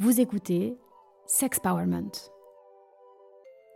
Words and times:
Vous 0.00 0.20
écoutez 0.20 0.76
Sexpowerment, 1.26 2.10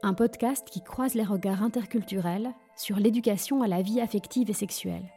un 0.02 0.14
podcast 0.14 0.66
qui 0.68 0.82
croise 0.82 1.14
les 1.14 1.22
regards 1.22 1.62
interculturels 1.62 2.52
sur 2.76 2.96
l'éducation 2.96 3.62
à 3.62 3.68
la 3.68 3.82
vie 3.82 4.00
affective 4.00 4.50
et 4.50 4.52
sexuelle. 4.52 5.14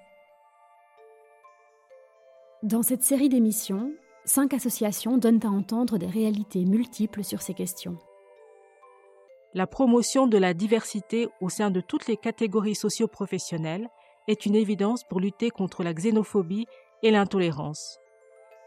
Dans 2.61 2.83
cette 2.83 3.01
série 3.01 3.29
d'émissions, 3.29 3.91
cinq 4.25 4.53
associations 4.53 5.17
donnent 5.17 5.43
à 5.43 5.49
entendre 5.49 5.97
des 5.97 6.05
réalités 6.05 6.65
multiples 6.65 7.23
sur 7.23 7.41
ces 7.41 7.55
questions. 7.55 7.97
La 9.55 9.65
promotion 9.65 10.27
de 10.27 10.37
la 10.37 10.53
diversité 10.53 11.29
au 11.41 11.49
sein 11.49 11.71
de 11.71 11.81
toutes 11.81 12.05
les 12.05 12.17
catégories 12.17 12.75
socio-professionnelles 12.75 13.89
est 14.27 14.45
une 14.45 14.55
évidence 14.55 15.03
pour 15.03 15.19
lutter 15.19 15.49
contre 15.49 15.81
la 15.83 15.95
xénophobie 15.95 16.67
et 17.01 17.09
l'intolérance. 17.09 17.97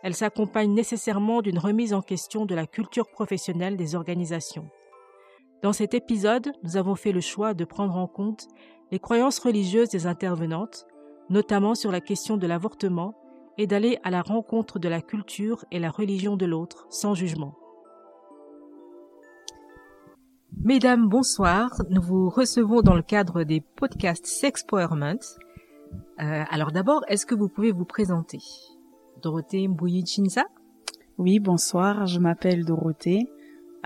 Elle 0.04 0.14
s'accompagne 0.14 0.74
nécessairement 0.74 1.40
d'une 1.40 1.58
remise 1.58 1.94
en 1.94 2.02
question 2.02 2.44
de 2.44 2.54
la 2.54 2.66
culture 2.66 3.08
professionnelle 3.08 3.78
des 3.78 3.94
organisations. 3.94 4.68
Dans 5.62 5.72
cet 5.72 5.94
épisode, 5.94 6.52
nous 6.62 6.76
avons 6.76 6.94
fait 6.94 7.10
le 7.10 7.22
choix 7.22 7.54
de 7.54 7.64
prendre 7.64 7.96
en 7.96 8.06
compte 8.06 8.46
les 8.92 8.98
croyances 8.98 9.38
religieuses 9.38 9.88
des 9.88 10.06
intervenantes, 10.06 10.86
notamment 11.30 11.74
sur 11.74 11.90
la 11.90 12.02
question 12.02 12.36
de 12.36 12.46
l'avortement, 12.46 13.14
et 13.56 13.66
d'aller 13.66 13.98
à 14.02 14.10
la 14.10 14.20
rencontre 14.20 14.78
de 14.78 14.90
la 14.90 15.00
culture 15.00 15.64
et 15.70 15.78
la 15.78 15.90
religion 15.90 16.36
de 16.36 16.44
l'autre 16.44 16.86
sans 16.90 17.14
jugement. 17.14 17.54
Mesdames, 20.62 21.08
bonsoir. 21.08 21.70
Nous 21.88 22.02
vous 22.02 22.28
recevons 22.28 22.82
dans 22.82 22.94
le 22.94 23.02
cadre 23.02 23.42
des 23.42 23.62
podcasts 23.62 24.26
Sexpowerment. 24.26 25.38
Euh, 26.20 26.44
alors 26.50 26.72
d'abord, 26.72 27.06
est-ce 27.08 27.24
que 27.24 27.34
vous 27.34 27.48
pouvez 27.48 27.72
vous 27.72 27.86
présenter? 27.86 28.40
Dorothée 29.22 29.68
Mbouyi-Chinsa 29.68 30.44
Oui, 31.18 31.38
bonsoir, 31.38 32.06
je 32.06 32.18
m'appelle 32.18 32.64
Dorothée. 32.64 33.30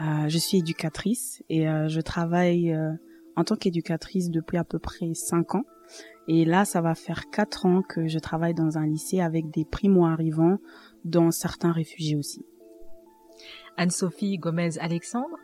Euh, 0.00 0.28
je 0.28 0.38
suis 0.38 0.58
éducatrice 0.58 1.42
et 1.48 1.68
euh, 1.68 1.88
je 1.88 2.00
travaille 2.00 2.72
euh, 2.72 2.92
en 3.36 3.44
tant 3.44 3.56
qu'éducatrice 3.56 4.30
depuis 4.30 4.56
à 4.56 4.64
peu 4.64 4.78
près 4.78 5.14
cinq 5.14 5.54
ans. 5.54 5.64
Et 6.28 6.44
là, 6.44 6.64
ça 6.64 6.80
va 6.80 6.94
faire 6.94 7.30
quatre 7.30 7.66
ans 7.66 7.82
que 7.82 8.06
je 8.06 8.18
travaille 8.18 8.54
dans 8.54 8.78
un 8.78 8.86
lycée 8.86 9.20
avec 9.20 9.50
des 9.50 9.64
primo-arrivants, 9.64 10.58
dont 11.04 11.30
certains 11.30 11.72
réfugiés 11.72 12.16
aussi. 12.16 12.44
Anne-Sophie 13.76 14.38
Gomez-Alexandre 14.38 15.36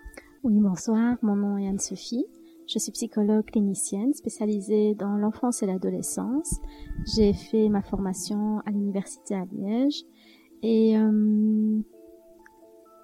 Oui, 0.42 0.58
bonsoir, 0.60 1.16
mon 1.22 1.36
nom 1.36 1.56
est 1.56 1.68
Anne-Sophie. 1.68 2.27
Je 2.66 2.78
suis 2.78 2.92
psychologue 2.92 3.44
clinicienne 3.44 4.14
spécialisée 4.14 4.94
dans 4.94 5.16
l'enfance 5.16 5.62
et 5.62 5.66
l'adolescence. 5.66 6.60
J'ai 7.14 7.34
fait 7.34 7.68
ma 7.68 7.82
formation 7.82 8.60
à 8.66 8.70
l'université 8.70 9.34
à 9.34 9.44
Liège 9.52 10.02
et 10.62 10.96
euh, 10.96 11.78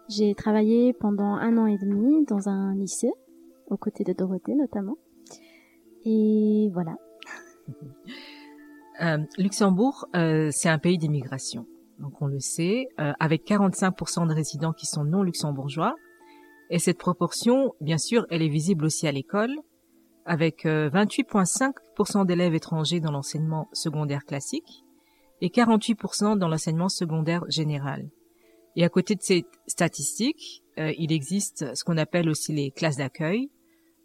j'ai 0.09 0.35
travaillé 0.35 0.93
pendant 0.95 1.35
un 1.35 1.59
an 1.59 1.67
et 1.67 1.77
demi 1.77 2.25
dans 2.25 2.49
un 2.49 2.75
lycée, 2.75 3.13
aux 3.69 3.77
côtés 3.77 4.03
de 4.03 4.15
Dorothée 4.15 4.55
notamment. 4.55 4.97
Et 6.05 6.71
voilà. 6.73 6.97
euh, 9.03 9.19
Luxembourg, 9.37 10.09
euh, 10.17 10.49
c'est 10.51 10.71
un 10.71 10.79
pays 10.79 10.97
d'immigration. 10.97 11.67
Donc 11.99 12.23
on 12.23 12.27
le 12.27 12.41
sait, 12.41 12.89
euh, 12.99 13.13
avec 13.21 13.47
45% 13.47 14.27
de 14.27 14.33
résidents 14.33 14.73
qui 14.73 14.87
sont 14.87 15.05
non 15.05 15.23
luxembourgeois, 15.23 15.95
et 16.71 16.79
cette 16.79 16.99
proportion, 16.99 17.75
bien 17.81 17.99
sûr, 17.99 18.27
elle 18.31 18.43
est 18.43 18.49
visible 18.49 18.85
aussi 18.85 19.07
à 19.07 19.13
l'école, 19.13 19.55
avec 20.25 20.65
28,5% 20.65 22.25
d'élèves 22.25 22.55
étrangers 22.55 23.01
dans 23.01 23.11
l'enseignement 23.11 23.69
secondaire 23.73 24.25
classique 24.25 24.85
et 25.41 25.49
48% 25.49 26.39
dans 26.39 26.49
l'enseignement 26.49 26.89
secondaire 26.89 27.45
général. 27.49 28.09
Et 28.77 28.85
à 28.85 28.89
côté 28.89 29.15
de 29.15 29.23
ces 29.23 29.47
statistiques, 29.67 30.63
euh, 30.79 30.93
il 30.97 31.13
existe 31.13 31.75
ce 31.75 31.85
qu'on 31.85 31.97
appelle 31.97 32.29
aussi 32.29 32.53
les 32.53 32.71
classes 32.71 32.97
d'accueil, 32.97 33.51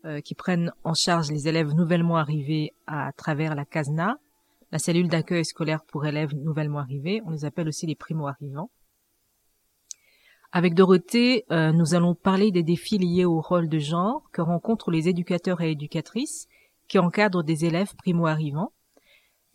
euh, 0.06 0.22
qui 0.22 0.36
prennent 0.36 0.72
en 0.84 0.94
charge 0.94 1.32
les 1.32 1.48
élèves 1.48 1.74
nouvellement 1.74 2.18
arrivés 2.18 2.74
à 2.88 3.12
travers 3.14 3.56
la 3.56 3.66
CASNA, 3.66 4.18
la 4.72 4.80
cellule 4.80 5.08
d'accueil 5.08 5.46
scolaire 5.46 5.84
pour 5.86 6.06
élèves 6.06 6.36
nouvellement 6.36 6.80
arrivés. 6.80 7.22
On 7.26 7.32
les 7.32 7.46
appelle 7.46 7.68
aussi 7.68 7.86
les 7.86 7.96
primo-arrivants. 7.96 8.70
Avec 10.52 10.74
Dorothée, 10.74 11.46
euh, 11.52 11.72
nous 11.72 11.96
allons 11.96 12.16
parler 12.16 12.52
des 12.52 12.64
défis 12.64 12.98
liés 12.98 13.26
au 13.26 13.42
rôle 13.42 13.68
de 13.68 13.80
genre 13.80 14.24
que 14.32 14.42
rencontrent 14.42 14.92
les 14.92 15.10
éducateurs 15.10 15.62
et 15.62 15.72
éducatrices 15.72 16.48
qui 16.88 17.00
encadrent 17.00 17.44
des 17.44 17.66
élèves 17.66 17.96
primo-arrivants. 17.96 18.72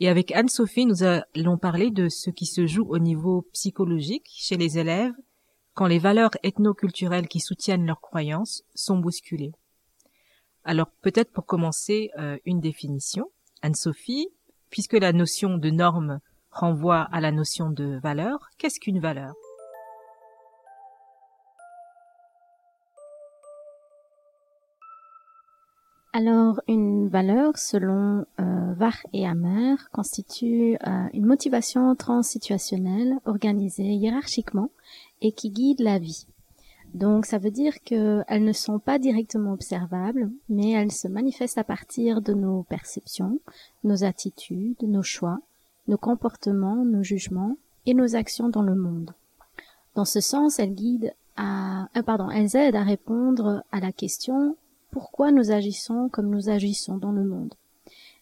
Et 0.01 0.09
avec 0.09 0.33
Anne-Sophie, 0.33 0.87
nous 0.87 1.03
allons 1.03 1.59
parler 1.59 1.91
de 1.91 2.09
ce 2.09 2.31
qui 2.31 2.47
se 2.47 2.67
joue 2.67 2.87
au 2.89 2.99
niveau 2.99 3.43
psychologique 3.53 4.27
chez 4.31 4.57
les 4.57 4.79
élèves 4.79 5.13
quand 5.75 5.87
les 5.87 5.99
valeurs 5.99 6.33
ethno-culturelles 6.43 7.29
qui 7.29 7.41
soutiennent 7.41 7.87
leurs 7.87 8.01
croyances 8.01 8.63
sont 8.75 8.99
bousculées. 8.99 9.53
Alors 10.65 10.91
peut-être 11.03 11.33
pour 11.33 11.47
commencer 11.47 12.11
euh, 12.19 12.37
une 12.45 12.61
définition. 12.61 13.31
Anne-Sophie, 13.63 14.29
puisque 14.71 14.95
la 14.95 15.13
notion 15.13 15.59
de 15.59 15.71
norme 15.71 16.21
renvoie 16.51 17.03
à 17.03 17.21
la 17.21 17.31
notion 17.31 17.71
de 17.71 17.99
valeur, 18.03 18.39
qu'est-ce 18.59 18.81
qu'une 18.81 19.01
valeur? 19.01 19.35
Alors, 26.13 26.61
une 26.67 27.09
valeur, 27.09 27.57
selon 27.57 28.27
euh, 28.41 28.73
Var 28.75 28.97
et 29.13 29.29
Hammer, 29.29 29.77
constitue 29.93 30.77
euh, 30.85 31.07
une 31.15 31.25
motivation 31.25 31.95
transsituationnelle 31.95 33.15
organisée 33.27 33.85
hiérarchiquement 33.85 34.71
et 35.23 35.31
qui 35.31 35.51
guide 35.51 35.79
la 35.79 36.01
vie. 36.01 36.27
Donc, 36.95 37.27
ça 37.27 37.39
veut 37.39 37.53
dire 37.53 37.81
qu'elles 37.85 38.45
ne 38.45 38.53
sont 38.53 38.81
pas 38.81 38.99
directement 38.99 39.53
observables, 39.53 40.33
mais 40.49 40.73
elles 40.73 40.91
se 40.91 41.07
manifestent 41.07 41.59
à 41.59 41.65
partir 41.65 42.21
de 42.23 42.35
nos 42.35 42.65
perceptions, 42.65 43.39
nos 43.85 44.03
attitudes, 44.03 44.83
nos 44.83 45.05
choix, 45.05 45.39
nos 45.87 45.99
comportements, 45.99 46.85
nos 46.85 47.05
jugements 47.05 47.57
et 47.87 47.95
nos 47.95 48.17
actions 48.17 48.49
dans 48.49 48.63
le 48.63 48.75
monde. 48.75 49.13
Dans 49.95 50.05
ce 50.05 50.21
sens, 50.21 50.59
elles 50.59 50.75
guident 50.75 51.15
euh, 51.39 52.31
elles 52.35 52.57
aident 52.57 52.77
à 52.77 52.83
répondre 52.83 53.63
à 53.71 53.81
la 53.81 53.93
question 53.93 54.57
pourquoi 54.91 55.31
nous 55.33 55.51
agissons 55.51 56.09
comme 56.09 56.31
nous 56.31 56.49
agissons 56.49 56.97
dans 56.97 57.13
le 57.13 57.25
monde 57.25 57.55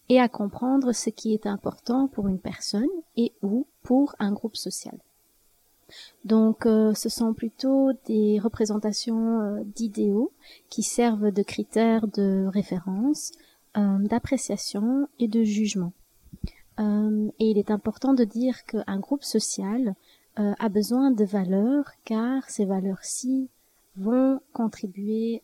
et 0.08 0.20
à 0.20 0.28
comprendre 0.28 0.92
ce 0.92 1.10
qui 1.10 1.34
est 1.34 1.46
important 1.46 2.08
pour 2.08 2.28
une 2.28 2.38
personne 2.38 2.88
et 3.16 3.32
ou 3.42 3.66
pour 3.82 4.14
un 4.18 4.32
groupe 4.32 4.56
social. 4.56 4.98
Donc 6.24 6.66
euh, 6.66 6.92
ce 6.94 7.08
sont 7.08 7.32
plutôt 7.32 7.92
des 8.06 8.38
représentations 8.38 9.40
euh, 9.40 9.62
d'idéaux 9.64 10.32
qui 10.68 10.82
servent 10.82 11.30
de 11.30 11.42
critères 11.42 12.06
de 12.08 12.46
référence, 12.52 13.32
euh, 13.76 13.98
d'appréciation 13.98 15.08
et 15.18 15.28
de 15.28 15.42
jugement. 15.42 15.92
et 16.78 17.50
il 17.50 17.58
est 17.58 17.70
important 17.70 18.14
de 18.14 18.24
dire 18.24 18.64
qu'un 18.64 19.00
groupe 19.00 19.24
social 19.24 19.94
a 20.36 20.68
besoin 20.68 21.10
de 21.10 21.24
valeurs 21.24 21.90
car 22.04 22.48
ces 22.48 22.64
valeurs-ci 22.64 23.48
vont 23.96 24.40
contribuer 24.52 25.42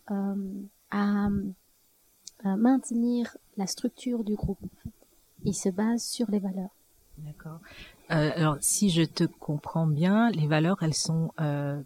à, 0.90 1.28
maintenir 2.44 3.36
la 3.56 3.66
structure 3.66 4.22
du 4.22 4.34
groupe. 4.34 4.62
En 4.62 4.82
fait. 4.82 4.90
Il 5.44 5.54
se 5.54 5.68
base 5.68 6.02
sur 6.02 6.30
les 6.30 6.38
valeurs. 6.38 6.74
D'accord. 7.18 7.60
Euh, 8.10 8.30
alors, 8.34 8.56
si 8.60 8.90
je 8.90 9.02
te 9.02 9.24
comprends 9.24 9.86
bien, 9.86 10.30
les 10.30 10.46
valeurs, 10.46 10.82
elles 10.82 10.94
sont 10.94 11.30
euh, 11.40 11.80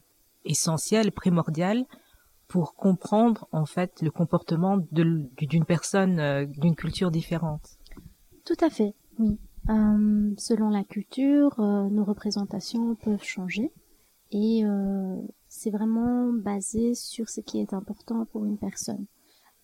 essentielles, 0.44 1.12
primordiales 1.12 1.84
pour 2.46 2.74
comprendre 2.74 3.46
en 3.52 3.66
fait 3.66 4.00
le 4.00 4.10
comportement 4.10 4.78
d'une 4.90 5.64
personne 5.66 6.18
euh, 6.18 6.46
d'une 6.46 6.74
culture 6.74 7.10
différente. 7.10 7.78
Tout 8.44 8.56
à 8.60 8.70
fait, 8.70 8.94
oui. 9.18 9.38
Selon 10.38 10.70
la 10.70 10.82
culture, 10.82 11.60
nos 11.60 12.02
représentations 12.02 12.94
peuvent 12.94 13.22
changer 13.22 13.70
et 14.30 14.64
c'est 15.48 15.70
vraiment 15.70 16.32
basé 16.32 16.94
sur 16.94 17.28
ce 17.28 17.40
qui 17.40 17.58
est 17.58 17.72
important 17.72 18.26
pour 18.26 18.44
une 18.44 18.58
personne. 18.58 19.06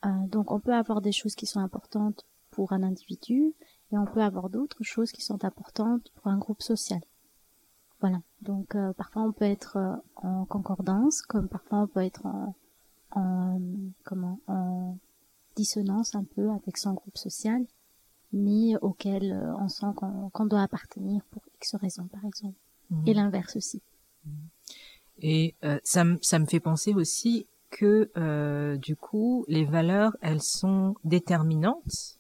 Euh, 0.05 0.27
donc 0.29 0.51
on 0.51 0.61
peut 0.61 0.75
avoir 0.75 1.01
des 1.01 1.13
choses 1.13 1.35
qui 1.35 1.47
sont 1.47 1.61
importantes 1.61 2.27
pour 2.51 2.73
un 2.73 2.83
individu 2.83 3.55
et 3.93 3.99
on 3.99 4.07
peut 4.07 4.23
avoir 4.23 4.51
d'autres 4.51 4.83
choses 4.83 5.13
qui 5.13 5.23
sont 5.23 5.45
importantes 5.45 6.11
pour 6.15 6.29
un 6.29 6.39
groupe 6.39 6.63
social. 6.63 7.01
Voilà. 8.01 8.21
Donc 8.43 8.75
euh, 8.75 8.93
parfois 8.93 9.23
on 9.23 9.33
peut 9.33 9.45
être 9.45 9.77
euh, 9.77 9.95
en 10.17 10.45
concordance, 10.47 11.23
comme 11.23 11.49
parfois 11.49 11.81
on 11.81 11.87
peut 11.87 12.03
être 12.03 12.27
en, 12.27 12.55
en 13.13 13.61
comment 14.05 14.41
en 14.47 14.99
dissonance 15.57 16.15
un 16.15 16.25
peu 16.25 16.51
avec 16.51 16.77
son 16.77 16.95
groupe 16.95 17.17
social, 17.17 17.65
mais 18.33 18.77
auquel 18.83 19.33
on 19.61 19.69
sent 19.69 19.87
qu'on 20.33 20.47
doit 20.47 20.63
appartenir 20.63 21.23
pour 21.31 21.43
X 21.57 21.77
raisons 21.77 22.09
par 22.09 22.25
exemple. 22.25 22.59
Mmh. 22.91 23.03
Et 23.07 23.15
l'inverse 23.15 23.57
aussi. 23.57 23.81
Mmh. 24.27 24.31
Et 25.21 25.55
euh, 25.65 25.79
ça, 25.85 26.05
ça 26.23 26.39
me 26.39 26.47
fait 26.47 26.61
penser 26.61 26.95
aussi 26.95 27.47
que 27.71 28.11
euh, 28.17 28.77
du 28.77 28.97
coup, 28.97 29.45
les 29.49 29.65
valeurs, 29.65 30.17
elles 30.21 30.43
sont 30.43 30.95
déterminantes 31.05 32.19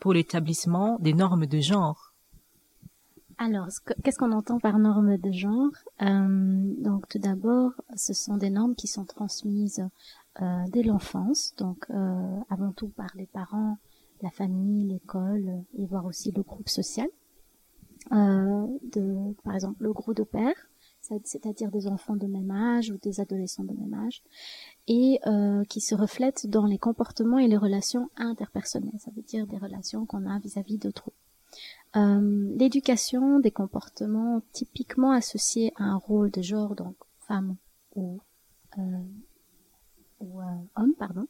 pour 0.00 0.12
l'établissement 0.12 0.98
des 1.00 1.12
normes 1.12 1.46
de 1.46 1.60
genre. 1.60 2.12
Alors, 3.38 3.68
qu'est-ce 4.02 4.18
qu'on 4.18 4.32
entend 4.32 4.58
par 4.58 4.78
normes 4.78 5.16
de 5.16 5.30
genre? 5.30 5.70
Euh, 6.02 6.74
Donc, 6.78 7.08
tout 7.08 7.20
d'abord, 7.20 7.70
ce 7.94 8.12
sont 8.12 8.36
des 8.36 8.50
normes 8.50 8.74
qui 8.74 8.88
sont 8.88 9.04
transmises 9.04 9.86
euh, 10.42 10.64
dès 10.72 10.82
l'enfance, 10.82 11.54
donc 11.56 11.86
euh, 11.90 12.40
avant 12.50 12.72
tout 12.72 12.88
par 12.88 13.10
les 13.14 13.26
parents, 13.26 13.78
la 14.22 14.30
famille, 14.30 14.88
l'école 14.88 15.62
et 15.76 15.86
voire 15.86 16.04
aussi 16.04 16.32
le 16.32 16.42
groupe 16.42 16.68
social. 16.68 17.08
Euh, 18.12 18.66
de, 18.92 19.34
par 19.44 19.54
exemple, 19.54 19.82
le 19.82 19.92
groupe 19.92 20.16
de 20.16 20.24
pères, 20.24 20.67
c'est-à-dire 21.24 21.70
des 21.70 21.86
enfants 21.86 22.16
de 22.16 22.26
même 22.26 22.50
âge 22.50 22.90
ou 22.90 22.98
des 22.98 23.20
adolescents 23.20 23.64
de 23.64 23.72
même 23.72 23.94
âge, 23.94 24.22
et 24.86 25.20
euh, 25.26 25.64
qui 25.64 25.80
se 25.80 25.94
reflètent 25.94 26.46
dans 26.46 26.66
les 26.66 26.78
comportements 26.78 27.38
et 27.38 27.48
les 27.48 27.56
relations 27.56 28.10
interpersonnelles, 28.16 28.98
ça 28.98 29.10
veut 29.14 29.22
dire 29.22 29.46
des 29.46 29.58
relations 29.58 30.06
qu'on 30.06 30.26
a 30.26 30.38
vis-à-vis 30.38 30.78
d'autrui. 30.78 31.12
Euh, 31.96 32.54
l'éducation 32.56 33.40
des 33.40 33.50
comportements 33.50 34.42
typiquement 34.52 35.12
associés 35.12 35.72
à 35.76 35.84
un 35.84 35.96
rôle 35.96 36.30
de 36.30 36.42
genre, 36.42 36.74
donc 36.74 36.94
femme 37.20 37.56
ou, 37.94 38.20
euh, 38.78 38.82
ou 40.20 40.40
homme, 40.76 40.94
pardon, 40.98 41.26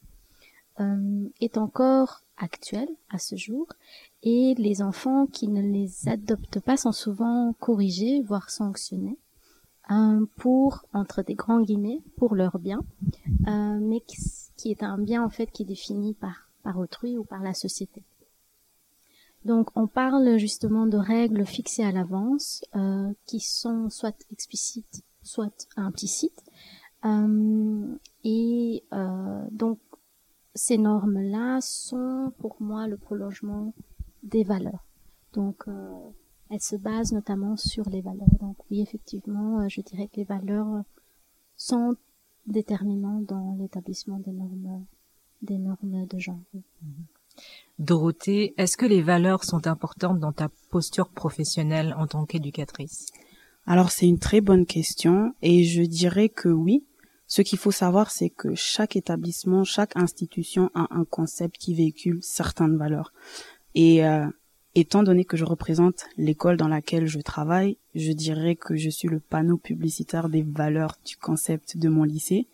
est 1.40 1.58
encore 1.58 2.22
actuelle 2.36 2.88
à 3.10 3.18
ce 3.18 3.34
jour 3.34 3.66
et 4.22 4.54
les 4.56 4.80
enfants 4.80 5.26
qui 5.26 5.48
ne 5.48 5.60
les 5.60 6.08
adoptent 6.08 6.60
pas 6.60 6.76
sont 6.76 6.92
souvent 6.92 7.52
corrigés, 7.58 8.22
voire 8.22 8.48
sanctionnés 8.48 9.18
pour, 10.36 10.84
entre 10.92 11.22
des 11.22 11.34
grands 11.34 11.60
guillemets, 11.60 12.02
pour 12.16 12.34
leur 12.34 12.58
bien, 12.58 12.84
euh, 13.46 13.78
mais 13.80 14.00
qui, 14.56 14.70
est 14.70 14.82
un 14.82 14.98
bien 14.98 15.24
en 15.24 15.30
fait 15.30 15.50
qui 15.50 15.62
est 15.62 15.66
défini 15.66 16.14
par, 16.14 16.50
par 16.62 16.78
autrui 16.78 17.16
ou 17.16 17.24
par 17.24 17.42
la 17.42 17.54
société. 17.54 18.04
Donc 19.44 19.70
on 19.76 19.86
parle 19.86 20.36
justement 20.36 20.86
de 20.86 20.98
règles 20.98 21.46
fixées 21.46 21.84
à 21.84 21.92
l'avance, 21.92 22.62
euh, 22.74 23.12
qui 23.24 23.40
sont 23.40 23.88
soit 23.88 24.16
explicites, 24.30 25.02
soit 25.22 25.68
implicites. 25.76 26.42
Euh, 27.04 27.94
et 28.24 28.84
donc 29.52 29.78
ces 30.54 30.76
normes-là 30.76 31.60
sont 31.60 32.32
pour 32.38 32.56
moi 32.60 32.88
le 32.88 32.96
prolongement 32.96 33.72
des 34.24 34.42
valeurs. 34.42 34.84
Donc 35.32 35.66
elle 36.50 36.60
se 36.60 36.76
base 36.76 37.12
notamment 37.12 37.56
sur 37.56 37.88
les 37.88 38.00
valeurs. 38.00 38.28
Donc 38.40 38.56
oui, 38.70 38.80
effectivement, 38.80 39.60
euh, 39.60 39.68
je 39.68 39.80
dirais 39.80 40.08
que 40.08 40.16
les 40.16 40.24
valeurs 40.24 40.82
sont 41.56 41.96
déterminantes 42.46 43.26
dans 43.26 43.56
l'établissement 43.58 44.18
des 44.18 44.32
normes, 44.32 44.84
des 45.42 45.58
normes 45.58 46.06
de 46.06 46.18
genre. 46.18 46.40
Dorothée, 47.78 48.54
est-ce 48.56 48.76
que 48.76 48.86
les 48.86 49.02
valeurs 49.02 49.44
sont 49.44 49.66
importantes 49.66 50.18
dans 50.18 50.32
ta 50.32 50.48
posture 50.70 51.08
professionnelle 51.08 51.94
en 51.98 52.06
tant 52.06 52.26
qu'éducatrice? 52.26 53.06
Alors 53.66 53.90
c'est 53.90 54.08
une 54.08 54.18
très 54.18 54.40
bonne 54.40 54.66
question 54.66 55.34
et 55.42 55.64
je 55.64 55.82
dirais 55.82 56.28
que 56.30 56.48
oui. 56.48 56.84
Ce 57.26 57.42
qu'il 57.42 57.58
faut 57.58 57.70
savoir, 57.70 58.10
c'est 58.10 58.30
que 58.30 58.54
chaque 58.54 58.96
établissement, 58.96 59.62
chaque 59.62 59.94
institution 59.96 60.70
a 60.74 60.88
un 60.90 61.04
concept 61.04 61.58
qui 61.58 61.74
véhicule 61.74 62.18
certaines 62.22 62.78
valeurs. 62.78 63.12
Et 63.74 64.06
euh, 64.06 64.26
Étant 64.80 65.02
donné 65.02 65.24
que 65.24 65.36
je 65.36 65.44
représente 65.44 66.06
l'école 66.16 66.56
dans 66.56 66.68
laquelle 66.68 67.08
je 67.08 67.18
travaille, 67.18 67.78
je 67.96 68.12
dirais 68.12 68.54
que 68.54 68.76
je 68.76 68.88
suis 68.88 69.08
le 69.08 69.18
panneau 69.18 69.56
publicitaire 69.56 70.28
des 70.28 70.42
valeurs 70.42 70.98
du 71.04 71.16
concept 71.16 71.76
de 71.76 71.88
mon 71.88 72.04
lycée. 72.04 72.46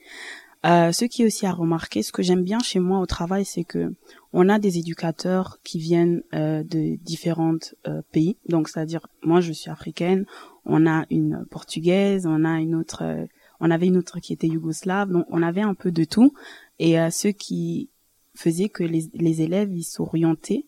Euh, 0.65 0.91
ce 0.91 1.05
qui 1.05 1.21
est 1.21 1.27
aussi 1.27 1.45
à 1.45 1.53
remarquer, 1.53 2.03
ce 2.03 2.13
que 2.13 2.23
j'aime 2.23 2.43
bien 2.43 2.61
chez 2.61 2.81
moi 2.81 3.01
au 3.01 3.05
travail, 3.05 3.45
c'est 3.45 3.65
que 3.65 3.93
on 4.33 4.49
a 4.49 4.59
des 4.59 4.79
éducateurs 4.79 5.59
qui 5.65 5.79
viennent 5.79 6.23
euh, 6.33 6.63
de 6.63 6.97
différents 6.97 7.59
euh, 7.89 8.01
pays. 8.11 8.39
Donc, 8.49 8.71
c'est-à-dire, 8.71 9.07
moi, 9.23 9.43
je 9.43 9.53
suis 9.53 9.69
africaine, 9.69 10.25
on 10.65 10.87
a 10.87 11.05
une 11.11 11.45
portugaise, 11.51 12.25
on 12.25 12.47
a 12.47 12.59
une 12.59 12.75
autre, 12.75 13.03
euh, 13.03 13.27
on 13.61 13.71
avait 13.71 13.89
une 13.89 13.99
autre 13.99 14.19
qui 14.21 14.33
était 14.33 14.49
yougoslave. 14.49 15.11
Donc, 15.11 15.27
on 15.29 15.43
avait 15.43 15.61
un 15.61 15.75
peu 15.75 15.93
de 15.93 16.05
tout. 16.05 16.33
Et 16.79 16.97
ce 17.11 17.29
qui 17.29 17.91
faisait 18.35 18.71
que 18.71 18.83
les, 18.83 19.11
les 19.13 19.43
élèves 19.43 19.73
ils 19.73 19.85
s'orientaient 19.85 20.65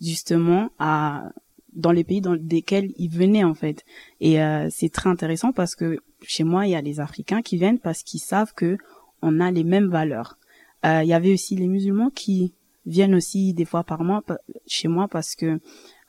justement 0.00 0.70
à 0.78 1.30
dans 1.78 1.92
les 1.92 2.04
pays 2.04 2.20
dans 2.20 2.34
lesquels 2.34 2.92
ils 2.96 3.10
venaient 3.10 3.44
en 3.44 3.54
fait. 3.54 3.84
Et 4.20 4.42
euh, 4.42 4.68
c'est 4.70 4.90
très 4.90 5.08
intéressant 5.08 5.52
parce 5.52 5.74
que 5.74 5.98
chez 6.22 6.44
moi 6.44 6.66
il 6.66 6.70
y 6.70 6.74
a 6.74 6.82
les 6.82 7.00
Africains 7.00 7.42
qui 7.42 7.56
viennent 7.56 7.78
parce 7.78 8.02
qu'ils 8.02 8.20
savent 8.20 8.52
que 8.54 8.76
on 9.22 9.40
a 9.40 9.50
les 9.50 9.64
mêmes 9.64 9.88
valeurs. 9.88 10.38
Euh, 10.84 11.02
il 11.02 11.08
y 11.08 11.12
avait 11.12 11.32
aussi 11.32 11.56
les 11.56 11.68
musulmans 11.68 12.10
qui 12.10 12.52
viennent 12.86 13.14
aussi 13.14 13.52
des 13.52 13.64
fois 13.64 13.84
par 13.84 14.02
mois 14.02 14.22
chez 14.66 14.88
moi 14.88 15.08
parce 15.08 15.34
que 15.34 15.60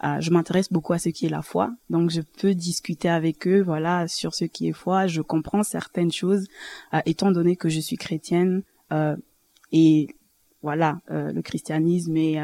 euh, 0.03 0.19
je 0.19 0.31
m'intéresse 0.31 0.71
beaucoup 0.71 0.93
à 0.93 0.99
ce 0.99 1.09
qui 1.09 1.25
est 1.25 1.29
la 1.29 1.41
foi, 1.41 1.71
donc 1.89 2.09
je 2.09 2.21
peux 2.21 2.55
discuter 2.55 3.09
avec 3.09 3.47
eux, 3.47 3.61
voilà, 3.61 4.07
sur 4.07 4.33
ce 4.33 4.45
qui 4.45 4.69
est 4.69 4.73
foi. 4.73 5.07
Je 5.07 5.21
comprends 5.21 5.63
certaines 5.63 6.11
choses, 6.11 6.47
étant 7.05 7.31
donné 7.31 7.57
que 7.57 7.67
je 7.67 7.81
suis 7.81 7.97
chrétienne 7.97 8.63
et 9.73 10.07
voilà, 10.61 10.99
le 11.09 11.41
christianisme 11.41 12.15
et 12.15 12.39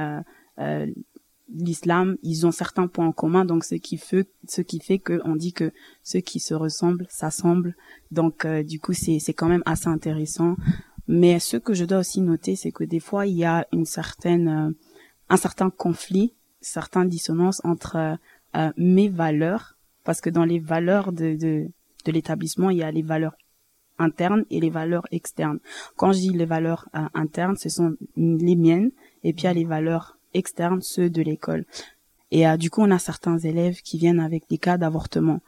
l'islam, 1.54 2.18
ils 2.24 2.46
ont 2.46 2.52
certains 2.52 2.88
points 2.88 3.08
en 3.08 3.12
commun, 3.12 3.46
donc 3.46 3.64
ce 3.64 3.76
qui 3.76 3.98
fait, 3.98 4.28
ce 4.48 4.62
qui 4.62 4.80
fait 4.80 5.00
que 5.00 5.22
on 5.26 5.36
dit 5.36 5.54
que 5.54 5.72
ceux 6.04 6.20
qui 6.20 6.40
se 6.40 6.54
ressemblent 6.54 7.06
s'assemblent. 7.10 7.76
Donc 8.12 8.46
euh, 8.46 8.64
du 8.64 8.80
coup, 8.80 8.94
c'est 8.94 9.20
c'est 9.20 9.34
quand 9.34 9.48
même 9.48 9.64
assez 9.66 9.88
intéressant. 9.88 10.56
Mais 11.08 11.40
ce 11.40 11.58
que 11.58 11.74
je 11.74 11.86
dois 11.86 12.00
aussi 12.00 12.22
noter, 12.22 12.56
c'est 12.56 12.72
que 12.72 12.84
des 12.84 13.00
fois 13.00 13.28
il 13.28 13.36
y 13.36 13.46
a 13.46 13.68
une 13.72 13.86
certaine 13.86 14.48
euh, 14.48 14.72
un 15.30 15.38
certain 15.38 15.70
conflit, 15.70 16.34
certaines 16.62 17.10
dissonances 17.10 17.62
entre 17.64 18.18
euh, 18.56 18.72
mes 18.78 19.10
valeurs, 19.10 19.78
parce 20.04 20.22
que 20.22 20.30
dans 20.30 20.46
les 20.46 20.60
valeurs 20.60 21.12
de 21.12 21.36
de, 21.36 21.68
de 22.06 22.12
l'établissement, 22.12 22.70
il 22.72 22.78
y 22.78 22.84
a 22.84 22.92
les 22.92 23.04
valeurs 23.04 23.36
internes 23.98 24.46
et 24.50 24.60
les 24.60 24.70
valeurs 24.70 25.08
externes. 25.12 25.60
Quand 25.96 26.12
je 26.12 26.20
dis 26.20 26.30
les 26.32 26.46
valeurs 26.46 26.90
internes, 27.14 27.56
ce 27.56 27.70
sont 27.70 27.96
les 28.18 28.56
miennes, 28.58 28.92
et 29.24 29.32
puis 29.32 29.44
il 29.44 29.46
y 29.46 29.48
a 29.48 29.54
les 29.54 29.64
valeurs 29.64 30.15
externes, 30.36 30.82
ceux 30.82 31.10
de 31.10 31.22
l'école. 31.22 31.66
Et 32.32 32.48
euh, 32.48 32.58
du 32.58 32.70
coup, 32.70 32.82
on 32.82 32.92
a 32.92 33.00
certains 33.00 33.38
élèves 33.38 33.82
qui 33.82 33.98
viennent 33.98 34.20
avec 34.20 34.50
des 34.50 34.58
cas 34.58 34.78
d'avortement. 34.78 35.42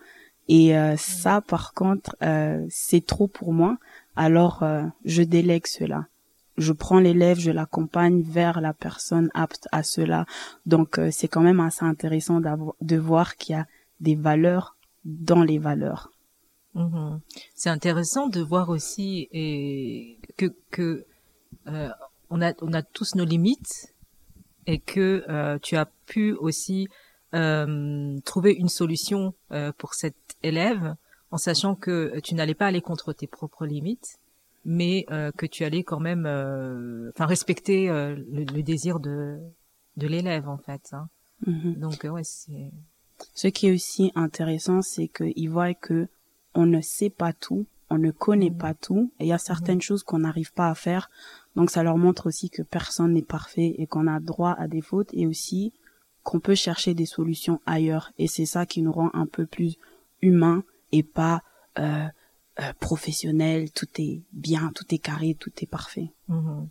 Et 0.47 0.77
euh, 0.77 0.95
ça, 0.95 1.41
par 1.41 1.73
contre, 1.73 2.15
euh, 2.21 2.65
c'est 2.69 3.05
trop 3.05 3.27
pour 3.27 3.51
moi. 3.51 3.77
Alors, 4.15 4.63
je 5.05 5.21
délègue 5.21 5.67
cela. 5.67 6.07
Je 6.57 6.73
prends 6.73 6.99
l'élève, 6.99 7.37
je 7.37 7.51
l'accompagne 7.51 8.21
vers 8.21 8.61
la 8.61 8.73
personne 8.73 9.29
apte 9.35 9.67
à 9.71 9.83
cela. 9.83 10.25
Donc, 10.65 10.99
c'est 11.11 11.27
quand 11.27 11.41
même 11.41 11.59
assez 11.59 11.85
intéressant 11.85 12.41
de 12.41 12.97
voir 12.97 13.35
qu'il 13.35 13.53
y 13.53 13.59
a 13.59 13.67
des 13.99 14.15
valeurs 14.15 14.75
dans 15.05 15.43
les 15.43 15.59
valeurs. 15.59 16.09
Mhm. 16.73 17.19
C'est 17.53 17.69
intéressant 17.69 18.27
de 18.27 18.41
voir 18.41 18.69
aussi 18.69 19.27
et 19.31 20.17
que 20.35 20.47
que 20.71 21.05
on 21.65 22.41
a 22.41 22.53
on 22.61 22.73
a 22.73 22.81
tous 22.81 23.13
nos 23.13 23.25
limites 23.25 23.93
et 24.67 24.79
que 24.79 25.23
euh, 25.29 25.57
tu 25.59 25.75
as 25.77 25.87
pu 26.05 26.33
aussi 26.33 26.87
euh, 27.33 28.19
trouver 28.25 28.53
une 28.53 28.69
solution 28.69 29.33
euh, 29.51 29.71
pour 29.77 29.95
cet 29.95 30.15
élève 30.43 30.95
en 31.31 31.37
sachant 31.37 31.75
que 31.75 32.19
tu 32.19 32.35
n'allais 32.35 32.53
pas 32.53 32.67
aller 32.67 32.81
contre 32.81 33.13
tes 33.13 33.27
propres 33.27 33.65
limites, 33.65 34.19
mais 34.63 35.05
que 35.37 35.45
tu 35.45 35.65
allais 35.65 35.83
quand 35.83 35.99
même, 35.99 36.25
enfin 37.13 37.25
respecter 37.25 37.87
le, 37.87 38.61
désir 38.61 39.01
de 39.01 39.37
de 39.97 40.07
l'élève 40.07 40.47
en 40.47 40.57
fait. 40.57 40.93
Hein. 40.93 41.09
Mm-hmm. 41.45 41.79
Donc 41.79 42.05
ouais, 42.05 42.23
c'est. 42.23 42.71
Ce 43.33 43.47
qui 43.47 43.67
est 43.67 43.73
aussi 43.73 44.11
intéressant, 44.15 44.81
c'est 44.81 45.09
qu'il 45.09 45.49
voit 45.49 45.73
que 45.73 46.07
on 46.53 46.65
ne 46.65 46.79
sait 46.79 47.09
pas 47.09 47.33
tout, 47.33 47.65
on 47.89 47.97
ne 47.97 48.11
connaît 48.11 48.49
mm-hmm. 48.49 48.57
pas 48.57 48.73
tout, 48.73 49.11
et 49.19 49.25
il 49.25 49.27
y 49.27 49.33
a 49.33 49.37
certaines 49.37 49.79
mm-hmm. 49.79 49.81
choses 49.81 50.03
qu'on 50.03 50.19
n'arrive 50.19 50.53
pas 50.53 50.69
à 50.69 50.75
faire. 50.75 51.09
Donc 51.57 51.71
ça 51.71 51.81
leur 51.81 51.97
montre 51.97 52.27
aussi 52.27 52.51
que 52.51 52.61
personne 52.61 53.13
n'est 53.13 53.23
parfait 53.23 53.73
et 53.79 53.87
qu'on 53.87 54.05
a 54.05 54.19
droit 54.19 54.55
à 54.59 54.67
des 54.67 54.81
fautes 54.81 55.09
et 55.11 55.25
aussi 55.25 55.73
qu'on 56.21 56.39
peut 56.39 56.53
chercher 56.53 56.93
des 56.93 57.07
solutions 57.07 57.61
ailleurs. 57.65 58.11
Et 58.19 58.27
c'est 58.27 58.45
ça 58.45 58.67
qui 58.67 58.83
nous 58.83 58.91
rend 58.91 59.09
un 59.15 59.25
peu 59.25 59.47
plus 59.47 59.77
humains 60.21 60.63
et 60.91 61.01
pas 61.01 61.41
euh, 61.79 62.05
euh, 62.59 62.73
professionnels. 62.79 63.71
Tout 63.71 63.87
est 63.97 64.21
bien, 64.33 64.71
tout 64.75 64.85
est 64.93 64.99
carré, 64.99 65.33
tout 65.33 65.51
est 65.59 65.65
parfait. 65.65 66.11
Mhm. 66.27 66.67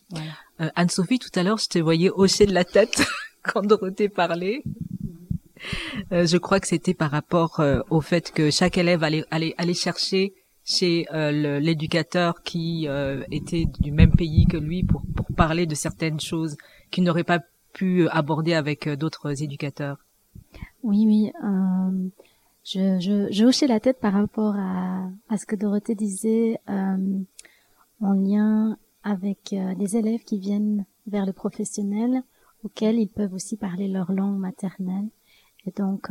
Euh, 0.61 0.71
Anne-Sophie, 0.77 1.19
tout 1.19 1.37
à 1.37 1.43
l'heure, 1.43 1.59
je 1.59 1.67
te 1.67 1.81
voyais 1.81 2.11
hocher 2.15 2.47
de 2.47 2.55
la 2.55 2.65
tête 2.65 3.05
quand 3.43 3.67
Dorothée 3.67 4.09
parlait. 4.09 4.63
je 6.13 6.37
crois 6.37 6.61
que 6.61 6.69
c'était 6.69 6.95
par 6.95 7.11
rapport 7.11 7.61
au 7.91 8.01
fait 8.01 8.31
que 8.31 8.53
chaque 8.53 8.79
élève 8.79 9.03
allait, 9.03 9.25
allait, 9.33 9.55
allait 9.59 9.75
chercher 9.75 10.33
chez 10.67 11.07
euh, 11.15 11.61
l'éducateur 11.61 12.43
qui 12.43 12.89
euh, 12.89 13.23
était 13.31 13.67
du 13.79 13.93
même 13.93 14.11
pays 14.11 14.47
que 14.47 14.57
lui 14.57 14.83
pour, 14.83 15.03
pour 15.15 15.27
parler 15.35 15.65
de 15.65 15.77
certaines 15.77 16.19
choses 16.21 16.57
qu'il 16.91 17.05
n'aurait 17.05 17.25
pas 17.25 17.41
pu 17.73 18.09
aborder 18.09 18.53
avec 18.55 18.89
euh, 18.89 18.97
d'autres 18.97 19.43
éducateurs. 19.43 19.99
Oui, 20.83 21.05
oui. 21.07 21.33
Euh, 21.45 22.09
je, 22.65 22.99
je, 22.99 23.33
je, 23.33 23.45
hochais 23.45 23.69
la 23.69 23.79
tête 23.79 24.01
par 24.01 24.13
rapport 24.13 24.57
à, 24.57 25.09
à 25.29 25.37
ce 25.37 25.47
que 25.47 25.55
Dorothée 25.55 25.95
disait 25.95 26.59
euh, 26.69 27.19
en 28.01 28.13
lien 28.13 28.77
avec 29.05 29.55
les 29.79 29.97
élèves 29.97 30.25
qui 30.25 30.41
viennent 30.41 30.85
vers 31.07 31.27
le 31.27 31.33
professionnel 31.33 32.25
auxquels 32.65 32.99
ils 32.99 33.09
peuvent 33.09 33.35
aussi 33.35 33.57
parler 33.57 33.87
leur 33.87 34.11
langue 34.11 34.37
maternelle. 34.37 35.07
Et 35.65 35.71
donc, 35.71 36.11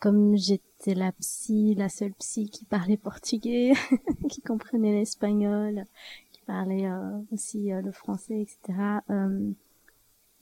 comme 0.00 0.36
j'étais 0.36 0.94
la 0.94 1.12
psy, 1.12 1.74
la 1.76 1.88
seule 1.88 2.14
psy 2.14 2.48
qui 2.50 2.64
parlait 2.64 2.96
portugais, 2.96 3.72
qui 4.28 4.40
comprenait 4.40 4.92
l'espagnol, 4.92 5.84
qui 6.32 6.40
parlait 6.42 6.88
aussi 7.32 7.68
le 7.70 7.92
français, 7.92 8.40
etc. 8.40 8.78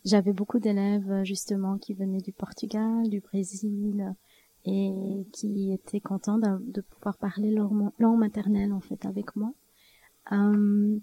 j'avais 0.04 0.32
beaucoup 0.32 0.60
d'élèves 0.60 1.24
justement 1.24 1.76
qui 1.76 1.92
venaient 1.92 2.20
du 2.20 2.32
Portugal, 2.32 3.08
du 3.08 3.20
Brésil, 3.20 4.14
et 4.64 5.26
qui 5.32 5.72
étaient 5.72 6.00
contents 6.00 6.38
de, 6.38 6.80
pouvoir 6.80 7.16
parler 7.16 7.50
leur 7.50 7.70
langue 7.98 8.18
maternelle 8.18 8.72
en 8.72 8.80
fait 8.80 9.04
avec 9.06 9.34
moi. 9.36 9.52
Euh, 10.32 10.98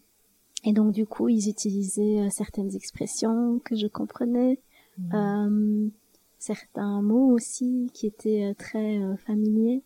et 0.63 0.73
donc 0.73 0.91
du 0.91 1.05
coup, 1.05 1.29
ils 1.29 1.49
utilisaient 1.49 2.21
euh, 2.21 2.29
certaines 2.29 2.75
expressions 2.75 3.59
que 3.63 3.75
je 3.75 3.87
comprenais, 3.87 4.59
mmh. 4.97 5.89
Euh, 6.35 6.39
certains 6.39 7.01
mots 7.01 7.31
aussi 7.31 7.89
qui 7.93 8.07
étaient 8.07 8.53
très 8.57 8.99
familiers 9.25 9.83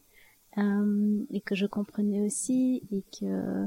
et 1.31 1.39
que 1.39 1.55
je 1.55 1.65
comprenais 1.65 2.19
aussi 2.19 2.83
et 2.91 3.03
que 3.17 3.65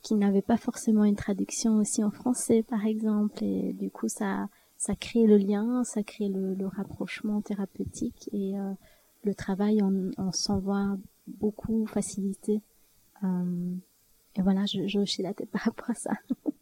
qui 0.00 0.14
n'avaient 0.14 0.40
pas 0.40 0.56
forcément 0.56 1.04
une 1.04 1.14
traduction 1.14 1.76
aussi 1.76 2.02
en 2.02 2.10
français 2.10 2.62
par 2.62 2.86
exemple. 2.86 3.44
Et 3.44 3.74
du 3.74 3.90
coup, 3.90 4.08
ça 4.08 4.48
ça 4.78 4.94
crée 4.96 5.26
le 5.26 5.36
lien, 5.36 5.84
ça 5.84 6.02
crée 6.02 6.28
le, 6.28 6.54
le 6.54 6.66
rapprochement 6.66 7.42
thérapeutique 7.42 8.30
et 8.32 8.54
le 9.24 9.34
travail 9.34 9.82
en, 9.82 10.10
en 10.16 10.32
s'en 10.32 10.58
voit 10.58 10.96
beaucoup 11.26 11.86
facilité. 11.86 12.62
Euh, 13.24 13.74
et 14.36 14.42
voilà, 14.42 14.64
je, 14.66 14.86
je 14.86 14.98
hochais 14.98 15.22
la 15.22 15.34
tête 15.34 15.50
par 15.50 15.62
rapport 15.62 15.90
à 15.90 15.94
ça. 15.94 16.12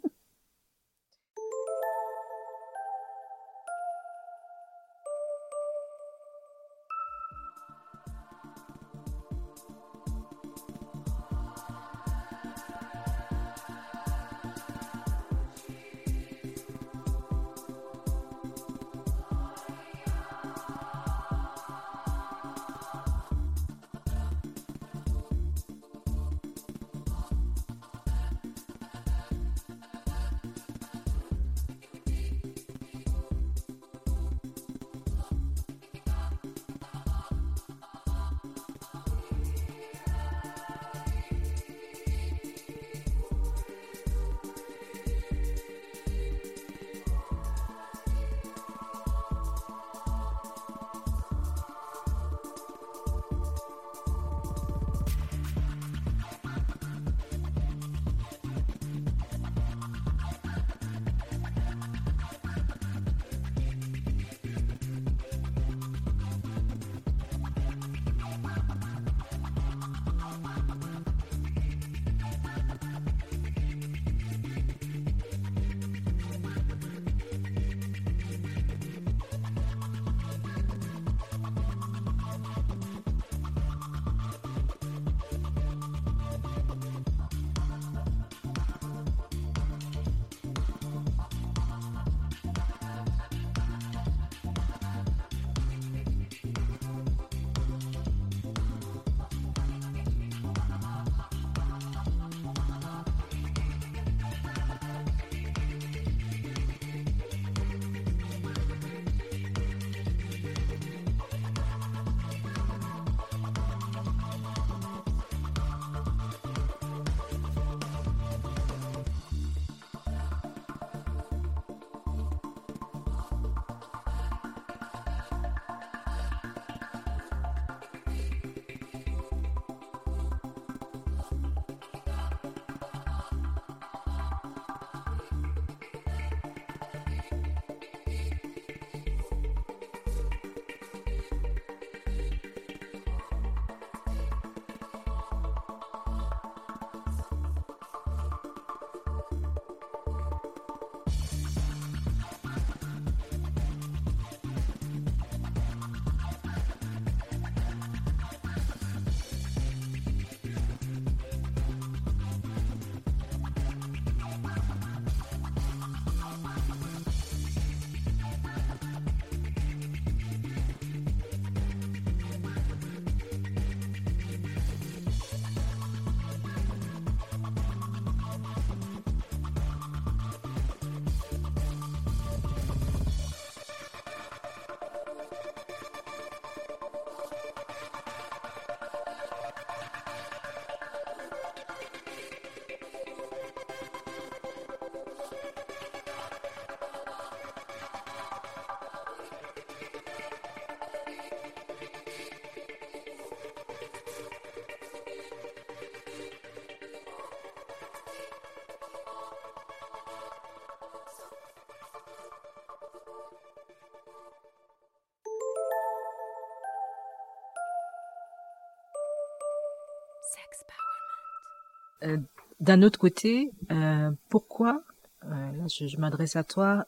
d'un 222.60 222.82
autre 222.82 222.98
côté, 222.98 223.52
euh, 223.70 224.10
pourquoi, 224.28 224.82
euh, 225.24 225.28
là 225.28 225.66
je, 225.68 225.96
m'adresse 225.96 226.36
à 226.36 226.44
toi, 226.44 226.86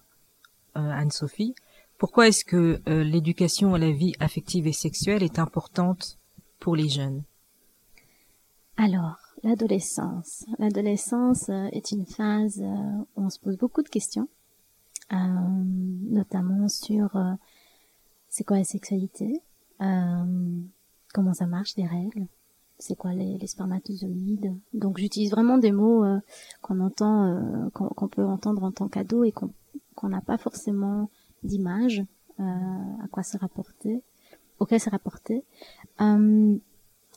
Anne-Sophie, 0.74 1.54
pourquoi 1.98 2.28
est-ce 2.28 2.44
que 2.44 2.80
l'éducation 2.86 3.74
à 3.74 3.78
la 3.78 3.90
vie 3.90 4.14
affective 4.20 4.66
et 4.66 4.72
sexuelle 4.72 5.22
est 5.22 5.38
importante 5.38 6.18
pour 6.58 6.76
les 6.76 6.88
jeunes? 6.88 7.22
Alors, 8.78 9.18
l'adolescence. 9.42 10.46
L'adolescence 10.58 11.50
est 11.50 11.92
une 11.92 12.06
phase 12.06 12.58
où 12.60 13.06
on 13.16 13.28
se 13.28 13.38
pose 13.38 13.58
beaucoup 13.58 13.82
de 13.82 13.88
questions, 13.88 14.28
notamment 15.10 16.68
sur 16.68 17.10
c'est 18.30 18.44
quoi 18.44 18.56
la 18.56 18.64
sexualité, 18.64 19.42
comment 19.78 21.34
ça 21.34 21.46
marche, 21.46 21.74
des 21.74 21.86
règles? 21.86 22.26
C'est 22.82 22.96
quoi 22.96 23.12
les, 23.12 23.46
spermatozoïdes? 23.46 24.52
Donc 24.74 24.98
j'utilise 24.98 25.30
vraiment 25.30 25.56
des 25.56 25.72
mots 25.72 26.04
qu'on 26.62 26.80
entend, 26.80 27.70
qu'on 27.72 28.08
peut 28.08 28.24
entendre 28.24 28.64
en 28.64 28.72
tant 28.72 28.88
qu'ado 28.88 29.22
et 29.22 29.32
qu'on 29.32 30.08
n'a 30.08 30.20
pas 30.20 30.36
forcément 30.36 31.08
d'image 31.44 32.04
à 32.38 33.06
quoi 33.12 33.22
se 33.22 33.38
rapporter, 33.38 34.02
auquel 34.58 34.80
se 34.80 34.90
rapporter. 34.90 35.44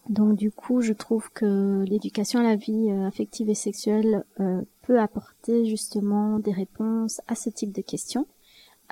Donc 0.10 0.38
du 0.38 0.51
coup, 0.51 0.81
je 0.81 0.93
trouve 0.93 1.31
que 1.31 1.84
l'éducation 1.88 2.39
à 2.39 2.43
la 2.43 2.55
vie 2.55 2.89
euh, 2.89 3.07
affective 3.07 3.50
et 3.50 3.55
sexuelle 3.55 4.24
euh, 4.39 4.62
peut 4.84 5.00
apporter 5.00 5.65
justement 5.65 6.38
des 6.38 6.51
réponses 6.51 7.22
à 7.27 7.34
ce 7.34 7.50
type 7.50 7.72
de 7.72 7.81
questions, 7.81 8.27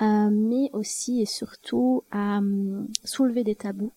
euh, 0.02 0.28
mais 0.30 0.70
aussi 0.72 1.22
et 1.22 1.26
surtout 1.26 2.02
à 2.10 2.38
hum, 2.38 2.88
soulever 3.04 3.44
des 3.44 3.54
tabous 3.54 3.92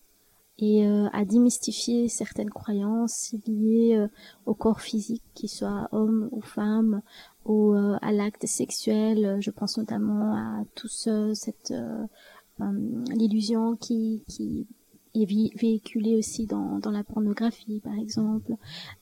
et 0.58 0.86
à 1.12 1.24
démystifier 1.24 2.08
certaines 2.08 2.50
croyances 2.50 3.34
liées 3.46 4.06
au 4.44 4.54
corps 4.54 4.80
physique, 4.80 5.22
qu'il 5.34 5.48
soit 5.48 5.88
homme 5.92 6.28
ou 6.32 6.40
femme, 6.40 7.02
ou 7.44 7.74
à 7.74 8.12
l'acte 8.12 8.46
sexuel. 8.46 9.38
Je 9.40 9.50
pense 9.50 9.78
notamment 9.78 10.34
à 10.34 10.64
tout 10.74 10.88
ce, 10.88 11.32
cette 11.34 11.72
hum, 12.58 13.04
l'illusion 13.14 13.76
qui, 13.76 14.22
qui 14.26 14.66
est 15.14 15.24
véhiculé 15.56 16.16
aussi 16.16 16.46
dans, 16.46 16.78
dans 16.78 16.90
la 16.90 17.04
pornographie 17.04 17.80
par 17.80 17.94
exemple, 17.94 18.52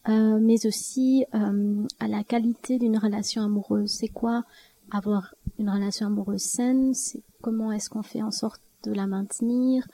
euh, 0.09 0.39
mais 0.41 0.67
aussi 0.67 1.25
euh, 1.35 1.87
à 2.01 2.09
la 2.09 2.25
qualité 2.25 2.79
d'une 2.79 2.99
relation 2.99 3.43
amoureuse. 3.43 3.91
C'est 3.91 4.09
quoi 4.09 4.45
avoir 4.91 5.35
une 5.59 5.71
relation 5.71 6.07
amoureuse 6.07 6.43
saine? 6.43 6.95
C'est 6.95 7.23
comment 7.41 7.73
est-ce 7.73 7.91
qu'on 7.91 8.03
fait 8.03 8.23
en 8.23 8.31
sorte 8.31 8.63
de 8.85 8.93
la 8.93 9.07
maintenir? 9.07 9.87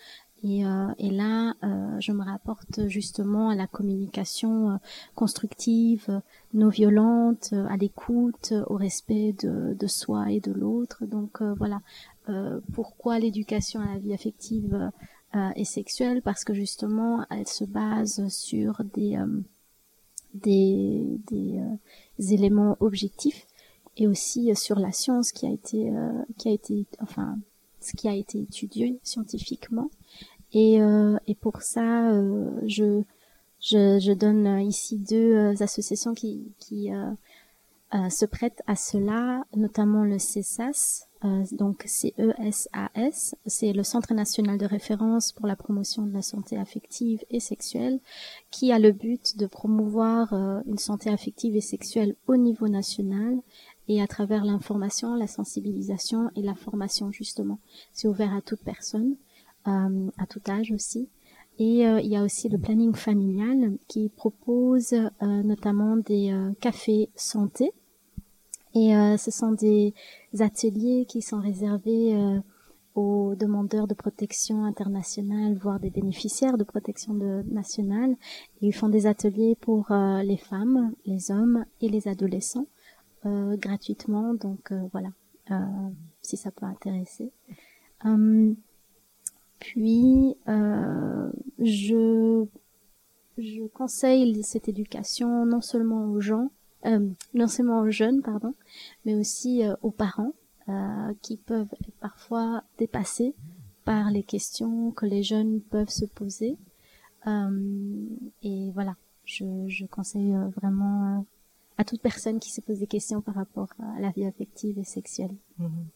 Et, 0.43 0.65
euh, 0.65 0.89
et 0.99 1.11
là, 1.11 1.55
euh, 1.63 2.01
je 2.01 2.13
me 2.13 2.25
rapporte 2.25 2.89
justement 2.89 3.51
à 3.51 3.55
la 3.55 3.67
communication 3.67 4.71
euh, 4.71 4.77
constructive, 5.15 6.21
non 6.53 6.69
violente, 6.69 7.53
à 7.69 7.77
l'écoute, 7.77 8.53
au 8.67 8.77
respect 8.77 9.35
de, 9.35 9.75
de 9.79 9.87
soi 9.87 10.31
et 10.31 10.41
de 10.41 10.53
l'autre. 10.53 11.05
Donc 11.07 11.43
voilà, 11.43 11.81
pourquoi 12.73 13.19
l'éducation 13.19 13.81
à 13.81 13.87
la 13.87 13.99
vie 13.99 14.15
affective 14.15 14.91
euh, 15.35 15.51
et 15.57 15.65
sexuelle? 15.65 16.23
Parce 16.23 16.45
que 16.45 16.55
justement 16.55 17.25
elle 17.31 17.49
se 17.49 17.65
base 17.65 18.29
sur 18.29 18.83
des 18.95 19.17
euh, 19.17 19.41
des, 20.35 21.21
des 21.31 21.59
euh, 21.59 22.33
éléments 22.33 22.77
objectifs 22.81 23.47
et 23.97 24.07
aussi 24.07 24.55
sur 24.57 24.79
la 24.79 24.93
science 24.93 25.33
qui 25.33 25.47
a 25.47 25.51
été 25.51 25.93
qui 26.39 26.49
a 26.49 26.53
été 26.53 26.87
enfin 27.01 27.39
ce 27.83 27.97
qui 27.97 28.09
a 28.09 28.15
été 28.15 28.41
étudié 28.41 28.99
scientifiquement. 29.03 29.91
Et 30.53 30.81
et 31.27 31.35
pour 31.35 31.63
ça 31.63 32.13
je 32.67 33.03
je, 33.61 34.13
donne 34.13 34.61
ici 34.61 34.99
deux 34.99 35.63
associations 35.63 36.15
qui 36.15 36.53
qui 36.59 36.91
se 38.11 38.25
prêtent 38.27 38.63
à 38.67 38.77
cela 38.77 39.45
notamment 39.55 40.05
le 40.05 40.19
CESAS 40.19 41.07
euh, 41.25 41.45
donc 41.53 41.85
CESAS, 41.87 43.35
c'est 43.47 43.73
le 43.73 43.83
Centre 43.85 44.13
national 44.13 44.59
de 44.59 44.67
référence 44.67 45.33
pour 45.33 45.47
la 45.47 45.55
promotion 45.55 46.03
de 46.03 46.13
la 46.13 46.23
santé 46.23 46.57
affective 46.57 47.25
et 47.31 47.39
sexuelle, 47.39 48.01
qui 48.51 48.73
a 48.73 48.79
le 48.79 48.93
but 48.93 49.37
de 49.39 49.47
promouvoir 49.47 50.33
euh, 50.33 50.61
une 50.67 50.79
santé 50.79 51.11
affective 51.11 51.55
et 51.55 51.61
sexuelle 51.61 52.17
au 52.27 52.37
niveau 52.37 52.69
national 52.69 53.39
et 53.89 54.03
à 54.03 54.07
travers 54.07 54.45
l'information, 54.45 55.15
la 55.15 55.27
sensibilisation 55.27 56.31
et 56.37 56.43
la 56.43 56.55
formation 56.55 57.13
justement. 57.13 57.59
C'est 57.93 58.09
ouvert 58.09 58.35
à 58.35 58.41
toute 58.41 58.61
personne, 58.61 59.17
euh, 59.67 60.11
à 60.19 60.27
tout 60.27 60.43
âge 60.49 60.73
aussi. 60.73 61.09
Et 61.59 61.83
il 61.83 62.07
y 62.07 62.17
a 62.17 62.25
aussi 62.25 62.49
le 62.49 62.57
planning 62.57 62.95
familial 62.95 63.77
qui 63.87 64.09
propose 64.09 64.95
notamment 65.21 65.99
des 65.99 66.35
cafés 66.61 67.11
santé 67.15 67.73
et 68.75 68.97
euh, 68.97 69.17
ce 69.17 69.31
sont 69.31 69.53
des 69.53 69.95
ateliers 70.41 71.05
qui 71.07 71.21
sont 71.21 71.41
réservés 71.41 72.15
euh, 72.15 72.41
aux 72.95 73.35
demandeurs 73.35 73.87
de 73.87 73.95
protection 73.95 74.65
internationale, 74.65 75.55
voire 75.55 75.79
des 75.79 75.91
bénéficiaires 75.91 76.57
de 76.57 76.65
protection 76.65 77.15
nationale. 77.51 78.17
ils 78.61 78.75
font 78.75 78.89
des 78.89 79.07
ateliers 79.07 79.57
pour 79.61 79.91
euh, 79.91 80.23
les 80.23 80.37
femmes, 80.37 80.93
les 81.05 81.31
hommes 81.31 81.65
et 81.81 81.89
les 81.89 82.09
adolescents 82.09 82.67
gratuitement. 83.25 84.35
Donc 84.35 84.73
voilà, 84.93 85.11
si 86.23 86.37
ça 86.37 86.51
peut 86.51 86.67
intéresser. 86.67 87.31
Hum, 88.05 88.57
puis 89.59 90.37
je 91.59 92.47
je 93.39 93.67
conseille 93.69 94.43
cette 94.43 94.69
éducation 94.69 95.47
non 95.47 95.61
seulement 95.61 96.07
aux 96.07 96.21
gens, 96.21 96.51
euh, 96.87 97.09
non 97.35 97.47
seulement 97.47 97.81
aux 97.81 97.91
jeunes, 97.91 98.23
pardon, 98.23 98.55
mais 99.05 99.15
aussi 99.15 99.65
euh, 99.65 99.75
aux 99.83 99.91
parents 99.91 100.33
euh, 100.69 101.15
qui 101.23 101.37
peuvent 101.37 101.73
être 101.81 101.93
parfois 102.01 102.65
dépassés 102.79 103.35
par 103.85 104.11
les 104.11 104.23
questions 104.23 104.91
que 104.93 105.07
les 105.07 105.23
jeunes 105.23 105.61
peuvent 105.61 105.89
se 105.89 106.05
poser. 106.05 106.57
et 107.27 108.71
voilà, 108.73 108.97
je, 109.25 109.45
je 109.69 109.87
conseille 109.87 110.35
vraiment 110.57 111.25
à 111.83 111.85
toute 111.85 112.01
personne 112.01 112.39
qui 112.39 112.53
se 112.53 112.61
pose 112.61 112.79
des 112.79 112.87
questions 112.87 113.21
par 113.21 113.35
rapport 113.35 113.69
à 113.81 114.01
la 114.01 114.11
vie 114.11 114.25
affective 114.25 114.79
et 114.79 114.85
sexuelle. 114.85 115.35
Mhm. 115.59 115.87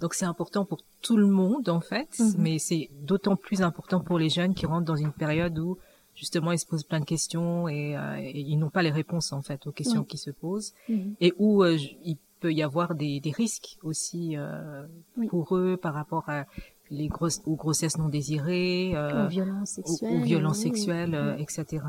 Donc 0.00 0.14
c'est 0.14 0.24
important 0.24 0.64
pour 0.64 0.80
tout 1.02 1.16
le 1.16 1.28
monde 1.28 1.68
en 1.68 1.80
fait, 1.80 2.18
mhm. 2.18 2.34
mais 2.38 2.58
c'est 2.58 2.90
d'autant 3.02 3.36
plus 3.36 3.62
important 3.62 4.00
pour 4.00 4.18
les 4.18 4.28
jeunes 4.28 4.54
qui 4.54 4.66
rentrent 4.66 4.86
dans 4.86 4.96
une 4.96 5.12
période 5.12 5.56
où 5.58 5.78
justement 6.16 6.50
ils 6.50 6.58
se 6.58 6.66
posent 6.66 6.82
plein 6.82 6.98
de 6.98 7.04
questions 7.04 7.68
et, 7.68 7.96
euh, 7.96 8.18
ils 8.20 8.56
n'ont 8.56 8.70
pas 8.70 8.82
les 8.82 8.90
réponses 8.90 9.32
en 9.32 9.42
fait 9.42 9.68
aux 9.68 9.72
questions 9.72 10.02
qui 10.02 10.18
se 10.18 10.32
posent 10.32 10.74
mhm. 10.88 11.14
et 11.20 11.32
où 11.38 11.62
euh, 11.62 11.78
il 12.04 12.18
peut 12.40 12.52
y 12.52 12.64
avoir 12.64 12.96
des, 12.96 13.20
des 13.20 13.30
risques 13.30 13.78
aussi 13.84 14.36
euh, 14.36 14.84
pour 15.28 15.56
eux 15.56 15.76
par 15.76 15.94
rapport 15.94 16.28
à 16.28 16.44
les 16.90 17.06
grosses 17.06 17.40
aux 17.46 17.56
grossesses 17.56 17.98
non 17.98 18.08
désirées, 18.08 18.94
aux 18.96 19.28
violences 19.28 19.70
sexuelles, 19.70 20.20
aux, 20.20 20.24
violences 20.24 20.58
sexuelles, 20.58 21.36
etc. 21.38 21.82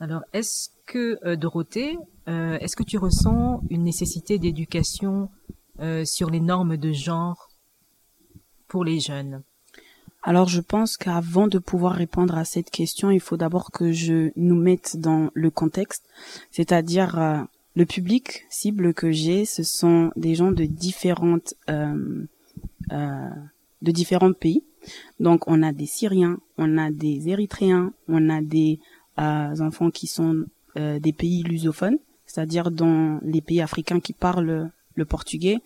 Alors 0.00 0.22
est-ce 0.32 0.70
que 0.86 1.34
Dorothée, 1.34 1.98
est-ce 2.26 2.76
que 2.76 2.82
tu 2.82 2.98
ressens 2.98 3.62
une 3.70 3.82
nécessité 3.82 4.38
d'éducation 4.38 5.30
sur 6.04 6.30
les 6.30 6.40
normes 6.40 6.76
de 6.76 6.92
genre 6.92 7.48
pour 8.68 8.84
les 8.84 9.00
jeunes? 9.00 9.42
Alors 10.26 10.48
je 10.48 10.60
pense 10.60 10.96
qu'avant 10.96 11.46
de 11.46 11.60
pouvoir 11.60 11.92
répondre 11.92 12.36
à 12.36 12.44
cette 12.44 12.70
question, 12.70 13.12
il 13.12 13.20
faut 13.20 13.36
d'abord 13.36 13.70
que 13.70 13.92
je 13.92 14.32
nous 14.34 14.56
mette 14.56 14.96
dans 14.96 15.30
le 15.34 15.50
contexte, 15.50 16.04
c'est-à-dire 16.50 17.16
euh, 17.16 17.38
le 17.76 17.86
public 17.86 18.44
cible 18.50 18.92
que 18.92 19.12
j'ai, 19.12 19.44
ce 19.44 19.62
sont 19.62 20.10
des 20.16 20.34
gens 20.34 20.50
de 20.50 20.64
différentes 20.64 21.54
euh, 21.70 22.24
euh, 22.90 23.28
de 23.82 23.92
différents 23.92 24.32
pays. 24.32 24.64
Donc 25.20 25.46
on 25.46 25.62
a 25.62 25.70
des 25.70 25.86
Syriens, 25.86 26.40
on 26.58 26.76
a 26.76 26.90
des 26.90 27.28
Érythréens, 27.28 27.92
on 28.08 28.28
a 28.28 28.42
des 28.42 28.80
enfants 29.16 29.90
qui 29.90 30.06
sont 30.06 30.44
des 30.76 31.12
pays 31.12 31.42
lusophones, 31.42 31.98
c'est-à-dire 32.26 32.70
dans 32.70 33.18
les 33.22 33.40
pays 33.40 33.60
africains 33.60 34.00
qui 34.00 34.12
parlent 34.12 34.70
le 34.94 35.04
portugais. 35.04 35.58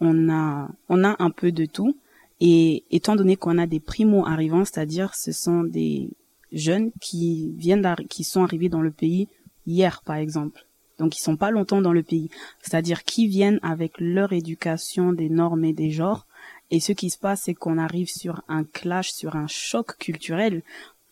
On 0.00 0.28
a 0.30 0.68
on 0.88 1.04
a 1.04 1.16
un 1.18 1.30
peu 1.30 1.52
de 1.52 1.64
tout. 1.64 1.96
Et 2.44 2.82
étant 2.90 3.14
donné 3.14 3.36
qu'on 3.36 3.56
a 3.56 3.68
des 3.68 3.78
primo 3.78 4.26
arrivants, 4.26 4.64
c'est-à-dire 4.64 5.14
ce 5.14 5.30
sont 5.30 5.62
des 5.62 6.10
jeunes 6.50 6.90
qui 7.00 7.52
viennent 7.56 7.86
qui 8.08 8.24
sont 8.24 8.42
arrivés 8.42 8.68
dans 8.68 8.80
le 8.80 8.90
pays 8.90 9.28
hier 9.64 10.02
par 10.04 10.16
exemple. 10.16 10.66
Donc 10.98 11.16
ils 11.16 11.22
sont 11.22 11.36
pas 11.36 11.52
longtemps 11.52 11.80
dans 11.80 11.92
le 11.92 12.02
pays, 12.02 12.30
c'est-à-dire 12.60 13.04
qui 13.04 13.26
viennent 13.28 13.60
avec 13.62 13.92
leur 13.98 14.32
éducation 14.32 15.12
des 15.12 15.28
normes 15.28 15.64
et 15.64 15.72
des 15.72 15.90
genres 15.90 16.26
et 16.70 16.80
ce 16.80 16.92
qui 16.92 17.10
se 17.10 17.18
passe 17.18 17.42
c'est 17.42 17.54
qu'on 17.54 17.78
arrive 17.78 18.08
sur 18.08 18.42
un 18.48 18.64
clash, 18.64 19.12
sur 19.12 19.36
un 19.36 19.46
choc 19.46 19.96
culturel 19.98 20.62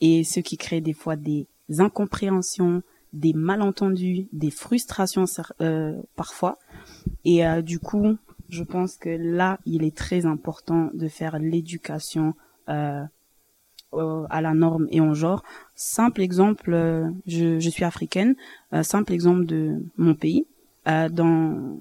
et 0.01 0.25
ce 0.25 0.41
qui 0.41 0.57
crée 0.57 0.81
des 0.81 0.93
fois 0.93 1.15
des 1.15 1.47
incompréhensions, 1.79 2.83
des 3.13 3.33
malentendus, 3.33 4.29
des 4.33 4.51
frustrations 4.51 5.25
euh, 5.61 6.01
parfois. 6.17 6.59
Et 7.25 7.47
euh, 7.47 7.63
du 7.63 7.79
coup, 7.79 8.17
je 8.49 8.63
pense 8.63 8.97
que 8.97 9.11
là, 9.11 9.59
il 9.67 9.85
est 9.85 9.97
très 9.97 10.27
important 10.27 10.91
de 10.95 11.09
faire 11.09 11.39
l'éducation 11.39 12.35
euh, 12.69 13.05
à 13.93 14.41
la 14.41 14.55
norme 14.55 14.87
et 14.91 15.01
en 15.01 15.15
genre. 15.15 15.43
Simple 15.75 16.21
exemple, 16.23 16.73
euh, 16.73 17.11
je, 17.27 17.59
je, 17.59 17.71
suis 17.71 17.85
africaine, 17.85 18.35
euh, 18.73 18.83
simple 18.83 19.13
exemple 19.13 19.47
de 19.47 19.83
mon 19.97 20.15
pays. 20.15 20.47
Euh, 20.87 21.09
dans 21.09 21.79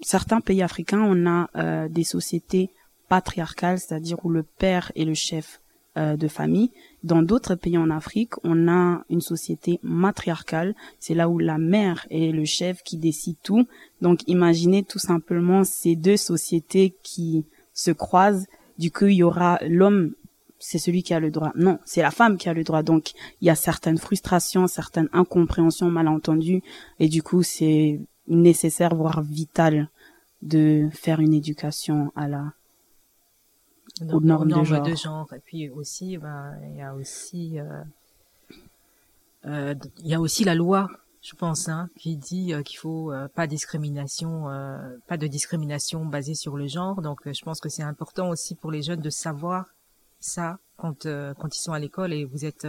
certains 0.00 0.40
pays 0.40 0.62
africains, 0.62 1.02
on 1.02 1.26
a 1.26 1.88
des 1.88 2.04
sociétés 2.04 2.70
patriarcales, 3.08 3.78
c'est-à-dire 3.78 4.24
où 4.24 4.30
le 4.30 4.42
père 4.42 4.92
est 4.94 5.04
le 5.04 5.14
chef 5.14 5.60
euh, 5.96 6.16
de 6.16 6.28
famille. 6.28 6.70
Dans 7.02 7.22
d'autres 7.22 7.54
pays 7.54 7.78
en 7.78 7.90
Afrique, 7.90 8.34
on 8.44 8.68
a 8.68 9.02
une 9.10 9.20
société 9.20 9.80
matriarcale. 9.82 10.74
C'est 10.98 11.14
là 11.14 11.28
où 11.28 11.38
la 11.38 11.58
mère 11.58 12.06
est 12.10 12.32
le 12.32 12.44
chef 12.44 12.82
qui 12.82 12.96
décide 12.96 13.36
tout. 13.42 13.66
Donc 14.00 14.20
imaginez 14.26 14.84
tout 14.84 14.98
simplement 14.98 15.64
ces 15.64 15.96
deux 15.96 16.16
sociétés 16.16 16.94
qui 17.02 17.44
se 17.74 17.90
croisent. 17.90 18.46
Du 18.78 18.90
coup, 18.90 19.06
il 19.06 19.16
y 19.16 19.22
aura 19.22 19.58
l'homme 19.66 20.12
c'est 20.60 20.78
celui 20.78 21.02
qui 21.02 21.14
a 21.14 21.20
le 21.20 21.30
droit. 21.30 21.52
Non, 21.56 21.78
c'est 21.84 22.02
la 22.02 22.10
femme 22.10 22.36
qui 22.36 22.48
a 22.48 22.54
le 22.54 22.62
droit. 22.62 22.82
Donc, 22.82 23.12
il 23.40 23.46
y 23.46 23.50
a 23.50 23.54
certaines 23.54 23.98
frustrations, 23.98 24.66
certaines 24.66 25.08
incompréhensions, 25.12 25.90
malentendus, 25.90 26.62
et 27.00 27.08
du 27.08 27.22
coup, 27.22 27.42
c'est 27.42 27.98
nécessaire, 28.28 28.94
voire 28.94 29.22
vital, 29.22 29.88
de 30.42 30.88
faire 30.92 31.20
une 31.20 31.34
éducation 31.34 32.12
à 32.14 32.28
la 32.28 32.52
aux 34.12 34.20
normes, 34.20 34.48
de, 34.48 34.94
genre. 34.94 35.32
Et 35.34 35.40
puis 35.40 35.68
aussi, 35.70 36.18
ben, 36.18 36.56
il 36.70 36.76
y 36.76 36.82
a 36.82 36.94
aussi, 36.94 37.58
euh, 37.58 37.82
euh, 39.46 39.74
il 39.98 40.08
y 40.08 40.14
a 40.14 40.20
aussi 40.20 40.44
la 40.44 40.54
loi 40.54 40.88
je 41.22 41.34
pense, 41.34 41.68
hein, 41.68 41.90
qui 41.98 42.16
dit 42.16 42.54
euh, 42.54 42.62
qu'il 42.62 42.78
faut 42.78 43.12
euh, 43.12 43.28
pas 43.28 43.46
discrimination, 43.46 44.48
euh, 44.48 44.96
pas 45.06 45.16
de 45.16 45.26
discrimination 45.26 46.04
basée 46.04 46.34
sur 46.34 46.56
le 46.56 46.66
genre. 46.66 47.02
Donc, 47.02 47.30
je 47.30 47.42
pense 47.44 47.60
que 47.60 47.68
c'est 47.68 47.82
important 47.82 48.30
aussi 48.30 48.54
pour 48.54 48.70
les 48.70 48.82
jeunes 48.82 49.00
de 49.00 49.10
savoir 49.10 49.66
ça 50.18 50.58
quand 50.76 51.04
quand 51.04 51.56
ils 51.56 51.60
sont 51.60 51.72
à 51.72 51.78
l'école 51.78 52.12
et 52.12 52.24
vous 52.24 52.44
êtes 52.44 52.66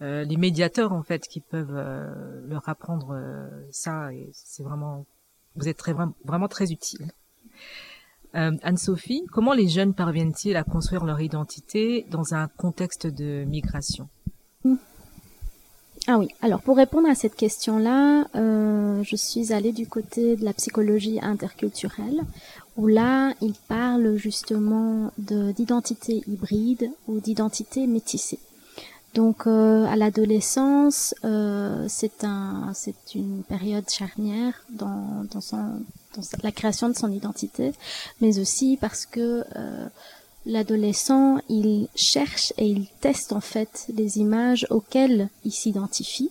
les 0.00 0.36
médiateurs 0.36 0.92
en 0.92 1.02
fait 1.02 1.26
qui 1.28 1.40
peuvent 1.40 1.74
leur 2.48 2.68
apprendre 2.68 3.16
ça 3.70 4.12
et 4.12 4.30
c'est 4.32 4.62
vraiment 4.62 5.06
vous 5.56 5.68
êtes 5.68 5.76
très 5.76 5.92
vraiment 5.92 6.48
très 6.48 6.72
utile. 6.72 7.12
Anne-Sophie, 8.32 9.24
comment 9.32 9.52
les 9.52 9.68
jeunes 9.68 9.94
parviennent-ils 9.94 10.56
à 10.56 10.62
construire 10.62 11.04
leur 11.04 11.20
identité 11.20 12.06
dans 12.10 12.34
un 12.34 12.48
contexte 12.48 13.06
de 13.06 13.44
migration 13.44 14.08
ah 16.06 16.18
oui, 16.18 16.28
alors 16.40 16.62
pour 16.62 16.76
répondre 16.76 17.08
à 17.08 17.14
cette 17.14 17.36
question-là, 17.36 18.26
euh, 18.34 19.02
je 19.02 19.16
suis 19.16 19.52
allée 19.52 19.72
du 19.72 19.86
côté 19.86 20.34
de 20.34 20.44
la 20.44 20.54
psychologie 20.54 21.20
interculturelle, 21.20 22.22
où 22.76 22.86
là, 22.86 23.34
il 23.42 23.52
parle 23.68 24.16
justement 24.16 25.12
d'identité 25.18 26.22
hybride 26.26 26.90
ou 27.06 27.20
d'identité 27.20 27.86
métissée. 27.86 28.38
Donc 29.14 29.46
euh, 29.46 29.84
à 29.86 29.96
l'adolescence, 29.96 31.14
euh, 31.24 31.84
c'est 31.88 32.24
un, 32.24 32.72
une 33.14 33.42
période 33.42 33.88
charnière 33.90 34.54
dans, 34.70 35.26
dans, 35.30 35.40
son, 35.40 35.82
la 36.42 36.52
création 36.52 36.88
de 36.88 36.96
son 36.96 37.12
identité, 37.12 37.72
mais 38.20 38.38
aussi 38.38 38.76
parce 38.80 39.06
que 39.06 39.44
l'adolescent, 40.46 41.38
il 41.48 41.88
cherche 41.94 42.52
et 42.56 42.66
il 42.66 42.86
teste 43.00 43.32
en 43.32 43.40
fait 43.40 43.86
les 43.94 44.18
images 44.18 44.66
auxquelles 44.70 45.28
il 45.44 45.52
s'identifie 45.52 46.30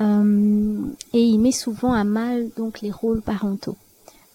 euh, 0.00 0.86
et 1.12 1.22
il 1.22 1.38
met 1.38 1.52
souvent 1.52 1.92
à 1.92 2.04
mal 2.04 2.50
donc 2.56 2.80
les 2.80 2.90
rôles 2.90 3.22
parentaux. 3.22 3.76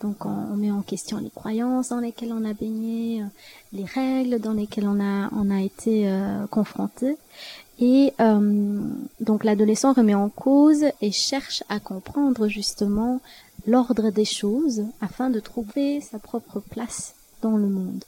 Donc 0.02 0.26
on, 0.26 0.58
met 0.58 0.72
en 0.72 0.82
question 0.82 1.18
les 1.20 1.30
croyances 1.30 1.90
dans 1.90 2.02
lesquelles 2.02 2.34
on 2.34 2.44
a 2.44 2.54
baigné, 2.54 3.22
euh, 3.22 3.26
les 3.72 3.86
règles 3.86 4.40
dans 4.40 4.52
lesquelles 4.52 4.88
on 4.88 5.00
a 5.00 5.30
on 5.34 5.50
a 5.50 5.62
été 5.62 6.10
euh, 6.10 6.46
confronté 6.48 7.16
et 7.80 8.14
euh, 8.20 8.82
donc 9.20 9.44
l'adolescent 9.44 9.94
remet 9.94 10.16
en 10.16 10.30
cause 10.30 10.86
et 11.02 11.12
cherche 11.12 11.64
à 11.70 11.80
comprendre 11.80 12.48
justement 12.48 13.20
l'ordre 13.66 14.10
des 14.12 14.26
choses 14.26 14.84
afin 15.02 15.30
de 15.30 15.40
trouver 15.40 16.02
sa 16.02 16.20
propre 16.20 16.60
place 16.60 17.16
dans 17.42 17.58
le 17.58 17.68
monde. 17.68 18.04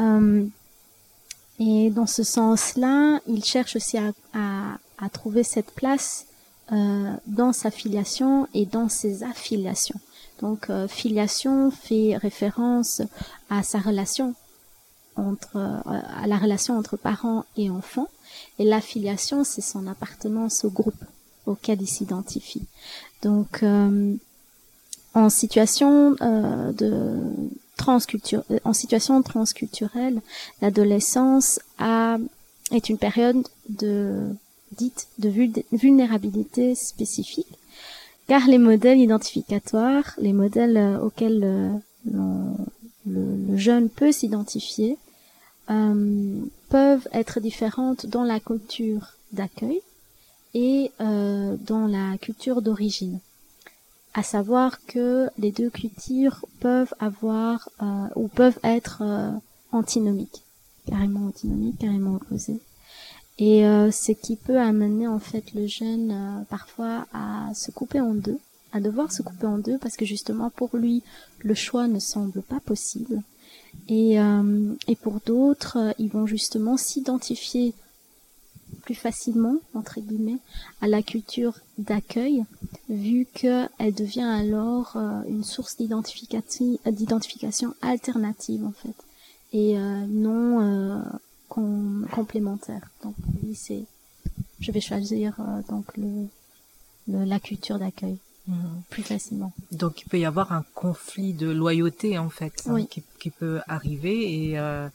Euh, 0.00 0.46
et 1.60 1.90
dans 1.90 2.06
ce 2.06 2.22
sens-là, 2.22 3.20
il 3.26 3.44
cherche 3.44 3.76
aussi 3.76 3.98
à, 3.98 4.12
à, 4.34 4.78
à 4.98 5.08
trouver 5.08 5.42
cette 5.42 5.72
place 5.72 6.26
euh, 6.72 7.14
dans 7.26 7.52
sa 7.52 7.70
filiation 7.70 8.46
et 8.52 8.66
dans 8.66 8.88
ses 8.88 9.22
affiliations. 9.22 9.98
Donc, 10.40 10.70
euh, 10.70 10.86
filiation 10.86 11.70
fait 11.70 12.16
référence 12.16 13.02
à 13.50 13.62
sa 13.62 13.78
relation 13.78 14.34
entre, 15.16 15.56
euh, 15.56 15.80
à 15.84 16.26
la 16.26 16.36
relation 16.36 16.76
entre 16.78 16.96
parents 16.96 17.44
et 17.56 17.70
enfants, 17.70 18.08
et 18.58 18.64
l'affiliation, 18.64 19.44
c'est 19.44 19.60
son 19.60 19.86
appartenance 19.86 20.64
au 20.64 20.70
groupe 20.70 21.04
auquel 21.46 21.80
il 21.80 21.88
s'identifie. 21.88 22.66
Donc, 23.22 23.62
euh, 23.62 24.14
en 25.14 25.30
situation 25.30 26.12
de 26.12 27.28
euh, 27.88 28.58
en 28.64 28.72
situation 28.72 29.22
transculturelle, 29.22 30.20
l'adolescence 30.60 31.60
a, 31.78 32.18
est 32.72 32.88
une 32.88 32.98
période 32.98 33.46
de, 33.68 34.28
dite 34.72 35.08
de 35.18 35.30
vulnérabilité 35.72 36.74
spécifique, 36.74 37.58
car 38.26 38.46
les 38.46 38.58
modèles 38.58 39.00
identificatoires, 39.00 40.14
les 40.18 40.32
modèles 40.32 40.76
euh, 40.76 41.00
auxquels 41.00 41.40
euh, 41.44 42.52
le, 43.06 43.56
jeune 43.56 43.88
peut 43.88 44.12
s'identifier, 44.12 44.98
peuvent 45.68 47.08
être 47.12 47.40
différentes 47.40 48.06
dans 48.06 48.24
la 48.24 48.40
culture 48.40 49.14
d'accueil 49.32 49.80
et 50.54 50.90
dans 50.98 51.86
la 51.86 52.16
culture 52.18 52.62
d'origine 52.62 53.20
à 54.18 54.22
savoir 54.24 54.84
que 54.86 55.28
les 55.38 55.52
deux 55.52 55.70
cultures 55.70 56.44
peuvent 56.58 56.92
avoir 56.98 57.68
euh, 57.82 58.08
ou 58.16 58.26
peuvent 58.26 58.58
être 58.64 59.02
euh, 59.02 59.30
antinomiques, 59.70 60.42
carrément 60.86 61.28
antinomiques, 61.28 61.78
carrément 61.78 62.16
opposées. 62.16 62.60
Et 63.38 63.64
euh, 63.64 63.92
ce 63.92 64.10
qui 64.10 64.34
peut 64.34 64.58
amener 64.58 65.06
en 65.06 65.20
fait 65.20 65.54
le 65.54 65.68
jeune 65.68 66.44
parfois 66.50 67.06
à 67.12 67.54
se 67.54 67.70
couper 67.70 68.00
en 68.00 68.14
deux, 68.14 68.40
à 68.72 68.80
devoir 68.80 69.12
se 69.12 69.22
couper 69.22 69.46
en 69.46 69.58
deux 69.58 69.78
parce 69.78 69.96
que 69.96 70.04
justement 70.04 70.50
pour 70.50 70.76
lui 70.76 71.04
le 71.38 71.54
choix 71.54 71.86
ne 71.86 72.00
semble 72.00 72.42
pas 72.42 72.58
possible. 72.58 73.22
Et, 73.88 74.16
et 74.86 74.96
pour 74.96 75.20
d'autres, 75.24 75.94
ils 75.98 76.10
vont 76.10 76.26
justement 76.26 76.76
s'identifier 76.76 77.74
plus 78.82 78.94
facilement, 78.94 79.56
entre 79.74 80.00
guillemets, 80.00 80.38
à 80.80 80.88
la 80.88 81.02
culture 81.02 81.54
d'accueil, 81.78 82.44
vu 82.88 83.26
qu'elle 83.32 83.68
devient 83.94 84.22
alors 84.22 84.96
euh, 84.96 85.22
une 85.28 85.44
source 85.44 85.76
d'identification, 85.76 86.78
d'identification 86.86 87.74
alternative, 87.82 88.64
en 88.64 88.72
fait, 88.72 88.94
et 89.52 89.78
euh, 89.78 90.06
non 90.06 90.60
euh, 90.62 91.02
complémentaire. 92.10 92.90
Donc, 93.02 93.14
lui, 93.42 93.54
c'est, 93.54 93.84
je 94.60 94.72
vais 94.72 94.80
choisir 94.80 95.36
donc 95.68 95.84
le, 95.96 96.28
la 97.08 97.40
culture 97.40 97.78
d'accueil. 97.78 98.18
Mhm. 98.48 98.82
plus 98.88 99.02
facilement. 99.02 99.52
Donc 99.72 100.00
il 100.02 100.08
peut 100.08 100.18
y 100.18 100.24
avoir 100.24 100.52
un 100.52 100.64
conflit 100.74 101.34
de 101.34 101.50
loyauté 101.50 102.18
en 102.18 102.30
fait 102.30 102.64
hein, 102.66 102.84
qui, 102.86 103.02
qui, 103.20 103.30
peut 103.30 103.60
arriver 103.68 104.50
et 104.52 104.58
euh, 104.58 104.88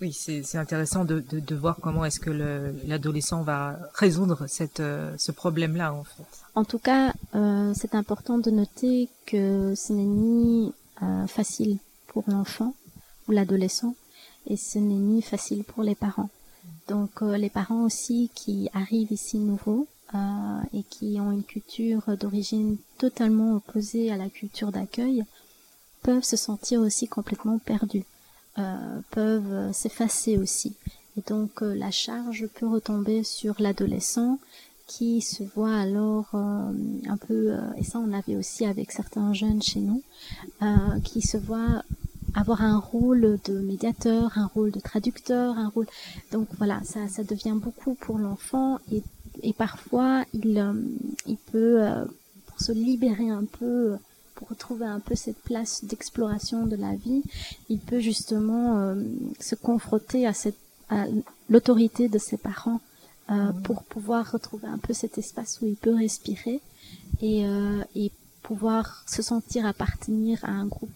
oui, 0.00 0.12
c'est 0.12 0.58
intéressant 0.58 1.04
de, 1.04 1.20
de, 1.20 1.40
de, 1.40 1.54
voir 1.54 1.76
comment 1.80 2.04
est-ce 2.04 2.20
que 2.20 2.30
l'adolescent 2.86 3.42
va 3.42 3.78
résoudre 3.94 4.46
cette, 4.48 4.80
euh, 4.80 5.14
ce 5.18 5.30
problème-là, 5.32 5.94
en 5.94 6.04
fait. 6.04 6.24
En 6.54 6.64
tout 6.64 6.78
cas, 6.78 7.12
euh, 7.34 7.72
c'est 7.74 7.94
important 7.94 8.38
de 8.38 8.50
noter 8.50 9.08
que 9.24 9.74
ce 9.76 9.92
n'est 9.92 10.02
ni 10.02 10.72
euh, 11.02 11.26
facile 11.26 11.78
pour 12.08 12.24
l'enfant 12.26 12.74
ou 13.28 13.32
l'adolescent, 13.32 13.94
et 14.46 14.56
ce 14.56 14.78
n'est 14.78 14.94
ni 14.94 15.22
facile 15.22 15.64
pour 15.64 15.84
les 15.84 15.94
parents. 15.94 16.28
Donc, 16.88 17.22
euh, 17.22 17.36
les 17.36 17.50
parents 17.50 17.84
aussi 17.84 18.30
qui 18.34 18.68
arrivent 18.74 19.12
ici 19.12 19.38
nouveaux 19.38 19.86
euh, 20.14 20.60
et 20.72 20.82
qui 20.84 21.18
ont 21.20 21.32
une 21.32 21.42
culture 21.42 22.02
d'origine 22.16 22.76
totalement 22.98 23.56
opposée 23.56 24.12
à 24.12 24.16
la 24.16 24.28
culture 24.28 24.70
d'accueil 24.70 25.24
peuvent 26.02 26.22
se 26.22 26.36
sentir 26.36 26.80
aussi 26.80 27.08
complètement 27.08 27.58
perdus. 27.58 28.04
Euh, 28.58 29.00
peuvent 29.10 29.72
s'effacer 29.72 30.38
aussi. 30.38 30.74
Et 31.16 31.22
donc 31.26 31.62
euh, 31.62 31.74
la 31.74 31.90
charge 31.90 32.46
peut 32.54 32.68
retomber 32.68 33.24
sur 33.24 33.56
l'adolescent 33.58 34.38
qui 34.86 35.22
se 35.22 35.42
voit 35.42 35.74
alors 35.74 36.28
un 36.34 37.16
peu, 37.26 37.56
et 37.78 37.84
ça 37.84 37.98
on 37.98 38.12
avait 38.12 38.36
aussi 38.36 38.66
avec 38.66 38.92
certains 38.92 39.32
jeunes 39.32 39.62
chez 39.62 39.80
nous, 39.80 40.02
qui 41.02 41.22
se 41.22 41.38
voit 41.38 41.82
avoir 42.34 42.60
un 42.60 42.78
rôle 42.78 43.38
de 43.46 43.58
médiateur, 43.60 44.32
un 44.36 44.46
rôle 44.46 44.72
de 44.72 44.80
traducteur, 44.80 45.56
un 45.56 45.70
rôle. 45.70 45.86
Donc 46.32 46.48
voilà, 46.58 46.82
ça, 46.84 47.08
ça 47.08 47.24
devient 47.24 47.56
beaucoup 47.56 47.94
pour 47.94 48.18
l'enfant 48.18 48.78
et, 48.92 49.02
et 49.44 49.52
parfois 49.52 50.24
il, 50.32 50.74
il 51.26 51.36
peut, 51.36 51.82
pour 52.46 52.60
se 52.60 52.72
libérer 52.72 53.30
un 53.30 53.44
peu 53.44 53.96
pour 54.34 54.48
retrouver 54.48 54.86
un 54.86 55.00
peu 55.00 55.14
cette 55.14 55.38
place 55.38 55.84
d'exploration 55.84 56.66
de 56.66 56.76
la 56.76 56.94
vie, 56.96 57.22
il 57.68 57.78
peut 57.78 58.00
justement 58.00 58.78
euh, 58.78 58.96
se 59.40 59.54
confronter 59.54 60.26
à 60.26 60.32
cette 60.32 60.58
à 60.90 61.06
l'autorité 61.48 62.10
de 62.10 62.18
ses 62.18 62.36
parents 62.36 62.80
euh, 63.30 63.52
mmh. 63.52 63.62
pour 63.62 63.84
pouvoir 63.84 64.30
retrouver 64.30 64.68
un 64.68 64.76
peu 64.76 64.92
cet 64.92 65.16
espace 65.16 65.60
où 65.62 65.66
il 65.66 65.76
peut 65.76 65.94
respirer 65.94 66.60
et, 67.22 67.46
euh, 67.46 67.82
et 67.94 68.12
pouvoir 68.42 69.02
se 69.06 69.22
sentir 69.22 69.64
appartenir 69.64 70.44
à 70.44 70.50
un 70.50 70.66
groupe 70.66 70.90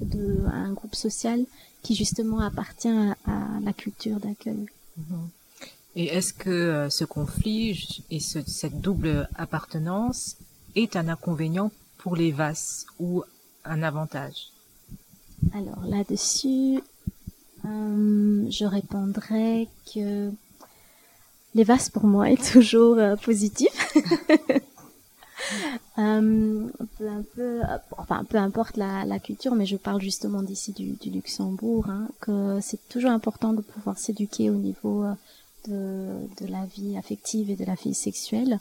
de, 0.00 0.46
à 0.46 0.54
un 0.54 0.72
groupe 0.72 0.94
social 0.94 1.44
qui 1.82 1.94
justement 1.94 2.40
appartient 2.40 2.88
à, 2.88 3.14
la 3.62 3.72
culture 3.74 4.18
d'accueil. 4.18 4.66
Mmh. 4.96 5.14
Et 6.00 6.04
est-ce 6.04 6.32
que 6.32 6.86
ce 6.90 7.04
conflit 7.04 8.04
et 8.08 8.20
ce, 8.20 8.38
cette 8.46 8.80
double 8.80 9.28
appartenance 9.34 10.36
est 10.76 10.94
un 10.94 11.08
inconvénient 11.08 11.72
pour 11.96 12.14
les 12.14 12.30
VAS 12.30 12.86
ou 13.00 13.24
un 13.64 13.82
avantage? 13.82 14.52
Alors 15.52 15.84
là-dessus, 15.84 16.80
euh, 17.64 18.46
je 18.48 18.64
répondrais 18.64 19.66
que 19.92 20.30
les 21.56 21.64
vases 21.64 21.90
pour 21.90 22.04
moi 22.04 22.30
est 22.30 22.52
toujours 22.52 22.96
euh, 22.98 23.16
positif. 23.16 23.92
Euh, 25.98 26.68
peu, 26.98 27.08
un 27.08 28.24
peu, 28.24 28.36
importe 28.36 28.76
la, 28.76 29.18
culture, 29.18 29.54
mais 29.54 29.66
je 29.66 29.76
parle 29.76 30.00
justement 30.00 30.42
d'ici 30.42 30.72
du, 30.72 30.90
du, 30.92 31.10
Luxembourg, 31.10 31.88
hein, 31.88 32.08
que 32.20 32.58
c'est 32.60 32.88
toujours 32.88 33.12
important 33.12 33.52
de 33.52 33.62
pouvoir 33.62 33.98
s'éduquer 33.98 34.50
au 34.50 34.54
niveau 34.54 35.04
de, 35.68 36.26
de, 36.40 36.50
la 36.50 36.64
vie 36.76 36.96
affective 36.96 37.50
et 37.50 37.56
de 37.56 37.64
la 37.64 37.74
vie 37.74 37.94
sexuelle, 37.94 38.58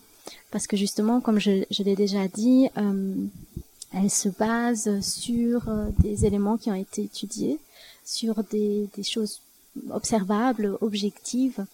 parce 0.51 0.67
que 0.67 0.77
justement, 0.77 1.21
comme 1.21 1.39
je, 1.39 1.63
je 1.71 1.83
l'ai 1.83 1.95
déjà 1.95 2.27
dit, 2.27 2.69
euh, 2.77 3.15
elle 3.93 4.11
se 4.11 4.29
base 4.29 4.99
sur 5.01 5.69
des 5.99 6.25
éléments 6.25 6.57
qui 6.57 6.69
ont 6.69 6.75
été 6.75 7.03
étudiés, 7.03 7.59
sur 8.03 8.43
des, 8.43 8.89
des 8.95 9.03
choses 9.03 9.41
observables, 9.91 10.77
objectives, 10.81 11.65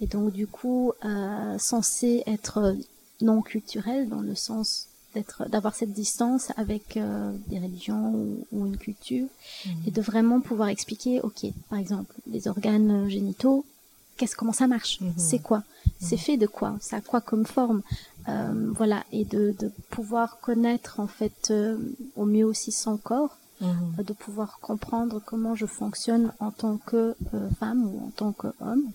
et 0.00 0.06
donc 0.06 0.32
du 0.32 0.46
coup 0.46 0.92
euh, 1.04 1.58
censé 1.58 2.22
être 2.26 2.76
non 3.20 3.42
culturel 3.42 4.08
dans 4.08 4.20
le 4.20 4.34
sens 4.34 4.86
d'être 5.14 5.48
d'avoir 5.48 5.74
cette 5.74 5.92
distance 5.92 6.52
avec 6.56 6.96
euh, 6.96 7.32
des 7.48 7.58
religions 7.58 8.14
ou, 8.52 8.66
une 8.66 8.76
culture 8.76 9.26
mhm. 9.66 9.72
et 9.86 9.90
de 9.90 10.00
vraiment 10.00 10.40
pouvoir 10.40 10.68
expliquer 10.68 11.20
ok 11.20 11.46
par 11.68 11.78
exemple 11.78 12.14
les 12.26 12.48
organes 12.48 13.08
génitaux 13.08 13.64
qu'est-ce 14.20 14.36
comment 14.36 14.52
ça 14.52 14.66
marche? 14.66 15.00
Mhm. 15.00 15.14
c'est 15.16 15.38
quoi? 15.38 15.62
C'est 15.98 16.16
mhm. 16.16 16.22
fait 16.22 16.36
de 16.36 16.46
quoi? 16.46 16.76
Ça 16.80 16.96
a 16.96 17.00
quoi 17.00 17.22
comme 17.22 17.46
forme? 17.46 17.82
Euh, 18.28 18.70
voilà 18.76 19.02
et 19.12 19.24
de, 19.24 19.54
de 19.58 19.72
pouvoir 19.88 20.40
connaître 20.40 21.00
en 21.00 21.06
fait 21.06 21.48
euh, 21.50 21.78
au 22.16 22.26
mieux 22.26 22.44
aussi 22.44 22.70
son 22.70 22.98
corps 22.98 23.36
de 23.98 24.14
pouvoir 24.14 24.58
comprendre 24.60 25.20
comment 25.22 25.54
je 25.54 25.66
fonctionne 25.66 26.32
en 26.40 26.50
tant 26.50 26.78
que 26.78 27.14
femme 27.58 27.82
ou 27.84 28.06
en 28.06 28.10
tant 28.10 28.32
qu'homme. 28.32 28.90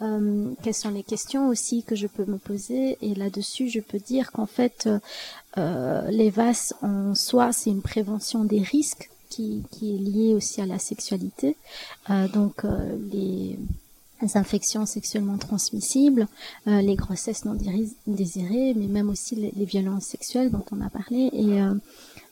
Euh, 0.00 0.52
quelles 0.62 0.74
sont 0.74 0.88
les 0.90 1.02
questions 1.02 1.48
aussi 1.48 1.82
que 1.82 1.94
je 1.94 2.06
peux 2.06 2.24
me 2.24 2.38
poser? 2.38 2.96
Et 3.02 3.14
là-dessus 3.14 3.68
je 3.68 3.80
peux 3.80 3.98
dire 3.98 4.32
qu'en 4.32 4.46
fait 4.46 4.88
euh, 5.58 6.10
les 6.10 6.30
VAS 6.30 6.72
en 6.80 7.14
soi 7.14 7.52
c'est 7.52 7.68
une 7.68 7.82
prévention 7.82 8.44
des 8.44 8.62
risques 8.62 9.10
qui, 9.28 9.64
qui 9.70 9.94
est 9.94 9.98
liée 9.98 10.34
aussi 10.34 10.60
à 10.60 10.66
la 10.66 10.78
sexualité. 10.78 11.56
Euh, 12.10 12.28
donc 12.28 12.64
euh, 12.64 12.96
les 14.22 14.36
infections 14.36 14.86
sexuellement 14.86 15.38
transmissibles, 15.38 16.26
euh, 16.66 16.80
les 16.80 16.94
grossesses 16.94 17.44
non 17.44 17.56
désirées, 18.06 18.74
mais 18.74 18.86
même 18.86 19.10
aussi 19.10 19.34
les, 19.34 19.64
violences 19.64 20.06
sexuelles 20.06 20.50
dont 20.50 20.64
on 20.72 20.80
a 20.80 20.88
parlé. 20.88 21.30
Et 21.32 21.60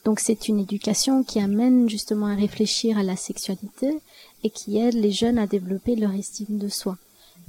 donc 0.04 0.20
c'est 0.20 0.48
une 0.48 0.60
éducation 0.60 1.24
qui 1.24 1.40
amène 1.40 1.88
justement 1.88 2.26
à 2.26 2.34
réfléchir 2.34 2.98
à 2.98 3.02
la 3.02 3.16
sexualité 3.16 3.98
et 4.44 4.50
qui 4.50 4.78
aide 4.78 4.94
les 4.94 5.10
jeunes 5.10 5.38
à 5.38 5.46
développer 5.46 5.96
leur 5.96 6.12
estime 6.12 6.58
de 6.58 6.68
soi. 6.68 6.96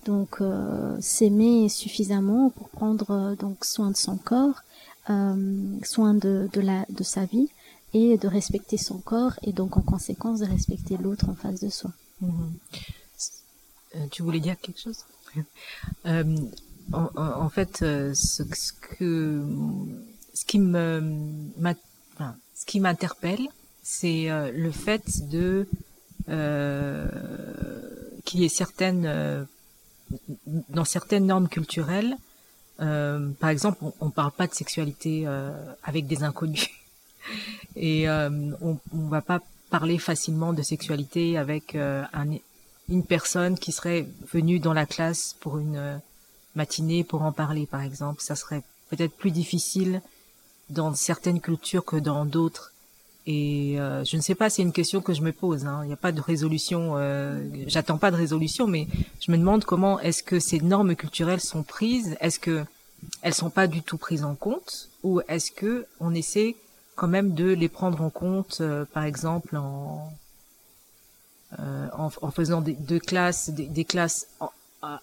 Donc 0.05 0.37
euh, 0.39 0.95
s'aimer 1.01 1.67
suffisamment 1.67 2.49
pour 2.51 2.69
prendre 2.69 3.11
euh, 3.11 3.35
donc 3.35 3.65
soin 3.65 3.91
de 3.91 3.97
son 3.97 4.17
corps, 4.17 4.61
euh, 5.09 5.77
soin 5.83 6.13
de, 6.13 6.47
de, 6.53 6.61
la, 6.61 6.85
de 6.89 7.03
sa 7.03 7.25
vie 7.25 7.49
et 7.93 8.17
de 8.17 8.27
respecter 8.27 8.77
son 8.77 8.99
corps 8.99 9.33
et 9.43 9.51
donc 9.51 9.77
en 9.77 9.81
conséquence 9.81 10.39
de 10.39 10.45
respecter 10.45 10.97
l'autre 10.97 11.27
en 11.29 11.35
face 11.35 11.59
de 11.59 11.69
soi. 11.69 11.91
Mhm. 12.21 12.53
Tu 14.11 14.23
voulais 14.23 14.39
dire 14.39 14.59
quelque 14.59 14.79
chose? 14.79 15.05
En, 16.93 17.09
en, 17.15 17.49
fait, 17.49 17.77
ce, 17.79 18.13
ce, 18.13 18.73
que 18.73 19.43
ce 20.33 20.45
qui 20.45 20.59
me 20.59 21.49
ce 22.53 22.65
qui 22.65 22.79
m'interpelle, 22.79 23.47
c'est 23.81 24.27
le 24.51 24.71
fait 24.71 25.27
de 25.27 25.67
euh, 26.29 27.07
qu'il 28.23 28.41
y 28.41 28.45
ait 28.45 28.49
certaines 28.49 29.47
dans 30.69 30.85
certaines 30.85 31.25
normes 31.25 31.47
culturelles, 31.47 32.15
euh, 32.81 33.29
par 33.39 33.49
exemple, 33.49 33.79
on, 33.99 34.05
ne 34.05 34.11
parle 34.11 34.31
pas 34.31 34.47
de 34.47 34.53
sexualité 34.53 35.23
euh, 35.25 35.51
avec 35.83 36.07
des 36.07 36.23
inconnus, 36.23 36.69
et 37.75 38.09
euh, 38.09 38.51
on, 38.61 38.77
on 38.93 39.07
va 39.07 39.21
pas 39.21 39.39
parler 39.69 39.97
facilement 39.97 40.53
de 40.53 40.61
sexualité 40.61 41.37
avec 41.37 41.75
euh, 41.75 42.03
un, 42.13 42.27
une 42.89 43.03
personne 43.03 43.57
qui 43.57 43.71
serait 43.71 44.07
venue 44.31 44.59
dans 44.59 44.73
la 44.73 44.85
classe 44.85 45.35
pour 45.39 45.57
une 45.57 46.01
matinée 46.55 47.03
pour 47.03 47.23
en 47.23 47.31
parler, 47.31 47.65
par 47.65 47.81
exemple. 47.81 48.21
Ça 48.21 48.35
serait 48.35 48.63
peut-être 48.89 49.15
plus 49.15 49.31
difficile 49.31 50.01
dans 50.69 50.93
certaines 50.93 51.41
cultures 51.41 51.85
que 51.85 51.97
dans 51.97 52.25
d'autres. 52.25 52.71
Et 53.27 53.79
euh, 53.79 54.03
je 54.03 54.17
ne 54.17 54.21
sais 54.21 54.35
pas, 54.35 54.51
c'est 54.51 54.61
une 54.61 54.71
question 54.71 55.01
que 55.01 55.13
je 55.13 55.21
me 55.21 55.31
pose. 55.31 55.65
Hein. 55.65 55.81
Il 55.83 55.87
n'y 55.87 55.93
a 55.93 55.97
pas 55.97 56.11
de 56.11 56.21
résolution. 56.21 56.93
Euh, 56.97 57.43
J'attends 57.65 57.97
pas 57.97 58.11
de 58.11 58.15
résolution, 58.15 58.67
mais 58.67 58.87
je 59.19 59.31
me 59.31 59.37
demande 59.37 59.65
comment 59.65 59.99
est-ce 59.99 60.21
que 60.21 60.39
ces 60.39 60.59
normes 60.59 60.95
culturelles 60.95 61.41
sont 61.41 61.63
prises? 61.63 62.15
Est-ce 62.19 62.39
que 62.39 62.63
elles 63.21 63.33
sont 63.33 63.49
pas 63.49 63.67
du 63.67 63.81
tout 63.81 63.97
prises 63.97 64.23
en 64.23 64.35
compte, 64.35 64.89
ou 65.03 65.21
est-ce 65.27 65.51
que 65.51 65.85
on 65.99 66.13
essaie 66.13 66.55
quand 66.95 67.07
même 67.07 67.33
de 67.33 67.45
les 67.45 67.69
prendre 67.69 68.01
en 68.01 68.09
compte, 68.09 68.59
euh, 68.61 68.85
par 68.85 69.03
exemple 69.03 69.57
en, 69.57 70.07
euh, 70.07 70.24
en, 71.57 72.09
en 72.21 72.31
faisant 72.31 72.61
des, 72.61 72.73
deux 72.73 72.99
classes, 72.99 73.49
des, 73.49 73.67
des 73.67 73.85
classes 73.85 74.27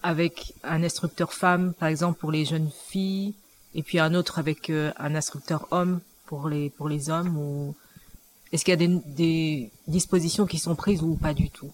avec 0.01 0.53
un 0.63 0.83
instructeur 0.83 1.33
femme, 1.33 1.73
par 1.73 1.89
exemple 1.89 2.19
pour 2.19 2.31
les 2.31 2.45
jeunes 2.45 2.69
filles, 2.87 3.33
et 3.75 3.83
puis 3.83 3.99
un 3.99 4.13
autre 4.13 4.39
avec 4.39 4.69
euh, 4.69 4.91
un 4.97 5.15
instructeur 5.15 5.67
homme 5.71 5.99
pour 6.25 6.47
les 6.47 6.69
pour 6.69 6.87
les 6.87 7.09
hommes 7.09 7.37
ou 7.37 7.75
est-ce 8.51 8.63
qu'il 8.63 8.71
y 8.71 8.75
a 8.75 8.87
des, 8.87 9.01
des, 9.07 9.71
dispositions 9.87 10.45
qui 10.45 10.59
sont 10.59 10.75
prises 10.75 11.01
ou 11.01 11.15
pas 11.15 11.33
du 11.33 11.49
tout? 11.49 11.71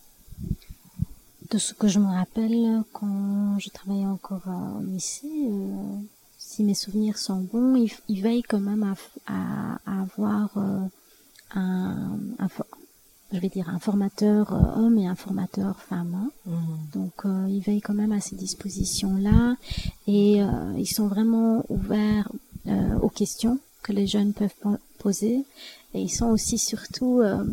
De 1.52 1.58
ce 1.58 1.74
que 1.74 1.90
je 1.90 2.00
me 2.00 2.08
rappelle, 2.08 2.84
quand 2.94 3.60
je 3.60 3.70
travaillais 3.70 4.06
encore 4.06 4.44
au 4.48 4.82
lycée, 4.82 5.28
euh, 5.28 5.96
si 6.38 6.64
mes 6.64 6.76
souvenirs 6.76 7.18
sont 7.18 7.42
bons, 7.42 7.76
il, 7.76 7.92
il 8.08 8.22
veille 8.22 8.44
quand 8.44 8.62
même 8.62 8.84
à, 8.84 8.96
à, 9.28 9.80
à 9.86 10.02
avoir 10.04 10.58
euh, 10.58 10.80
un, 11.54 12.18
un, 12.40 12.48
je 13.32 13.40
vais 13.40 13.50
dire 13.50 13.70
un 13.70 13.80
formateur 13.80 14.54
euh, 14.54 14.82
homme 14.82 14.98
et 14.98 15.08
un 15.08 15.16
formateur 15.16 15.80
femme. 15.80 16.16
Hein. 16.16 16.32
Mmh. 16.46 16.54
Donc 16.94 17.14
euh, 17.26 17.48
ils 17.50 17.62
veillent 17.62 17.82
quand 17.82 17.94
même 17.94 18.12
à 18.12 18.22
ces 18.22 18.36
dispositions-là 18.36 19.56
et 20.08 20.42
euh, 20.42 20.74
ils 20.78 20.88
sont 20.88 21.08
vraiment 21.08 21.66
ouverts 21.70 22.30
aux 23.02 23.10
questions 23.10 23.58
que 23.82 23.94
les 23.94 24.06
jeunes 24.06 24.34
peuvent 24.34 24.54
poser 25.00 25.44
et 25.94 26.02
ils 26.02 26.10
sont 26.10 26.28
aussi 26.28 26.58
surtout, 26.58 27.20
euh, 27.22 27.44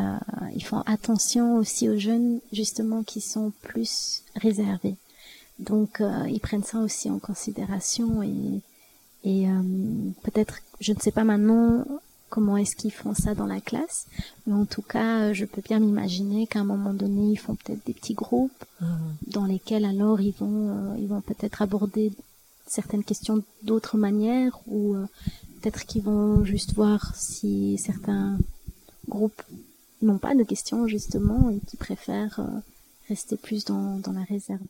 euh, 0.00 0.18
ils 0.54 0.64
font 0.64 0.80
attention 0.86 1.56
aussi 1.56 1.88
aux 1.88 1.98
jeunes 1.98 2.40
justement 2.52 3.04
qui 3.04 3.20
sont 3.20 3.52
plus 3.62 4.22
réservés. 4.34 4.96
Donc 5.60 6.00
euh, 6.00 6.26
ils 6.28 6.40
prennent 6.40 6.64
ça 6.64 6.80
aussi 6.80 7.08
en 7.10 7.20
considération 7.20 8.22
et, 8.22 8.60
et 9.22 9.48
euh, 9.48 9.62
peut-être, 10.24 10.58
je 10.80 10.92
ne 10.92 10.98
sais 10.98 11.12
pas 11.12 11.22
maintenant 11.22 11.84
comment 12.30 12.56
est-ce 12.56 12.76
qu'ils 12.76 12.92
font 12.92 13.14
ça 13.14 13.34
dans 13.34 13.46
la 13.46 13.60
classe, 13.60 14.06
mais 14.46 14.54
en 14.54 14.64
tout 14.64 14.82
cas, 14.82 15.32
je 15.32 15.44
peux 15.44 15.62
bien 15.62 15.78
m'imaginer 15.78 16.46
qu'à 16.46 16.60
un 16.60 16.64
moment 16.64 16.92
donné, 16.92 17.32
ils 17.32 17.38
font 17.38 17.54
peut-être 17.54 17.84
des 17.86 17.94
petits 17.94 18.14
groupes 18.14 18.64
mmh. 18.80 18.86
dans 19.28 19.44
lesquels 19.44 19.84
alors 19.84 20.20
ils 20.20 20.34
vont, 20.38 20.68
euh, 20.70 20.96
ils 20.98 21.06
vont 21.08 21.20
peut-être 21.20 21.62
aborder 21.62 22.12
certaines 22.66 23.04
questions 23.04 23.42
d'autres 23.62 23.98
manières 23.98 24.58
ou 24.66 24.96
Peut-être 25.64 25.86
qu'ils 25.86 26.02
vont 26.02 26.44
juste 26.44 26.74
voir 26.74 27.16
si 27.16 27.78
certains 27.78 28.36
groupes 29.08 29.40
n'ont 30.02 30.18
pas 30.18 30.34
de 30.34 30.42
questions 30.42 30.86
justement 30.86 31.48
et 31.48 31.58
qui 31.66 31.78
préfèrent 31.78 32.40
euh, 32.40 32.60
rester 33.08 33.38
plus 33.38 33.64
dans, 33.64 33.98
dans 33.98 34.12
la 34.12 34.24
réserve. 34.24 34.60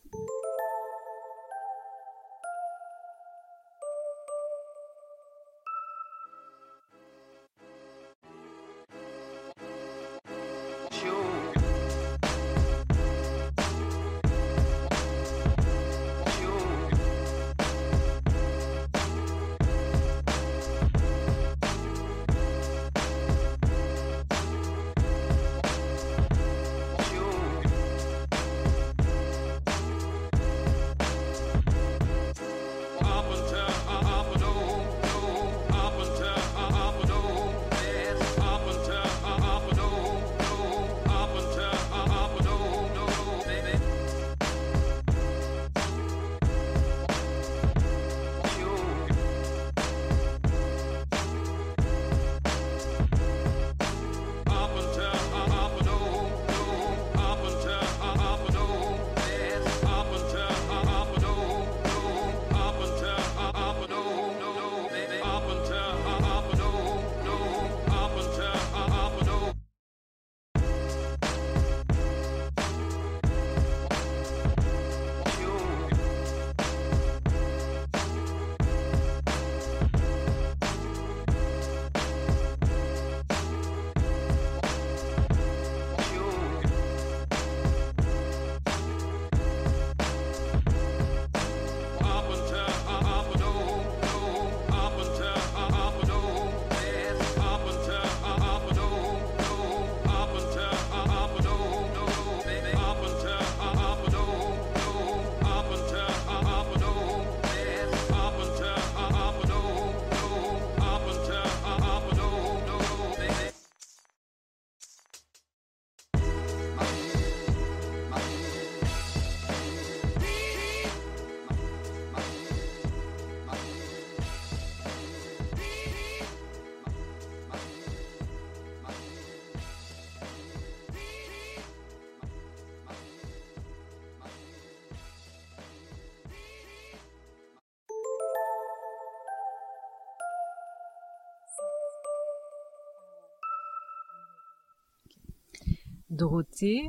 Dorothée, 146.14 146.88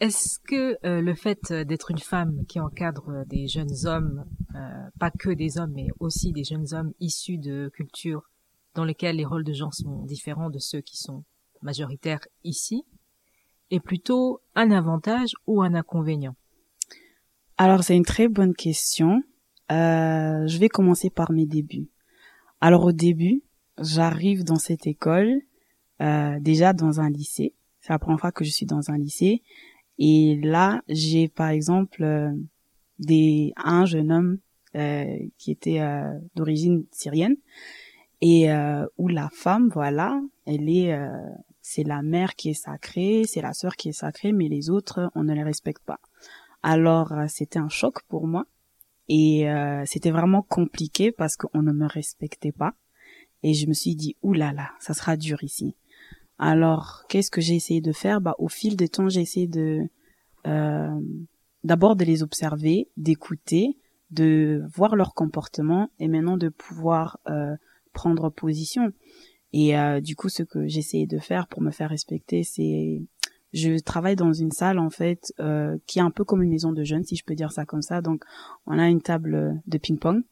est-ce 0.00 0.38
que 0.38 0.78
euh, 0.86 1.02
le 1.02 1.14
fait 1.14 1.52
d'être 1.52 1.90
une 1.90 1.98
femme 1.98 2.46
qui 2.46 2.58
encadre 2.58 3.26
des 3.26 3.48
jeunes 3.48 3.86
hommes, 3.86 4.24
euh, 4.54 4.88
pas 4.98 5.10
que 5.10 5.30
des 5.30 5.58
hommes, 5.58 5.72
mais 5.74 5.88
aussi 5.98 6.32
des 6.32 6.44
jeunes 6.44 6.72
hommes 6.72 6.92
issus 7.00 7.36
de 7.36 7.70
cultures 7.74 8.22
dans 8.74 8.84
lesquelles 8.84 9.16
les 9.16 9.26
rôles 9.26 9.44
de 9.44 9.52
genre 9.52 9.74
sont 9.74 10.04
différents 10.04 10.48
de 10.48 10.58
ceux 10.58 10.80
qui 10.80 10.96
sont 10.96 11.24
majoritaires 11.60 12.26
ici, 12.44 12.84
est 13.70 13.80
plutôt 13.80 14.40
un 14.54 14.70
avantage 14.70 15.32
ou 15.46 15.62
un 15.62 15.74
inconvénient? 15.74 16.34
Alors 17.58 17.84
c'est 17.84 17.96
une 17.96 18.06
très 18.06 18.28
bonne 18.28 18.54
question. 18.54 19.22
Euh, 19.70 20.46
je 20.46 20.58
vais 20.58 20.68
commencer 20.68 21.10
par 21.10 21.30
mes 21.30 21.46
débuts. 21.46 21.90
Alors 22.60 22.84
au 22.84 22.92
début, 22.92 23.42
j'arrive 23.78 24.44
dans 24.44 24.56
cette 24.56 24.86
école 24.86 25.42
euh, 26.00 26.38
déjà 26.40 26.72
dans 26.72 27.00
un 27.00 27.10
lycée. 27.10 27.54
C'est 27.80 27.92
la 27.92 27.98
première 27.98 28.20
fois 28.20 28.32
que 28.32 28.44
je 28.44 28.50
suis 28.50 28.66
dans 28.66 28.90
un 28.90 28.98
lycée. 28.98 29.42
Et 30.00 30.40
là, 30.42 30.82
j'ai 30.88 31.28
par 31.28 31.50
exemple 31.50 32.02
euh, 32.02 32.32
des 32.98 33.52
un 33.56 33.84
jeune 33.84 34.10
homme 34.10 34.38
euh, 34.74 35.18
qui 35.36 35.50
était 35.50 35.80
euh, 35.80 36.18
d'origine 36.34 36.84
syrienne 36.90 37.36
et 38.22 38.50
où 38.98 39.08
la 39.08 39.30
femme, 39.32 39.70
voilà, 39.72 40.20
elle 40.44 40.68
est 40.68 40.94
c'est 41.62 41.84
la 41.84 42.02
mère 42.02 42.34
qui 42.34 42.50
est 42.50 42.54
sacrée, 42.54 43.22
c'est 43.26 43.40
la 43.40 43.54
sœur 43.54 43.76
qui 43.76 43.88
est 43.88 43.92
sacrée, 43.92 44.32
mais 44.32 44.46
les 44.48 44.68
autres, 44.68 45.10
on 45.14 45.24
ne 45.24 45.32
les 45.32 45.42
respecte 45.42 45.82
pas. 45.86 46.00
Alors, 46.62 47.14
c'était 47.28 47.58
un 47.58 47.70
choc 47.70 48.02
pour 48.08 48.26
moi. 48.26 48.44
Et 49.08 49.46
c'était 49.86 50.10
vraiment 50.10 50.42
compliqué 50.42 51.12
parce 51.12 51.38
qu'on 51.38 51.62
ne 51.62 51.72
me 51.72 51.86
respectait 51.86 52.52
pas. 52.52 52.74
Et 53.42 53.54
je 53.54 53.66
me 53.66 53.72
suis 53.72 53.94
dit, 53.94 54.16
oulala, 54.20 54.68
ça 54.80 54.92
sera 54.92 55.16
dur 55.16 55.42
ici. 55.42 55.74
Alors, 56.42 57.04
qu'est-ce 57.10 57.30
que 57.30 57.42
j'ai 57.42 57.54
essayé 57.54 57.82
de 57.82 57.92
faire? 57.92 58.22
Bah, 58.22 58.34
Au 58.38 58.48
fil 58.48 58.74
des 58.74 58.88
temps, 58.88 59.10
j'ai 59.10 59.20
essayé 59.20 59.46
de 59.46 59.82
euh, 60.46 61.00
d'abord 61.64 61.96
de 61.96 62.04
les 62.06 62.22
observer, 62.22 62.88
d'écouter, 62.96 63.76
de 64.10 64.62
voir 64.74 64.96
leur 64.96 65.12
comportement 65.12 65.90
et 65.98 66.08
maintenant 66.08 66.38
de 66.38 66.48
pouvoir 66.48 67.20
euh, 67.28 67.54
prendre 67.92 68.30
position. 68.30 68.90
Et 69.52 69.78
euh, 69.78 70.00
du 70.00 70.16
coup, 70.16 70.30
ce 70.30 70.42
que 70.42 70.66
j'essayais 70.66 71.06
de 71.06 71.18
faire 71.18 71.46
pour 71.46 71.60
me 71.60 71.70
faire 71.70 71.90
respecter, 71.90 72.42
c'est 72.42 73.02
je 73.52 73.78
travaille 73.78 74.16
dans 74.16 74.32
une 74.32 74.52
salle 74.52 74.78
en 74.78 74.88
fait 74.88 75.34
euh, 75.40 75.76
qui 75.86 75.98
est 75.98 76.02
un 76.02 76.10
peu 76.10 76.24
comme 76.24 76.40
une 76.40 76.48
maison 76.48 76.72
de 76.72 76.84
jeunes, 76.84 77.04
si 77.04 77.16
je 77.16 77.24
peux 77.24 77.34
dire 77.34 77.52
ça 77.52 77.66
comme 77.66 77.82
ça. 77.82 78.00
Donc, 78.00 78.24
on 78.64 78.78
a 78.78 78.88
une 78.88 79.02
table 79.02 79.60
de 79.66 79.76
ping-pong. 79.76 80.22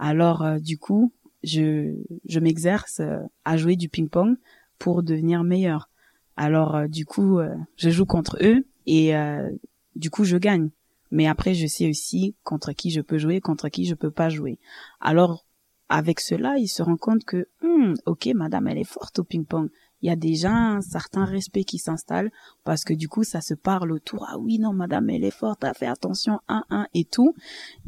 Alors, 0.00 0.42
euh, 0.42 0.58
du 0.58 0.76
coup, 0.76 1.12
je, 1.44 1.94
je 2.24 2.40
m'exerce 2.40 3.00
à 3.44 3.56
jouer 3.56 3.76
du 3.76 3.88
ping-pong 3.88 4.36
pour 4.82 5.04
devenir 5.04 5.44
meilleur. 5.44 5.88
Alors 6.36 6.74
euh, 6.74 6.86
du 6.88 7.06
coup, 7.06 7.38
euh, 7.38 7.54
je 7.76 7.88
joue 7.88 8.04
contre 8.04 8.36
eux 8.42 8.66
et 8.86 9.16
euh, 9.16 9.48
du 9.94 10.10
coup 10.10 10.24
je 10.24 10.36
gagne. 10.36 10.70
Mais 11.12 11.28
après, 11.28 11.54
je 11.54 11.68
sais 11.68 11.88
aussi 11.88 12.34
contre 12.42 12.72
qui 12.72 12.90
je 12.90 13.00
peux 13.00 13.18
jouer, 13.18 13.40
contre 13.40 13.68
qui 13.68 13.84
je 13.84 13.94
peux 13.94 14.10
pas 14.10 14.28
jouer. 14.28 14.58
Alors 15.00 15.46
avec 15.88 16.18
cela, 16.18 16.56
il 16.58 16.66
se 16.66 16.82
rend 16.82 16.96
compte 16.96 17.22
que, 17.24 17.46
hmm, 17.62 17.94
ok, 18.06 18.30
madame, 18.34 18.66
elle 18.66 18.78
est 18.78 18.84
forte 18.84 19.20
au 19.20 19.24
ping-pong. 19.24 19.68
Il 20.00 20.08
y 20.08 20.10
a 20.10 20.16
déjà 20.16 20.50
un 20.50 20.80
certain 20.80 21.26
respect 21.26 21.62
qui 21.62 21.78
s'installe 21.78 22.32
parce 22.64 22.82
que 22.82 22.94
du 22.94 23.08
coup, 23.08 23.22
ça 23.22 23.40
se 23.40 23.54
parle 23.54 23.92
autour. 23.92 24.26
Ah 24.28 24.38
oui, 24.38 24.58
non, 24.58 24.72
madame, 24.72 25.10
elle 25.10 25.22
est 25.22 25.30
forte. 25.30 25.62
a 25.62 25.74
fait 25.74 25.86
attention, 25.86 26.40
un, 26.48 26.64
un 26.70 26.88
et 26.92 27.04
tout. 27.04 27.36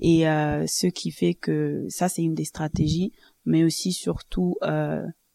Et 0.01 0.21
ce 0.21 0.87
qui 0.87 1.11
fait 1.11 1.35
que 1.35 1.87
ça, 1.89 2.09
c'est 2.09 2.23
une 2.23 2.35
des 2.35 2.45
stratégies, 2.45 3.11
mais 3.47 3.65
aussi 3.65 3.93
surtout 3.93 4.55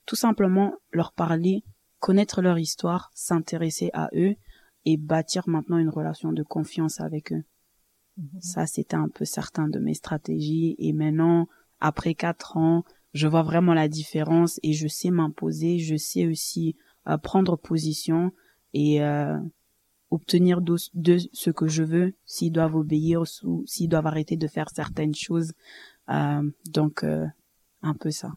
tout 0.10 0.16
simplement 0.16 0.74
leur 0.92 1.14
parler, 1.14 1.64
connaître 2.00 2.42
leur 2.42 2.58
histoire, 2.58 3.12
s'intéresser 3.14 3.92
à 3.94 4.10
eux 4.16 4.34
et 4.86 4.98
bâtir 4.98 5.48
maintenant 5.48 5.78
une 5.78 5.88
relation 5.90 6.34
de 6.34 6.42
confiance 6.42 7.00
avec 7.00 7.32
eux. 7.32 7.44
Mhm. 8.18 8.42
Ça, 8.42 8.66
c'était 8.66 8.96
un 8.96 9.08
peu 9.08 9.24
certain 9.24 9.68
de 9.68 9.78
mes 9.78 9.94
stratégies 9.94 10.76
et 10.80 10.94
maintenant, 10.94 11.48
après 11.80 12.16
quatre 12.16 12.58
ans, 12.58 12.86
je 13.14 13.28
vois 13.28 13.44
vraiment 13.44 13.76
la 13.76 13.88
différence 13.88 14.60
et 14.64 14.74
je 14.74 14.88
sais 14.88 15.12
m'imposer, 15.12 15.78
je 15.78 15.96
sais 15.96 16.26
aussi 16.26 16.76
euh, 17.08 17.20
prendre 17.20 17.56
position 17.56 18.32
et 18.74 19.04
euh, 19.04 19.38
obtenir 20.10 20.62
de, 20.62 20.76
ce 20.76 21.52
que 21.52 21.68
je 21.68 21.84
veux 21.84 22.16
s'ils 22.26 22.52
doivent 22.52 22.78
obéir 22.78 23.22
ou 23.44 23.64
s'ils 23.68 23.90
doivent 23.90 24.08
arrêter 24.08 24.38
de 24.38 24.48
faire 24.48 24.72
certaines 24.72 25.14
choses. 25.14 25.54
Euh, 26.10 26.50
donc, 26.66 27.04
un 27.04 27.94
peu 27.94 28.10
ça. 28.10 28.32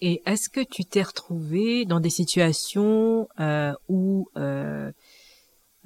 Et 0.00 0.22
est-ce 0.26 0.48
que 0.48 0.60
tu 0.60 0.84
t'es 0.84 1.02
retrouvé 1.02 1.84
dans 1.84 1.98
des 1.98 2.10
situations 2.10 3.28
euh, 3.40 3.72
où 3.88 4.28
euh, 4.36 4.92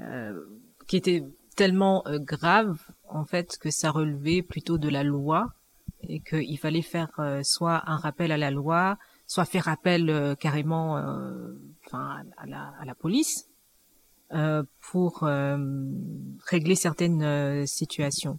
euh, 0.01 0.41
qui 0.87 0.97
étaient 0.97 1.25
tellement 1.57 2.07
euh, 2.07 2.19
graves 2.19 2.79
en 3.09 3.25
fait 3.25 3.57
que 3.59 3.71
ça 3.71 3.91
relevait 3.91 4.43
plutôt 4.43 4.77
de 4.77 4.89
la 4.89 5.03
loi 5.03 5.55
et 6.03 6.21
qu'il 6.21 6.59
fallait 6.59 6.83
faire 6.83 7.11
euh, 7.21 7.43
soit 7.43 7.83
un 7.87 7.97
rappel 7.97 8.33
à 8.33 8.37
la 8.37 8.51
loi, 8.51 8.99
soit 9.27 9.47
faire 9.47 9.69
appel 9.69 10.11
euh, 10.11 10.35
carrément, 10.35 10.97
enfin 11.87 12.23
à 12.37 12.47
la, 12.47 12.75
à 12.81 12.85
la 12.85 12.95
police 12.95 13.49
pour 14.91 15.29
régler 16.47 16.75
certaines 16.75 17.67
situations? 17.67 18.39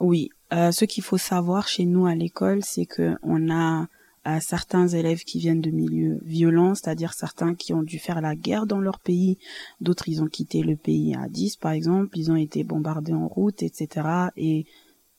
Oui, 0.00 0.30
ce 0.50 0.84
qu'il 0.86 1.04
faut 1.04 1.18
savoir 1.18 1.68
chez 1.68 1.84
nous 1.84 2.06
à 2.06 2.14
l'école, 2.14 2.64
c'est 2.64 2.86
que 2.86 3.16
on 3.22 3.50
a 3.50 3.86
à 4.26 4.40
certains 4.40 4.88
élèves 4.88 5.22
qui 5.22 5.38
viennent 5.38 5.60
de 5.60 5.70
milieux 5.70 6.18
violents, 6.24 6.74
c'est-à-dire 6.74 7.12
certains 7.12 7.54
qui 7.54 7.72
ont 7.72 7.84
dû 7.84 8.00
faire 8.00 8.20
la 8.20 8.34
guerre 8.34 8.66
dans 8.66 8.80
leur 8.80 8.98
pays, 8.98 9.38
d'autres 9.80 10.08
ils 10.08 10.20
ont 10.20 10.26
quitté 10.26 10.62
le 10.62 10.74
pays 10.74 11.14
à 11.14 11.28
10 11.28 11.56
par 11.56 11.70
exemple, 11.70 12.18
ils 12.18 12.32
ont 12.32 12.36
été 12.36 12.64
bombardés 12.64 13.12
en 13.12 13.28
route, 13.28 13.62
etc. 13.62 14.08
Et 14.36 14.66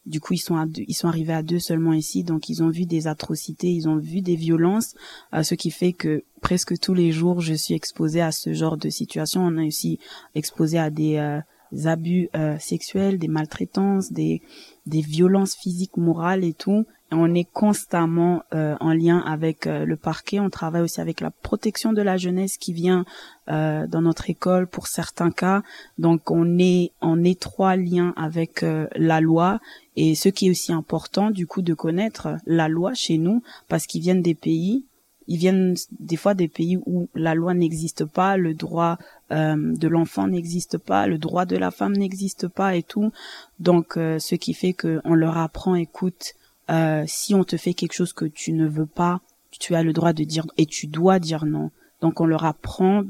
du 0.06 0.20
coup 0.20 0.34
ils 0.34 0.40
sont 0.40 0.62
ils 0.76 0.94
sont 0.94 1.08
arrivés 1.08 1.32
à 1.32 1.42
deux 1.42 1.60
seulement 1.60 1.94
ici, 1.94 2.26
donc 2.26 2.50
ils 2.50 2.62
ont 2.62 2.70
vu 2.70 2.86
des 2.86 3.08
atrocités, 3.08 3.72
ils 3.72 3.88
ont 3.88 3.96
vu 3.96 4.20
des 4.20 4.36
violences, 4.36 4.94
euh, 5.34 5.42
ce 5.42 5.56
qui 5.56 5.72
fait 5.72 5.94
que 5.94 6.26
presque 6.42 6.78
tous 6.78 6.94
les 6.94 7.14
jours 7.14 7.40
je 7.40 7.54
suis 7.54 7.76
exposée 7.76 8.22
à 8.22 8.34
ce 8.34 8.52
genre 8.52 8.76
de 8.76 8.90
situation. 8.90 9.42
On 9.42 9.58
est 9.58 9.68
aussi 9.68 10.00
exposé 10.36 10.80
à 10.80 10.90
des 10.90 11.16
euh, 11.16 11.40
abus 11.86 12.28
euh, 12.36 12.60
sexuels, 12.60 13.20
des 13.20 13.30
maltraitances, 13.30 14.12
des 14.12 14.42
des 14.86 15.02
violences 15.02 15.56
physiques, 15.56 15.96
morales 15.96 16.44
et 16.44 16.54
tout 16.54 16.86
on 17.12 17.34
est 17.34 17.50
constamment 17.50 18.44
euh, 18.54 18.76
en 18.82 18.94
lien 18.94 19.20
avec 19.20 19.66
euh, 19.66 19.86
le 19.86 19.96
parquet. 19.96 20.40
On 20.40 20.50
travaille 20.50 20.82
aussi 20.82 21.00
avec 21.00 21.22
la 21.22 21.32
protection 21.32 21.94
de 21.94 22.02
la 22.02 22.18
jeunesse 22.18 22.58
qui 22.58 22.74
vient 22.74 23.06
euh, 23.50 23.88
dans 23.88 24.02
notre 24.02 24.30
école 24.30 24.68
pour 24.68 24.88
certains 24.88 25.32
cas. 25.32 25.64
Donc 25.98 26.32
on 26.32 26.60
est 26.60 26.92
en 27.00 27.24
étroit 27.24 27.78
lien 27.78 28.14
avec 28.18 28.66
la 28.96 29.22
loi 29.22 29.60
et 29.96 30.16
ce 30.16 30.30
qui 30.30 30.48
est 30.48 30.50
aussi 30.50 30.74
important 30.74 31.32
du 31.32 31.48
coup 31.48 31.62
de 31.62 31.74
connaître 31.74 32.38
la 32.46 32.68
loi 32.68 32.94
chez 32.94 33.18
nous 33.18 33.42
parce 33.70 33.86
qu'ils 33.86 34.02
viennent 34.02 34.22
des 34.22 34.36
pays 34.36 34.86
ils 35.30 35.38
viennent 35.38 35.76
des 36.00 36.16
fois 36.16 36.34
des 36.34 36.48
pays 36.48 36.78
où 36.86 37.10
la 37.14 37.36
loi 37.36 37.54
n'existe 37.54 38.06
pas, 38.06 38.38
le 38.38 38.54
droit 38.54 38.98
de 39.30 39.88
l'enfant 39.90 40.26
n'existe 40.26 40.78
pas, 40.78 41.06
le 41.06 41.18
droit 41.18 41.44
de 41.46 41.58
la 41.58 41.70
femme 41.70 41.98
n'existe 41.98 42.48
pas 42.48 42.78
et 42.78 42.84
tout. 42.84 43.12
Donc, 43.60 43.96
ce 43.96 44.36
qui 44.36 44.54
fait 44.54 44.72
qu'on 44.72 45.14
leur 45.14 45.38
apprend, 45.38 45.76
écoute, 45.76 46.34
euh, 46.70 47.04
si 47.08 47.34
on 47.34 47.44
te 47.44 47.58
fait 47.58 47.74
quelque 47.74 47.94
chose 47.94 48.14
que 48.14 48.26
tu 48.26 48.54
ne 48.54 48.68
veux 48.68 48.86
pas, 48.86 49.22
tu 49.52 49.76
as 49.76 49.84
le 49.84 49.94
droit 49.94 50.14
de 50.14 50.24
dire 50.24 50.46
et 50.58 50.66
tu 50.66 50.88
dois 50.88 51.20
dire 51.20 51.46
non. 51.46 51.72
Donc 52.02 52.22
on 52.22 52.26
leur 52.26 52.46
apprend 52.46 53.04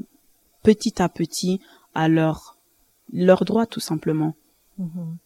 petit 0.62 1.02
à 1.02 1.08
petit 1.08 1.60
à 1.94 2.08
leur 2.08 2.56
leur 3.12 3.44
droit 3.44 3.66
tout 3.66 3.80
simplement. 3.80 4.34
Mm-hmm. 4.80 5.16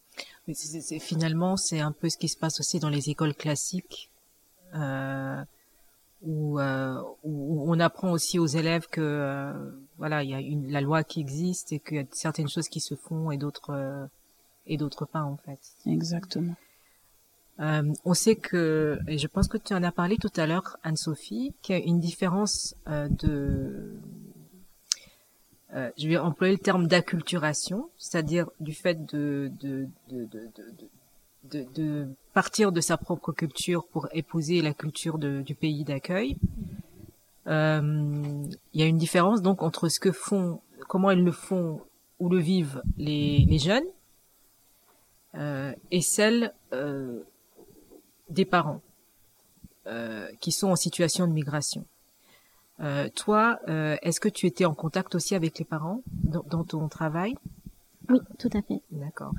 Mais 0.47 0.53
c'est, 0.53 0.99
finalement 0.99 1.55
c'est 1.57 1.79
un 1.79 1.91
peu 1.91 2.09
ce 2.09 2.17
qui 2.17 2.27
se 2.27 2.37
passe 2.37 2.59
aussi 2.59 2.79
dans 2.79 2.89
les 2.89 3.09
écoles 3.09 3.35
classiques. 3.35 4.09
Euh, 4.75 5.43
où, 6.23 6.59
euh, 6.59 7.01
où, 7.23 7.71
on 7.71 7.79
apprend 7.79 8.11
aussi 8.11 8.39
aux 8.39 8.47
élèves 8.47 8.87
que 8.87 9.01
euh, 9.01 9.53
voilà 9.97 10.23
il 10.23 10.29
y 10.29 10.33
a 10.33 10.39
une 10.39 10.71
la 10.71 10.81
loi 10.81 11.03
qui 11.03 11.19
existe 11.19 11.73
et 11.73 11.79
qu'il 11.79 11.97
y 11.97 11.99
a 11.99 12.05
certaines 12.11 12.47
choses 12.47 12.69
qui 12.69 12.79
se 12.79 12.95
font 12.95 13.29
et 13.31 13.37
d'autres 13.37 13.71
euh, 13.71 14.05
et 14.65 14.77
d'autres 14.77 15.05
pas 15.05 15.23
en 15.23 15.37
fait. 15.37 15.59
Exactement. 15.85 16.55
Euh, 17.59 17.93
on 18.03 18.13
sait 18.13 18.35
que, 18.35 18.99
et 19.07 19.17
je 19.17 19.27
pense 19.27 19.47
que 19.47 19.57
tu 19.57 19.73
en 19.73 19.83
as 19.83 19.91
parlé 19.91 20.17
tout 20.17 20.31
à 20.35 20.47
l'heure, 20.47 20.77
Anne-Sophie, 20.83 21.53
qu'il 21.61 21.77
y 21.77 21.81
a 21.81 21.83
une 21.83 21.99
différence 21.99 22.75
euh, 22.87 23.07
de, 23.09 23.93
euh, 25.75 25.91
je 25.97 26.07
vais 26.07 26.17
employer 26.17 26.53
le 26.53 26.59
terme 26.59 26.87
d'acculturation, 26.87 27.89
c'est-à-dire 27.97 28.49
du 28.59 28.73
fait 28.73 29.05
de 29.05 29.51
de, 29.61 29.87
de, 30.09 30.27
de, 31.51 31.65
de, 31.75 32.07
partir 32.33 32.71
de 32.71 32.81
sa 32.81 32.97
propre 32.97 33.31
culture 33.31 33.85
pour 33.85 34.07
épouser 34.13 34.61
la 34.61 34.73
culture 34.73 35.19
du 35.19 35.55
pays 35.55 35.83
d'accueil. 35.83 36.37
Il 37.45 38.49
y 38.73 38.81
a 38.81 38.85
une 38.85 38.97
différence 38.97 39.41
donc 39.41 39.61
entre 39.61 39.89
ce 39.89 39.99
que 39.99 40.11
font, 40.11 40.61
comment 40.87 41.11
ils 41.11 41.23
le 41.23 41.33
font 41.33 41.81
ou 42.19 42.29
le 42.29 42.39
vivent 42.39 42.81
les, 42.97 43.45
les 43.47 43.59
jeunes 43.59 43.83
et 45.91 46.01
celle 46.01 46.53
des 48.33 48.45
parents 48.45 48.81
euh, 49.87 50.27
qui 50.39 50.51
sont 50.51 50.69
en 50.69 50.75
situation 50.75 51.27
de 51.27 51.33
migration. 51.33 51.85
Euh, 52.79 53.07
toi, 53.15 53.59
euh, 53.69 53.95
est-ce 54.01 54.19
que 54.19 54.29
tu 54.29 54.47
étais 54.47 54.65
en 54.65 54.73
contact 54.73 55.15
aussi 55.15 55.35
avec 55.35 55.59
les 55.59 55.65
parents 55.65 56.01
dans, 56.23 56.43
dans 56.49 56.63
ton 56.63 56.87
travail? 56.87 57.35
Oui, 58.09 58.19
tout 58.37 58.49
à 58.53 58.61
fait. 58.61 58.81
D'accord. 58.91 59.31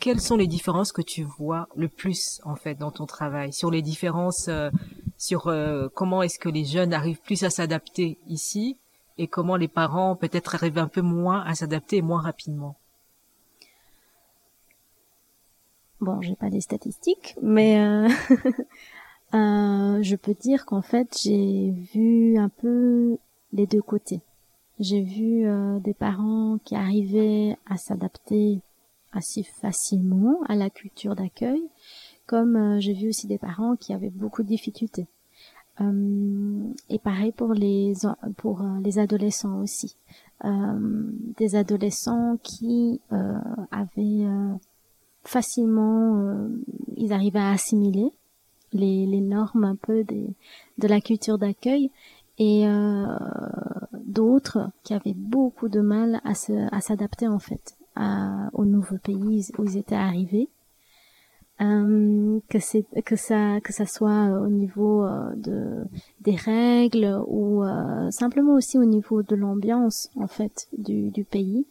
Quelles 0.00 0.20
sont 0.20 0.36
les 0.36 0.46
différences 0.46 0.92
que 0.92 1.02
tu 1.02 1.22
vois 1.22 1.68
le 1.76 1.88
plus 1.88 2.40
en 2.44 2.56
fait 2.56 2.74
dans 2.74 2.90
ton 2.90 3.04
travail? 3.04 3.52
Sur 3.52 3.70
les 3.70 3.82
différences, 3.82 4.48
euh, 4.48 4.70
sur 5.18 5.48
euh, 5.48 5.88
comment 5.94 6.22
est-ce 6.22 6.38
que 6.38 6.48
les 6.48 6.64
jeunes 6.64 6.94
arrivent 6.94 7.20
plus 7.20 7.42
à 7.44 7.50
s'adapter 7.50 8.18
ici 8.26 8.78
et 9.18 9.26
comment 9.26 9.56
les 9.56 9.68
parents 9.68 10.16
peut-être 10.16 10.54
arrivent 10.54 10.78
un 10.78 10.88
peu 10.88 11.02
moins 11.02 11.42
à 11.42 11.54
s'adapter 11.54 11.98
et 11.98 12.02
moins 12.02 12.22
rapidement? 12.22 12.76
Bon, 16.00 16.22
j'ai 16.22 16.34
pas 16.34 16.48
des 16.48 16.62
statistiques, 16.62 17.36
mais 17.42 17.78
euh, 17.78 18.08
euh, 19.34 20.02
je 20.02 20.16
peux 20.16 20.32
dire 20.32 20.64
qu'en 20.64 20.80
fait, 20.80 21.14
j'ai 21.22 21.72
vu 21.92 22.38
un 22.38 22.48
peu 22.48 23.18
les 23.52 23.66
deux 23.66 23.82
côtés. 23.82 24.22
J'ai 24.78 25.02
vu 25.02 25.46
euh, 25.46 25.78
des 25.78 25.92
parents 25.92 26.58
qui 26.64 26.74
arrivaient 26.74 27.58
à 27.66 27.76
s'adapter 27.76 28.62
assez 29.12 29.42
facilement 29.42 30.40
à 30.48 30.54
la 30.54 30.70
culture 30.70 31.14
d'accueil, 31.14 31.62
comme 32.26 32.56
euh, 32.56 32.80
j'ai 32.80 32.94
vu 32.94 33.08
aussi 33.08 33.26
des 33.26 33.38
parents 33.38 33.76
qui 33.76 33.92
avaient 33.92 34.08
beaucoup 34.08 34.42
de 34.42 34.48
difficultés. 34.48 35.06
Et 36.90 36.98
pareil 36.98 37.32
pour 37.32 37.54
les 37.54 37.94
pour 38.36 38.62
les 38.84 38.98
adolescents 38.98 39.62
aussi. 39.62 39.96
Des 40.44 41.56
adolescents 41.56 42.36
qui 42.42 43.00
avaient 43.70 44.26
facilement, 45.24 46.16
euh, 46.16 46.48
ils 46.96 47.12
arrivaient 47.12 47.38
à 47.38 47.50
assimiler 47.50 48.12
les, 48.72 49.06
les 49.06 49.20
normes 49.20 49.64
un 49.64 49.76
peu 49.76 50.04
des, 50.04 50.26
de 50.78 50.88
la 50.88 51.00
culture 51.00 51.38
d'accueil 51.38 51.90
et 52.38 52.66
euh, 52.66 53.06
d'autres 54.04 54.70
qui 54.82 54.94
avaient 54.94 55.14
beaucoup 55.14 55.68
de 55.68 55.80
mal 55.80 56.20
à 56.24 56.34
se, 56.34 56.52
à 56.74 56.80
s'adapter 56.80 57.28
en 57.28 57.38
fait 57.38 57.76
au 58.54 58.64
nouveau 58.64 58.96
pays 58.96 59.46
où 59.58 59.64
ils 59.64 59.76
étaient 59.76 59.94
arrivés. 59.94 60.48
Euh, 61.60 62.40
que 62.48 62.58
c'est 62.58 62.86
que 63.04 63.16
ça 63.16 63.60
que 63.60 63.74
ça 63.74 63.84
soit 63.84 64.40
au 64.40 64.48
niveau 64.48 65.04
euh, 65.04 65.34
de 65.36 65.84
des 66.22 66.34
règles 66.34 67.20
ou 67.26 67.62
simplement 68.10 68.54
aussi 68.54 68.78
au 68.78 68.86
niveau 68.86 69.22
de 69.22 69.36
l'ambiance 69.36 70.08
en 70.16 70.26
fait 70.26 70.68
du, 70.78 71.10
du 71.10 71.24
pays 71.24 71.66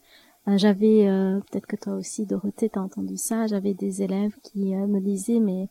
J'avais, 0.46 1.08
euh, 1.08 1.38
peut-être 1.50 1.66
que 1.66 1.76
toi 1.76 1.94
aussi, 1.94 2.26
Dorothée, 2.26 2.70
t'as 2.70 2.80
entendu 2.80 3.16
ça, 3.16 3.46
j'avais 3.46 3.74
des 3.74 4.02
élèves 4.02 4.34
qui 4.42 4.74
euh, 4.74 4.86
me 4.86 5.00
disaient, 5.00 5.38
mais 5.38 5.68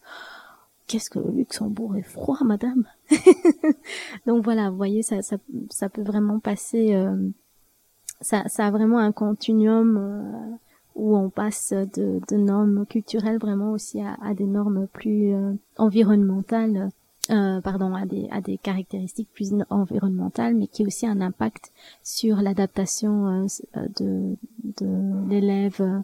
qu'est-ce 0.88 1.10
que 1.10 1.20
le 1.20 1.32
Luxembourg 1.32 1.96
est 1.96 2.04
froid, 2.04 2.40
madame? 2.44 2.86
Donc 4.26 4.44
voilà, 4.44 4.70
vous 4.70 4.78
voyez, 4.78 5.04
ça, 5.04 5.22
ça, 5.22 5.38
ça 5.70 5.88
peut 5.88 6.02
vraiment 6.02 6.40
passer, 6.40 6.96
euh, 6.96 7.30
ça, 8.22 8.44
ça 8.48 8.68
a 8.68 8.72
vraiment 8.72 8.98
un 8.98 9.12
continuum 9.12 9.98
euh, 9.98 10.56
où 10.96 11.16
on 11.16 11.30
passe 11.30 11.74
de, 11.74 12.20
de 12.28 12.38
normes 12.38 12.86
culturelles 12.86 13.38
vraiment 13.38 13.72
aussi 13.72 14.02
à, 14.02 14.34
des 14.34 14.46
normes 14.46 14.88
plus 14.88 15.34
euh, 15.34 15.54
environnementales, 15.78 16.90
euh, 17.30 17.62
pardon, 17.62 17.94
à 17.94 18.06
des, 18.06 18.28
à 18.32 18.42
des 18.42 18.58
caractéristiques 18.58 19.30
plus 19.34 19.54
environnementales, 19.70 20.56
mais 20.56 20.68
qui 20.68 20.84
ont 20.84 20.88
aussi 20.88 21.06
un 21.08 21.22
impact 21.22 21.72
sur 22.04 22.38
l'adaptation 22.38 23.46
euh, 23.76 23.88
de, 24.00 24.36
de 24.80 25.30
l'élève, 25.30 25.82
euh, 25.82 26.00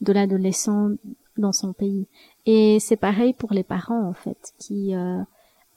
de 0.00 0.12
l'adolescent 0.12 0.90
dans 1.36 1.52
son 1.52 1.72
pays. 1.72 2.06
Et 2.46 2.78
c'est 2.80 2.96
pareil 2.96 3.32
pour 3.32 3.52
les 3.52 3.64
parents 3.64 4.08
en 4.08 4.12
fait, 4.12 4.52
qui 4.58 4.94
euh, 4.94 5.22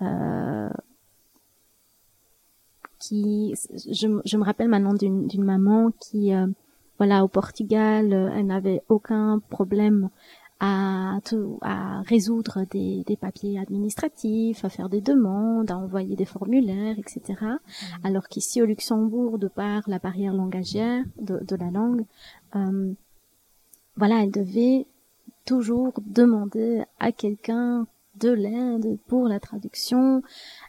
euh, 0.02 0.70
qui 3.00 3.54
je, 3.74 4.20
je 4.26 4.38
me 4.38 4.44
rappelle 4.44 4.70
maintenant 4.70 4.94
d'une 4.94 5.44
maman 5.44 5.92
qui 6.00 6.34
euh, 6.34 6.48
voilà 6.98 7.24
au 7.24 7.28
Portugal 7.28 8.12
euh, 8.14 8.30
elle 8.36 8.48
n'avait 8.48 8.82
aucun 8.90 9.40
problème 9.50 10.10
à 10.60 11.20
tout, 11.24 11.60
à 11.62 12.02
résoudre 12.02 12.66
des, 12.72 13.04
des 13.06 13.16
papiers 13.16 13.60
administratifs, 13.60 14.66
à 14.66 14.70
faire 14.70 14.90
des 14.90 15.02
demandes, 15.02 15.70
à 15.70 15.78
envoyer 15.78 16.16
des 16.16 16.26
formulaires, 16.26 16.98
etc. 16.98 17.40
Alors 18.04 18.28
qu'ici 18.28 18.62
au 18.62 18.66
Luxembourg, 18.66 19.38
de 19.38 19.48
par 19.48 19.84
la 19.88 20.00
barrière 20.00 20.34
langagière 20.34 21.04
de, 21.22 21.40
de 21.44 21.56
la 21.56 21.70
langue, 21.70 22.06
euh, 22.56 22.94
voilà, 23.96 24.24
elle 24.24 24.32
devait 24.32 24.88
toujours 25.46 25.94
demander 26.06 26.84
à 27.00 27.12
quelqu'un 27.12 27.88
de 28.20 28.30
l'aide 28.30 28.98
pour 29.08 29.28
la 29.28 29.40
traduction. 29.40 30.22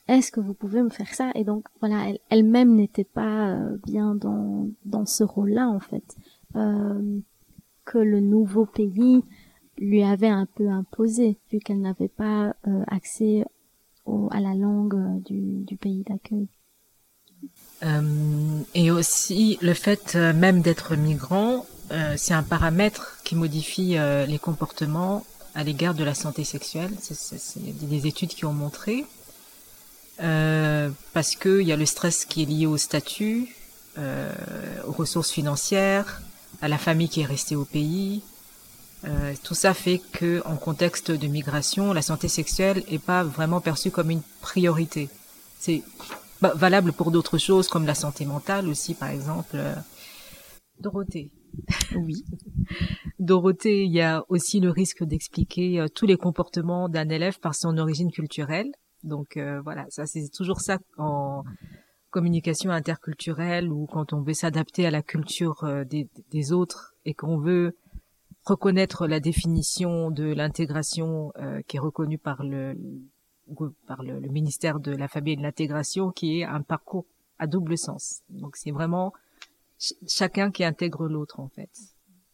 Est-ce 0.07 0.31
que 0.31 0.41
vous 0.41 0.55
pouvez 0.55 0.83
me 0.83 0.91
faire 0.91 1.13
ça? 1.15 1.31
Et 1.35 1.45
donc 1.45 1.67
voilà, 1.81 2.09
elle, 2.09 2.19
elle-même 2.29 2.75
n'était 2.75 3.05
pas 3.05 3.51
euh, 3.51 3.79
bien 3.87 4.15
dans 4.15 4.69
dans 4.85 5.07
ce 5.07 5.25
rôle-là 5.25 5.69
en 5.69 5.81
fait, 5.81 6.17
euh, 6.57 7.21
que 7.85 7.99
le 7.99 8.21
nouveau 8.21 8.67
pays 8.67 9.25
lui 9.79 10.03
avait 10.03 10.29
un 10.29 10.47
peu 10.47 10.69
imposé 10.69 11.39
vu 11.51 11.59
qu'elle 11.61 11.81
n'avait 11.81 12.09
pas 12.09 12.55
euh, 12.67 12.83
accès 12.87 13.45
à 14.31 14.41
la 14.41 14.55
langue 14.55 14.95
euh, 14.95 15.65
du, 15.65 15.77
pays 15.77 16.03
d'accueil. 16.09 16.49
Euh, 17.85 18.61
et 18.75 18.91
aussi 18.91 19.59
le 19.61 19.75
fait 19.75 20.17
même 20.17 20.61
d'être 20.61 20.97
migrant, 20.97 21.67
c'est 22.17 22.35
un 22.35 22.43
paramètre 22.43 23.19
qui 23.25 23.35
modifie 23.35 23.97
les 24.27 24.39
comportements 24.39 25.25
à 25.55 25.65
l'égard 25.65 25.95
de 25.95 26.05
la 26.05 26.15
santé 26.15 26.45
sexuelle. 26.45 26.91
C'est, 27.01 27.59
des 27.63 28.07
études 28.07 28.29
qui 28.29 28.45
ont 28.45 28.53
montré. 28.53 29.07
Parce 30.19 31.37
qu'il 31.37 31.63
y 31.63 31.73
a 31.73 31.77
le 31.77 31.87
stress 31.87 32.27
qui 32.27 32.43
est 32.43 32.47
lié 32.47 32.67
au 32.67 32.77
statut, 32.77 33.55
aux 33.97 34.93
ressources 34.93 35.31
financières, 35.31 36.21
à 36.61 36.69
la 36.69 36.77
famille 36.77 37.09
qui 37.09 37.23
est 37.23 37.27
restée 37.27 37.57
au 37.57 37.65
pays. 37.65 38.23
Euh, 39.05 39.35
tout 39.45 39.55
ça 39.55 39.75
fait 39.75 40.01
que, 40.13 40.43
en 40.45 40.57
contexte 40.57 41.11
de 41.11 41.27
migration, 41.29 41.93
la 41.93 42.03
santé 42.03 42.29
sexuelle 42.29 42.83
est 42.89 42.99
pas 42.99 43.23
vraiment 43.23 43.61
perçue 43.61 43.91
comme 43.91 44.11
une 44.11 44.23
priorité. 44.41 45.09
C'est 45.59 45.83
bah, 46.41 46.53
valable 46.55 46.93
pour 46.93 47.11
d'autres 47.11 47.39
choses 47.39 47.69
comme 47.69 47.85
la 47.85 47.97
santé 47.97 48.25
mentale 48.25 48.69
aussi, 48.69 48.95
par 48.95 49.09
exemple. 49.11 49.57
Euh, 49.57 49.75
Dorothée. 50.81 51.33
Oui. 51.97 52.25
Dorothée, 53.19 53.85
il 53.85 53.93
y 53.93 54.03
a 54.03 54.25
aussi 54.29 54.61
le 54.61 54.71
risque 54.71 55.03
d'expliquer 55.03 55.81
euh, 55.81 55.89
tous 55.89 56.07
les 56.07 56.17
comportements 56.17 56.89
d'un 56.89 57.09
élève 57.09 57.41
par 57.41 57.57
son 57.57 57.77
origine 57.79 58.13
culturelle. 58.13 58.71
Donc 59.03 59.37
euh, 59.37 59.61
voilà, 59.63 59.87
ça 59.89 60.07
c'est 60.07 60.29
toujours 60.29 60.61
ça 60.61 60.79
en 60.97 61.43
communication 62.11 62.71
interculturelle 62.71 63.73
ou 63.73 63.87
quand 63.87 64.13
on 64.13 64.23
veut 64.23 64.35
s'adapter 64.35 64.87
à 64.87 64.91
la 64.91 65.03
culture 65.03 65.65
des, 65.87 66.09
des 66.31 66.53
autres 66.53 66.95
et 67.05 67.15
qu'on 67.15 67.39
veut 67.39 67.77
reconnaître 68.49 69.07
la 69.07 69.21
définition 69.21 70.11
de 70.11 70.25
l'intégration 70.25 71.33
euh, 71.37 71.61
qui 71.67 71.77
est 71.77 71.81
reconnue 71.81 72.19
par 72.19 72.45
le 72.45 72.77
par 73.87 74.03
le, 74.03 74.21
le, 74.21 74.29
ministère 74.29 74.79
de 74.79 74.93
la 74.93 75.09
famille 75.09 75.33
et 75.33 75.37
de 75.37 75.43
l'intégration 75.43 76.11
qui 76.11 76.41
est 76.41 76.45
un 76.45 76.61
parcours 76.61 77.07
à 77.39 77.47
double 77.47 77.79
sens. 77.79 78.23
Donc 78.29 78.57
c'est 78.57 78.73
vraiment 78.73 79.13
ch 79.79 79.95
chacun 80.07 80.51
qui 80.51 80.65
intègre 80.65 81.09
l'autre 81.09 81.41
en 81.41 81.49
fait. 81.49 81.71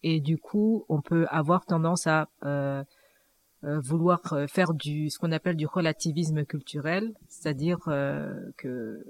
Et 0.02 0.20
du 0.20 0.38
coup, 0.38 0.84
on 0.88 1.00
peut 1.00 1.26
avoir 1.30 1.64
tendance 1.64 2.06
à 2.06 2.28
euh, 2.44 2.84
euh, 3.64 3.80
vouloir 3.80 4.20
faire 4.48 4.74
du 4.74 5.08
ce 5.08 5.18
qu'on 5.18 5.32
appelle 5.32 5.56
du 5.56 5.66
relativisme 5.66 6.44
culturel, 6.44 7.14
c'est-à-dire 7.28 7.78
euh, 7.88 8.50
que 8.58 9.02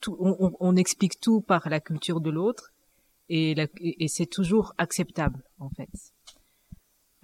tout, 0.00 0.16
on, 0.20 0.52
on, 0.60 0.76
explique 0.76 1.18
tout 1.20 1.40
par 1.40 1.68
la 1.70 1.80
culture 1.80 2.20
de 2.20 2.30
l'autre 2.30 2.72
et, 3.30 3.54
la, 3.54 3.64
et, 3.80 4.04
et 4.04 4.08
c'est 4.08 4.26
toujours 4.26 4.74
acceptable 4.76 5.42
en 5.58 5.70
fait. 5.70 5.88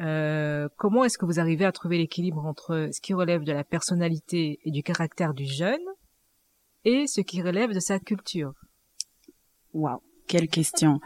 Euh, 0.00 0.68
comment 0.76 1.04
est-ce 1.04 1.18
que 1.18 1.24
vous 1.24 1.38
arrivez 1.38 1.64
à 1.64 1.72
trouver 1.72 1.98
l'équilibre 1.98 2.44
entre 2.44 2.88
ce 2.92 3.00
qui 3.00 3.14
relève 3.14 3.44
de 3.44 3.52
la 3.52 3.64
personnalité 3.64 4.58
et 4.64 4.70
du 4.70 4.82
caractère 4.82 5.34
du 5.34 5.46
jeune 5.46 5.80
et 6.84 7.06
ce 7.06 7.20
qui 7.20 7.42
relève 7.42 7.72
de 7.72 7.80
sa 7.80 7.98
culture? 7.98 8.54
Waouh, 9.72 10.00
quelle 10.26 10.48
question. 10.48 11.00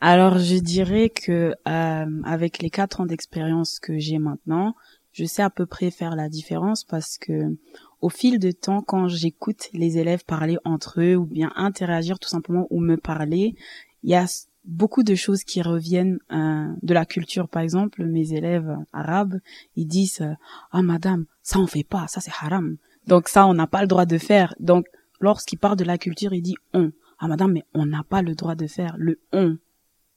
Alors 0.00 0.38
je 0.38 0.56
dirais 0.56 1.10
que 1.10 1.54
euh, 1.68 2.22
avec 2.24 2.58
les 2.58 2.70
quatre 2.70 3.00
ans 3.00 3.06
d'expérience 3.06 3.78
que 3.78 3.98
j'ai 3.98 4.18
maintenant, 4.18 4.74
je 5.12 5.24
sais 5.24 5.42
à 5.42 5.50
peu 5.50 5.66
près 5.66 5.90
faire 5.90 6.16
la 6.16 6.28
différence 6.28 6.84
parce 6.84 7.18
que 7.18 7.56
au 8.00 8.08
fil 8.08 8.38
de 8.38 8.50
temps, 8.50 8.82
quand 8.82 9.08
j'écoute 9.08 9.68
les 9.72 9.98
élèves 9.98 10.24
parler 10.24 10.56
entre 10.64 11.00
eux 11.00 11.16
ou 11.16 11.24
bien 11.24 11.52
interagir 11.54 12.18
tout 12.18 12.28
simplement 12.28 12.66
ou 12.70 12.80
me 12.80 12.96
parler, 12.96 13.54
il 14.02 14.10
y 14.10 14.14
a 14.14 14.26
beaucoup 14.64 15.02
de 15.02 15.14
choses 15.14 15.44
qui 15.44 15.62
reviennent 15.62 16.18
euh, 16.32 16.72
de 16.82 16.94
la 16.94 17.04
culture. 17.04 17.48
Par 17.48 17.62
exemple, 17.62 18.04
mes 18.04 18.32
élèves 18.32 18.76
arabes, 18.92 19.38
ils 19.76 19.86
disent 19.86 20.22
ah 20.22 20.78
oh, 20.78 20.82
madame, 20.82 21.26
ça 21.42 21.58
on 21.58 21.66
fait 21.66 21.84
pas, 21.84 22.06
ça 22.08 22.20
c'est 22.20 22.32
haram. 22.40 22.76
Donc 23.06 23.28
ça 23.28 23.46
on 23.46 23.54
n'a 23.54 23.66
pas 23.66 23.82
le 23.82 23.88
droit 23.88 24.06
de 24.06 24.18
faire. 24.18 24.54
Donc 24.60 24.86
lorsqu'ils 25.20 25.58
parlent 25.58 25.76
de 25.76 25.84
la 25.84 25.98
culture, 25.98 26.32
ils 26.32 26.42
disent 26.42 26.56
on. 26.74 26.92
Ah 27.18 27.28
madame, 27.28 27.52
mais 27.52 27.64
on 27.72 27.86
n'a 27.86 28.02
pas 28.02 28.22
le 28.22 28.34
droit 28.34 28.56
de 28.56 28.66
faire. 28.66 28.96
Le 28.98 29.20
on 29.32 29.58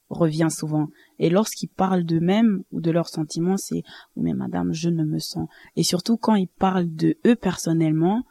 revient 0.08 0.48
souvent. 0.50 0.88
Et 1.18 1.30
lorsqu'ils 1.30 1.68
parlent 1.68 2.04
d'eux-mêmes 2.04 2.62
ou 2.72 2.80
de 2.80 2.90
leurs 2.90 3.08
sentiments, 3.08 3.56
c'est 3.56 3.82
mais 4.16 4.34
madame, 4.34 4.72
je 4.72 4.88
ne 4.88 5.04
me 5.04 5.18
sens. 5.18 5.48
Et 5.76 5.82
surtout 5.82 6.16
quand 6.16 6.34
ils 6.34 6.48
parlent 6.48 6.94
de 6.94 7.16
eux 7.26 7.36
personnellement, 7.36 8.24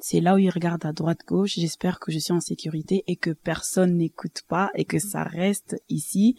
c'est 0.00 0.20
là 0.20 0.34
où 0.34 0.38
il 0.38 0.50
regarde 0.50 0.84
à 0.86 0.92
droite 0.92 1.20
gauche, 1.26 1.54
j'espère 1.54 2.00
que 2.00 2.10
je 2.10 2.18
suis 2.18 2.32
en 2.32 2.40
sécurité 2.40 3.04
et 3.06 3.16
que 3.16 3.30
personne 3.30 3.96
n'écoute 3.96 4.42
pas 4.48 4.70
et 4.74 4.84
que 4.84 4.98
ça 4.98 5.24
reste 5.24 5.76
ici. 5.88 6.36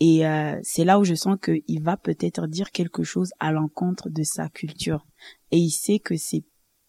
Et 0.00 0.26
euh, 0.26 0.58
c'est 0.62 0.84
là 0.84 0.98
où 0.98 1.04
je 1.04 1.14
sens 1.14 1.36
qu'il 1.40 1.82
va 1.82 1.96
peut-être 1.96 2.46
dire 2.46 2.72
quelque 2.72 3.04
chose 3.04 3.30
à 3.38 3.52
l'encontre 3.52 4.08
de 4.08 4.22
sa 4.22 4.48
culture. 4.48 5.06
Et 5.50 5.58
il 5.58 5.70
sait 5.70 5.98
que 5.98 6.16
c'est 6.16 6.44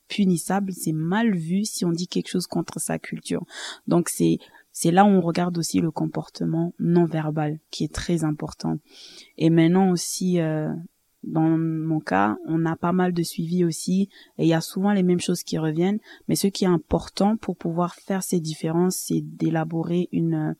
punissable, 0.07 0.73
c'est 0.73 0.93
mal 0.93 1.35
vu 1.35 1.65
si 1.65 1.85
on 1.85 1.91
dit 1.91 2.07
quelque 2.07 2.29
chose 2.29 2.47
contre 2.47 2.79
sa 2.79 2.99
culture. 2.99 3.45
Donc 3.87 4.09
c'est 4.09 4.37
c'est 4.71 4.89
là 4.89 5.05
où 5.05 5.09
on 5.09 5.21
regarde 5.21 5.57
aussi 5.59 5.79
le 5.79 5.91
comportement 5.91 6.73
non 6.79 7.05
verbal 7.05 7.59
qui 7.69 7.83
est 7.83 7.93
très 7.93 8.23
important. 8.23 8.79
Et 9.37 9.51
maintenant 9.51 9.91
aussi 9.91 10.39
euh, 10.39 10.73
dans 11.23 11.57
mon 11.57 11.99
cas, 11.99 12.37
on 12.45 12.65
a 12.65 12.75
pas 12.75 12.91
mal 12.91 13.13
de 13.13 13.23
suivi 13.23 13.63
aussi 13.63 14.09
et 14.37 14.43
il 14.43 14.47
y 14.47 14.53
a 14.53 14.61
souvent 14.61 14.91
les 14.93 15.03
mêmes 15.03 15.21
choses 15.21 15.43
qui 15.43 15.57
reviennent, 15.57 15.99
mais 16.27 16.35
ce 16.35 16.47
qui 16.47 16.65
est 16.65 16.67
important 16.67 17.37
pour 17.37 17.55
pouvoir 17.55 17.95
faire 17.95 18.23
ces 18.23 18.39
différences, 18.39 18.97
c'est 18.97 19.21
d'élaborer 19.21 20.09
une 20.11 20.55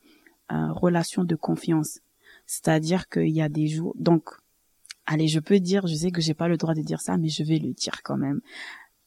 euh, 0.52 0.72
relation 0.72 1.24
de 1.24 1.36
confiance. 1.36 2.00
C'est-à-dire 2.46 3.08
qu'il 3.10 3.30
y 3.30 3.42
a 3.42 3.50
des 3.50 3.68
jours 3.68 3.94
donc 3.98 4.30
allez, 5.06 5.28
je 5.28 5.40
peux 5.40 5.60
dire, 5.60 5.88
je 5.88 5.96
sais 5.96 6.12
que 6.12 6.22
j'ai 6.22 6.34
pas 6.34 6.48
le 6.48 6.58
droit 6.58 6.74
de 6.74 6.82
dire 6.82 7.02
ça, 7.02 7.18
mais 7.18 7.30
je 7.30 7.44
vais 7.44 7.60
le 7.60 7.74
dire 7.74 8.02
quand 8.04 8.18
même. 8.18 8.42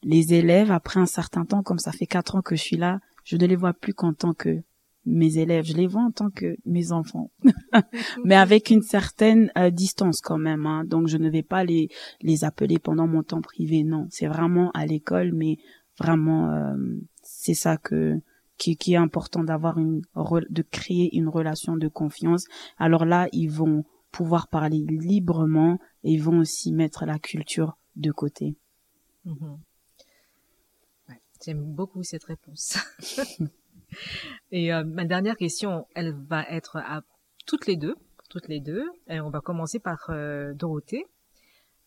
Les 0.03 0.33
élèves, 0.33 0.71
après 0.71 0.99
un 0.99 1.05
certain 1.05 1.45
temps, 1.45 1.63
comme 1.63 1.79
ça 1.79 1.91
fait 1.91 2.05
quatre 2.05 2.35
ans 2.35 2.41
que 2.41 2.55
je 2.55 2.61
suis 2.61 2.77
là, 2.77 2.99
je 3.23 3.35
ne 3.35 3.45
les 3.45 3.55
vois 3.55 3.73
plus 3.73 3.93
qu'en 3.93 4.13
tant 4.13 4.33
que 4.33 4.61
mes 5.07 5.37
élèves, 5.37 5.65
je 5.65 5.73
les 5.73 5.87
vois 5.87 6.01
en 6.01 6.11
tant 6.11 6.29
que 6.29 6.57
mes 6.65 6.91
enfants, 6.91 7.31
mais 8.25 8.35
avec 8.35 8.69
une 8.69 8.81
certaine 8.81 9.51
euh, 9.57 9.69
distance 9.69 10.21
quand 10.21 10.37
même. 10.37 10.65
Hein. 10.65 10.83
Donc 10.85 11.07
je 11.07 11.17
ne 11.17 11.29
vais 11.29 11.43
pas 11.43 11.63
les 11.63 11.89
les 12.21 12.43
appeler 12.43 12.77
pendant 12.77 13.07
mon 13.07 13.23
temps 13.23 13.41
privé, 13.41 13.83
non. 13.83 14.07
C'est 14.09 14.27
vraiment 14.27 14.69
à 14.71 14.85
l'école, 14.85 15.31
mais 15.33 15.57
vraiment 15.97 16.51
euh, 16.51 16.75
c'est 17.23 17.53
ça 17.53 17.77
que 17.77 18.19
qui, 18.57 18.75
qui 18.75 18.93
est 18.93 18.97
important 18.97 19.43
d'avoir 19.43 19.77
une 19.77 20.01
de 20.15 20.61
créer 20.61 21.15
une 21.15 21.29
relation 21.29 21.77
de 21.77 21.87
confiance. 21.87 22.45
Alors 22.77 23.05
là, 23.05 23.29
ils 23.31 23.49
vont 23.49 23.85
pouvoir 24.11 24.49
parler 24.49 24.85
librement 24.89 25.79
et 26.03 26.11
ils 26.11 26.21
vont 26.21 26.39
aussi 26.39 26.73
mettre 26.73 27.05
la 27.05 27.19
culture 27.19 27.77
de 27.95 28.11
côté. 28.11 28.57
Mm-hmm. 29.25 29.57
J'aime 31.45 31.63
beaucoup 31.63 32.03
cette 32.03 32.23
réponse. 32.23 32.77
Et 34.51 34.73
euh, 34.73 34.83
ma 34.83 35.05
dernière 35.05 35.35
question, 35.35 35.87
elle 35.95 36.13
va 36.13 36.43
être 36.49 36.77
à 36.77 37.01
toutes 37.45 37.67
les 37.67 37.75
deux, 37.75 37.95
toutes 38.29 38.47
les 38.47 38.59
deux. 38.59 38.85
Et 39.07 39.19
on 39.19 39.29
va 39.29 39.41
commencer 39.41 39.79
par 39.79 40.07
euh, 40.09 40.53
Dorothée. 40.53 41.05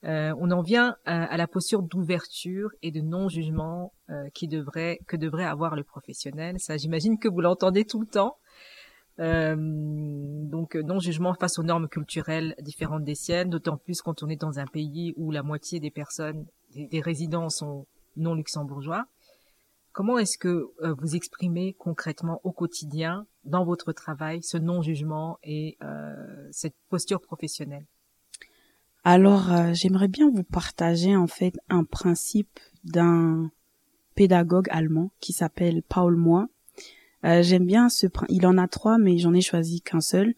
Euh, 0.05 0.35
on 0.39 0.51
en 0.51 0.63
vient 0.63 0.97
à, 1.05 1.37
la 1.37 1.47
posture 1.47 1.83
d'ouverture 1.83 2.71
et 2.83 2.91
de 2.91 3.01
non-jugement 3.01 3.93
qui 4.35 4.49
devrait 4.49 4.99
que 5.07 5.17
devrait 5.17 5.45
avoir 5.45 5.77
le 5.77 5.85
professionnel. 5.85 6.59
Ça, 6.59 6.77
j'imagine 6.79 7.19
que 7.19 7.29
vous 7.29 7.43
l'entendez 7.43 7.85
tout 7.85 8.01
le 8.01 8.07
temps. 8.07 8.39
donc 9.19 10.75
non-jugement 10.75 11.35
face 11.35 11.59
aux 11.59 11.63
normes 11.63 11.87
culturelles 11.87 12.55
différentes 12.61 13.05
des 13.05 13.15
siennes, 13.15 13.51
d'autant 13.51 13.77
plus 13.77 14.01
quand 14.01 14.23
on 14.23 14.29
est 14.29 14.41
dans 14.41 14.59
un 14.59 14.67
pays 14.67 15.13
où 15.17 15.31
la 15.31 15.43
moitié 15.43 15.81
des 15.81 15.91
personnes, 15.91 16.47
des 16.75 17.01
résidents 17.03 17.51
sont 17.51 17.87
non 18.17 18.35
luxembourgeois. 18.35 19.05
Comment 19.93 20.19
est-ce 20.19 20.39
que 20.39 20.71
euh, 20.83 20.95
vous 20.99 21.17
exprimez 21.17 21.75
concrètement 21.75 22.41
au 22.45 22.53
quotidien, 22.53 23.27
dans 23.45 23.65
votre 23.65 23.93
travail, 23.93 24.43
ce 24.43 24.57
non-jugement 24.57 25.39
et 25.43 25.77
euh, 25.83 26.49
cette 26.53 26.77
posture 26.89 27.21
professionnelle? 27.21 27.87
Alors, 29.03 29.53
euh, 29.53 29.73
j'aimerais 29.73 30.07
bien 30.07 30.31
vous 30.31 30.45
partager 30.45 31.17
en 31.17 31.27
fait 31.27 31.57
un 31.69 31.83
principe 31.83 32.61
d'un 32.85 33.51
pédagogue 34.15 34.69
allemand 34.71 35.11
qui 35.19 35.33
s'appelle 35.33 35.83
Paul 35.83 36.15
Moi. 36.17 36.49
J'aime 37.23 37.67
bien 37.67 37.91
ce 37.91 38.07
il 38.31 38.47
en 38.47 38.57
a 38.57 38.67
trois, 38.67 38.97
mais 38.97 39.19
j'en 39.19 39.35
ai 39.35 39.43
choisi 39.43 39.83
qu'un 39.83 40.01
seul. 40.01 40.35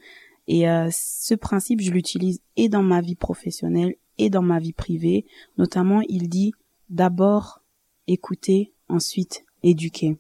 Et 0.49 0.65
ce 0.91 1.35
principe, 1.37 1.81
je 1.81 1.93
l'utilise 1.93 2.41
et 2.57 2.69
dans 2.69 2.83
ma 2.83 3.01
vie 3.01 3.15
professionnelle 3.15 3.95
et 4.19 4.31
dans 4.31 4.43
ma 4.43 4.59
vie 4.59 4.73
privée. 4.73 5.25
Notamment, 5.59 6.01
il 6.09 6.29
dit 6.29 6.53
d'abord 6.91 7.63
écouter, 8.09 8.73
ensuite 8.93 9.45
éduquer. 9.63 10.19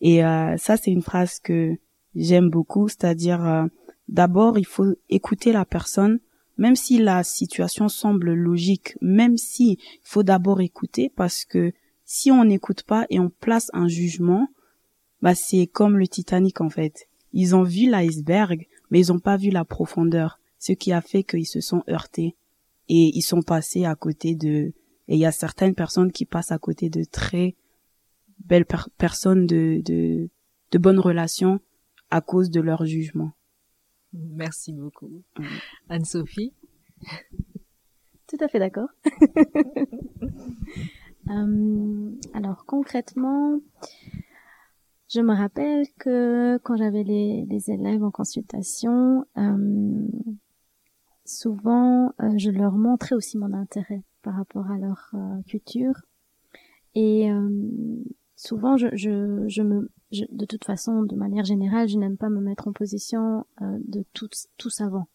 Et 0.00 0.24
euh, 0.24 0.56
ça, 0.56 0.76
c'est 0.76 0.90
une 0.90 1.02
phrase 1.02 1.40
que 1.40 1.76
j'aime 2.14 2.50
beaucoup, 2.50 2.88
c'est-à-dire 2.88 3.44
euh, 3.44 3.66
d'abord, 4.08 4.58
il 4.58 4.66
faut 4.66 4.94
écouter 5.08 5.52
la 5.52 5.64
personne, 5.64 6.20
même 6.56 6.76
si 6.76 6.98
la 6.98 7.24
situation 7.24 7.88
semble 7.88 8.32
logique, 8.32 8.96
même 9.00 9.36
si 9.36 9.72
il 9.72 10.08
faut 10.08 10.22
d'abord 10.22 10.60
écouter, 10.60 11.10
parce 11.14 11.44
que 11.44 11.72
si 12.04 12.30
on 12.30 12.44
n'écoute 12.44 12.82
pas 12.82 13.06
et 13.10 13.18
on 13.18 13.30
place 13.30 13.70
un 13.72 13.88
jugement, 13.88 14.48
bah 15.22 15.34
c'est 15.34 15.66
comme 15.66 15.98
le 15.98 16.06
Titanic 16.06 16.60
en 16.60 16.68
fait. 16.68 17.08
Ils 17.32 17.56
ont 17.56 17.62
vu 17.62 17.90
l'iceberg, 17.90 18.66
mais 18.90 19.00
ils 19.00 19.12
n'ont 19.12 19.18
pas 19.18 19.36
vu 19.36 19.50
la 19.50 19.64
profondeur, 19.64 20.38
ce 20.58 20.72
qui 20.72 20.92
a 20.92 21.00
fait 21.00 21.24
qu'ils 21.24 21.46
se 21.46 21.60
sont 21.60 21.82
heurtés 21.88 22.36
et 22.88 23.16
ils 23.16 23.22
sont 23.22 23.42
passés 23.42 23.84
à 23.84 23.94
côté 23.94 24.34
de. 24.34 24.72
Et 25.08 25.16
il 25.16 25.18
y 25.18 25.26
a 25.26 25.32
certaines 25.32 25.74
personnes 25.74 26.12
qui 26.12 26.24
passent 26.24 26.52
à 26.52 26.58
côté 26.58 26.88
de 26.88 27.04
très 27.04 27.56
belles 28.44 28.66
personnes 28.98 29.46
de, 29.46 29.80
de, 29.84 30.28
de 30.70 30.78
bonnes 30.78 30.98
relations 30.98 31.60
à 32.10 32.20
cause 32.20 32.50
de 32.50 32.60
leur 32.60 32.84
jugement. 32.84 33.32
Merci 34.12 34.72
beaucoup. 34.72 35.22
Anne-Sophie 35.88 36.52
Tout 38.26 38.36
à 38.40 38.48
fait 38.48 38.58
d'accord. 38.58 38.88
euh, 41.30 42.10
alors 42.32 42.64
concrètement, 42.66 43.60
je 45.12 45.20
me 45.20 45.34
rappelle 45.34 45.86
que 45.98 46.58
quand 46.58 46.76
j'avais 46.76 47.02
les, 47.02 47.44
les, 47.48 47.70
élèves 47.70 48.02
en 48.02 48.10
consultation, 48.10 49.26
euh, 49.36 50.08
souvent 51.24 52.12
euh, 52.22 52.38
je 52.38 52.50
leur 52.50 52.72
montrais 52.72 53.14
aussi 53.14 53.36
mon 53.36 53.52
intérêt 53.52 54.02
par 54.22 54.36
rapport 54.36 54.70
à 54.70 54.78
leur 54.78 55.10
euh, 55.14 55.42
culture 55.46 56.00
et 56.94 57.30
euh, 57.30 58.02
souvent 58.36 58.76
je, 58.76 58.88
je, 58.92 59.44
je 59.48 59.62
me 59.62 59.90
de 60.12 60.44
toute 60.44 60.64
façon 60.64 61.02
de 61.02 61.16
manière 61.16 61.44
générale 61.44 61.88
je 61.88 61.98
n'aime 61.98 62.16
pas 62.16 62.28
me 62.28 62.40
mettre 62.40 62.68
en 62.68 62.72
position 62.72 63.46
euh, 63.62 63.78
de 63.86 64.04
tout 64.12 64.28
tout 64.58 64.70
savant 64.70 65.06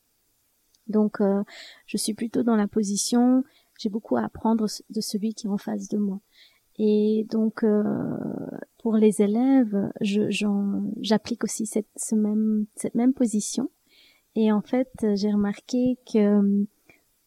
donc 0.88 1.22
euh, 1.22 1.43
je 1.86 1.97
suis 1.97 2.13
plutôt 2.13 2.43
dans 2.43 2.55
la 2.55 2.67
position 2.67 3.43
j'ai 3.80 3.89
beaucoup 3.89 4.17
à 4.17 4.24
apprendre 4.24 4.67
de 4.89 5.01
celui 5.01 5.34
qui 5.34 5.47
est 5.47 5.49
en 5.49 5.57
face 5.57 5.88
de 5.88 5.97
moi. 5.97 6.20
Et 6.78 7.26
donc 7.30 7.63
euh, 7.63 8.17
pour 8.78 8.95
les 8.95 9.22
élèves 9.22 9.91
je 10.01 10.30
j'applique 11.01 11.43
aussi 11.43 11.65
cette 11.65 11.88
ce 11.95 12.15
même 12.15 12.65
cette 12.76 12.95
même 12.95 13.13
position. 13.13 13.72
Et 14.36 14.51
en 14.51 14.61
fait 14.61 14.91
j'ai 15.15 15.32
remarqué 15.32 15.97
que 16.11 16.67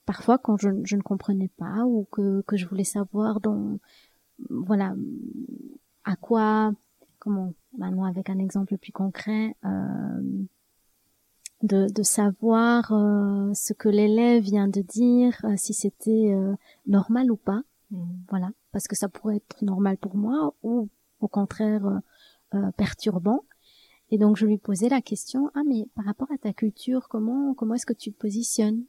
parfois 0.07 0.39
quand 0.39 0.57
je, 0.59 0.69
je, 0.85 0.97
ne 0.97 1.03
comprenais 1.03 1.51
pas 1.57 1.85
ou 1.87 2.07
que, 2.13 2.43
que 2.43 2.57
je 2.57 2.67
voulais 2.67 2.85
savoir 2.85 3.41
dans 3.41 3.79
voilà 4.51 4.95
à 6.05 6.17
quoi, 6.17 6.73
comment, 7.19 7.53
maintenant 7.79 8.05
avec 8.05 8.31
un 8.31 8.39
exemple 8.39 8.77
plus 8.77 8.93
concret, 8.93 9.57
euh, 9.65 10.45
de, 11.63 11.89
de 11.89 12.03
savoir 12.03 12.93
euh, 12.93 13.53
ce 13.55 13.73
que 13.73 13.89
l'élève 13.89 14.43
vient 14.43 14.69
de 14.69 14.81
dire, 14.81 15.39
euh, 15.45 15.55
si 15.57 15.75
c'était 15.75 16.35
normal 16.87 17.31
ou 17.31 17.37
pas, 17.37 17.63
mmh. 17.91 18.03
voilà, 18.29 18.51
parce 18.73 18.89
que 18.89 18.97
ça 18.97 19.09
pourrait 19.09 19.37
être 19.37 19.63
normal 19.63 19.97
pour 19.97 20.17
moi 20.17 20.55
ou 20.63 20.89
au 21.21 21.29
contraire 21.29 22.01
perturbant. 22.77 23.45
Et 24.11 24.19
donc 24.19 24.37
je 24.37 24.45
lui 24.45 24.59
posais 24.59 24.91
la 24.91 25.01
question 25.01 25.51
ah 25.55 25.63
mais 25.67 25.89
par 25.95 26.05
rapport 26.05 26.31
à 26.33 26.37
ta 26.37 26.53
culture 26.53 27.09
comment 27.09 27.55
comment 27.55 27.75
est-ce 27.75 27.87
que 27.87 27.95
tu 27.95 28.13
te 28.13 28.19
positionnes 28.19 28.85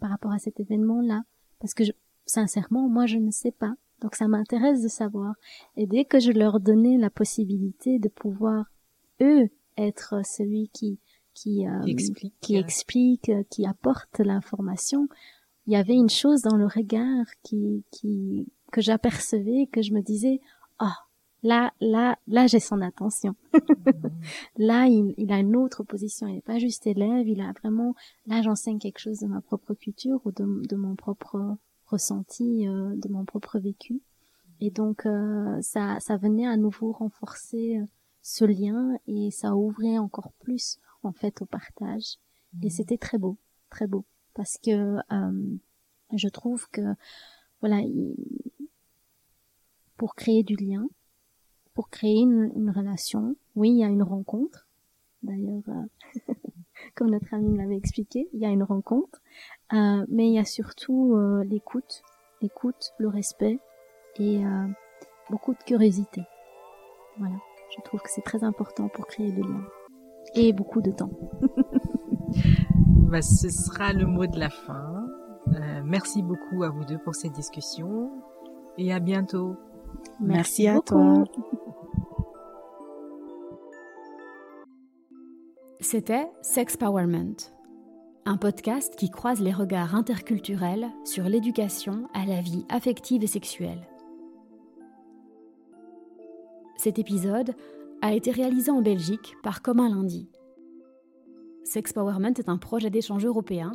par 0.00 0.08
rapport 0.08 0.30
à 0.30 0.38
cet 0.38 0.60
événement 0.60 1.00
là 1.00 1.24
parce 1.58 1.74
que 1.74 1.82
je, 1.82 1.90
sincèrement 2.26 2.88
moi 2.88 3.06
je 3.06 3.16
ne 3.16 3.32
sais 3.32 3.50
pas 3.50 3.74
donc 4.00 4.14
ça 4.14 4.28
m'intéresse 4.28 4.82
de 4.82 4.88
savoir. 4.88 5.34
Et 5.76 5.86
dès 5.86 6.04
que 6.04 6.20
je 6.20 6.32
leur 6.32 6.60
donnais 6.60 6.98
la 6.98 7.10
possibilité 7.10 7.98
de 7.98 8.08
pouvoir 8.08 8.66
eux 9.20 9.48
être 9.76 10.24
celui 10.24 10.68
qui 10.72 10.98
qui, 11.34 11.68
euh, 11.68 11.82
explique, 11.82 12.34
qui 12.40 12.56
explique, 12.56 13.30
qui 13.48 13.64
apporte 13.64 14.18
l'information, 14.18 15.06
il 15.68 15.72
y 15.72 15.76
avait 15.76 15.94
une 15.94 16.10
chose 16.10 16.42
dans 16.42 16.56
le 16.56 16.66
regard 16.66 17.26
qui 17.42 17.84
qui 17.90 18.48
que 18.72 18.80
j'apercevais 18.80 19.68
que 19.70 19.82
je 19.82 19.92
me 19.92 20.00
disais 20.00 20.40
ah 20.78 20.94
oh, 20.96 21.04
là 21.42 21.72
là 21.80 22.18
là 22.26 22.46
j'ai 22.46 22.60
son 22.60 22.80
attention. 22.80 23.36
là 24.56 24.86
il, 24.86 25.14
il, 25.16 25.32
a 25.32 25.38
une 25.38 25.56
autre 25.56 25.84
position, 25.84 26.26
il 26.26 26.36
n'est 26.36 26.42
pas 26.42 26.58
juste 26.58 26.86
élève, 26.86 27.28
il 27.28 27.40
a 27.40 27.52
vraiment 27.52 27.94
là 28.26 28.42
j'enseigne 28.42 28.78
quelque 28.78 28.98
chose 28.98 29.20
de 29.20 29.26
ma 29.26 29.40
propre 29.40 29.74
culture 29.74 30.20
ou 30.24 30.32
de, 30.32 30.66
de 30.66 30.76
mon 30.76 30.96
propre 30.96 31.56
ressenti 31.88 32.66
euh, 32.68 32.94
de 32.96 33.08
mon 33.08 33.24
propre 33.24 33.58
vécu. 33.58 34.00
Et 34.60 34.70
donc 34.70 35.06
euh, 35.06 35.60
ça, 35.62 35.98
ça 36.00 36.16
venait 36.16 36.46
à 36.46 36.56
nouveau 36.56 36.92
renforcer 36.92 37.78
euh, 37.78 37.86
ce 38.22 38.44
lien 38.44 38.96
et 39.06 39.30
ça 39.30 39.56
ouvrait 39.56 39.98
encore 39.98 40.32
plus 40.40 40.78
en 41.02 41.12
fait 41.12 41.42
au 41.42 41.46
partage. 41.46 42.18
Et 42.62 42.66
mmh. 42.66 42.70
c'était 42.70 42.98
très 42.98 43.18
beau, 43.18 43.36
très 43.70 43.86
beau, 43.86 44.04
parce 44.34 44.58
que 44.58 44.96
je 46.14 46.28
trouve 46.28 46.66
que 46.70 46.80
voilà, 47.60 47.82
pour 49.98 50.14
créer 50.14 50.42
du 50.42 50.56
lien, 50.56 50.88
pour 51.74 51.90
créer 51.90 52.20
une, 52.20 52.70
relation. 52.70 53.36
Oui, 53.54 53.70
il 53.70 53.78
y 53.78 53.84
a 53.84 53.88
une 53.88 54.02
rencontre. 54.02 54.66
D'ailleurs, 55.22 55.62
euh, 55.68 56.32
comme 56.98 57.10
notre 57.10 57.32
ami 57.32 57.48
me 57.48 57.58
l'avait 57.58 57.76
expliqué, 57.76 58.28
il 58.32 58.40
y 58.40 58.44
a 58.44 58.48
une 58.48 58.64
rencontre. 58.64 59.20
Euh, 59.72 60.04
mais 60.08 60.26
il 60.26 60.34
y 60.34 60.38
a 60.38 60.44
surtout 60.44 61.14
euh, 61.14 61.44
l'écoute, 61.44 62.02
l'écoute, 62.42 62.92
le 62.98 63.08
respect 63.08 63.60
et 64.18 64.40
beaucoup 65.30 65.52
de 65.52 65.62
curiosité. 65.64 66.22
Voilà, 67.18 67.36
je 67.76 67.80
trouve 67.82 68.00
que 68.00 68.10
c'est 68.10 68.24
très 68.24 68.42
important 68.42 68.88
pour 68.88 69.06
créer 69.06 69.30
des 69.30 69.42
liens. 69.42 69.64
Et 70.34 70.52
beaucoup 70.52 70.82
de 70.82 70.90
temps. 70.90 71.10
bah, 73.10 73.22
ce 73.22 73.48
sera 73.48 73.92
le 73.92 74.06
mot 74.06 74.26
de 74.26 74.40
la 74.40 74.50
fin. 74.50 75.06
merci 75.84 76.22
beaucoup 76.22 76.64
à 76.64 76.70
vous 76.70 76.84
deux 76.84 76.98
pour 76.98 77.14
cette 77.14 77.32
discussion 77.32 78.10
et 78.76 78.92
à 78.92 78.98
bientôt. 78.98 79.54
Merci, 80.20 80.66
à 80.66 80.80
toi. 80.80 81.24
C'était 85.90 86.28
Sexpowerment, 86.42 87.50
un 88.26 88.36
podcast 88.36 88.94
qui 88.94 89.08
croise 89.08 89.40
les 89.40 89.54
regards 89.54 89.94
interculturels 89.94 90.90
sur 91.06 91.24
l'éducation 91.24 92.10
à 92.12 92.26
la 92.26 92.42
vie 92.42 92.66
affective 92.68 93.24
et 93.24 93.26
sexuelle. 93.26 93.88
Cet 96.76 96.98
épisode 96.98 97.54
a 98.02 98.12
été 98.12 98.32
réalisé 98.32 98.70
en 98.70 98.82
Belgique 98.82 99.34
par 99.42 99.62
Commun 99.62 99.88
Lundi. 99.88 100.28
Sexpowerment 101.64 102.34
est 102.36 102.50
un 102.50 102.58
projet 102.58 102.90
d'échange 102.90 103.24
européen. 103.24 103.72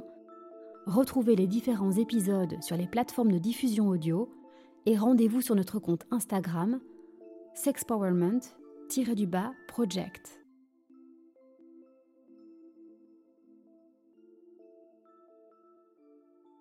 Retrouvez 0.86 1.36
les 1.36 1.48
différents 1.48 1.94
épisodes 1.94 2.62
sur 2.62 2.78
les 2.78 2.86
plateformes 2.86 3.32
de 3.32 3.40
diffusion 3.40 3.90
audio 3.90 4.32
et 4.86 5.00
rendez-vous 5.00 5.42
sur 5.42 5.56
notre 5.56 5.80
compte 5.80 6.06
Instagram 6.12 6.80
sexpowerment-project. 7.56 10.43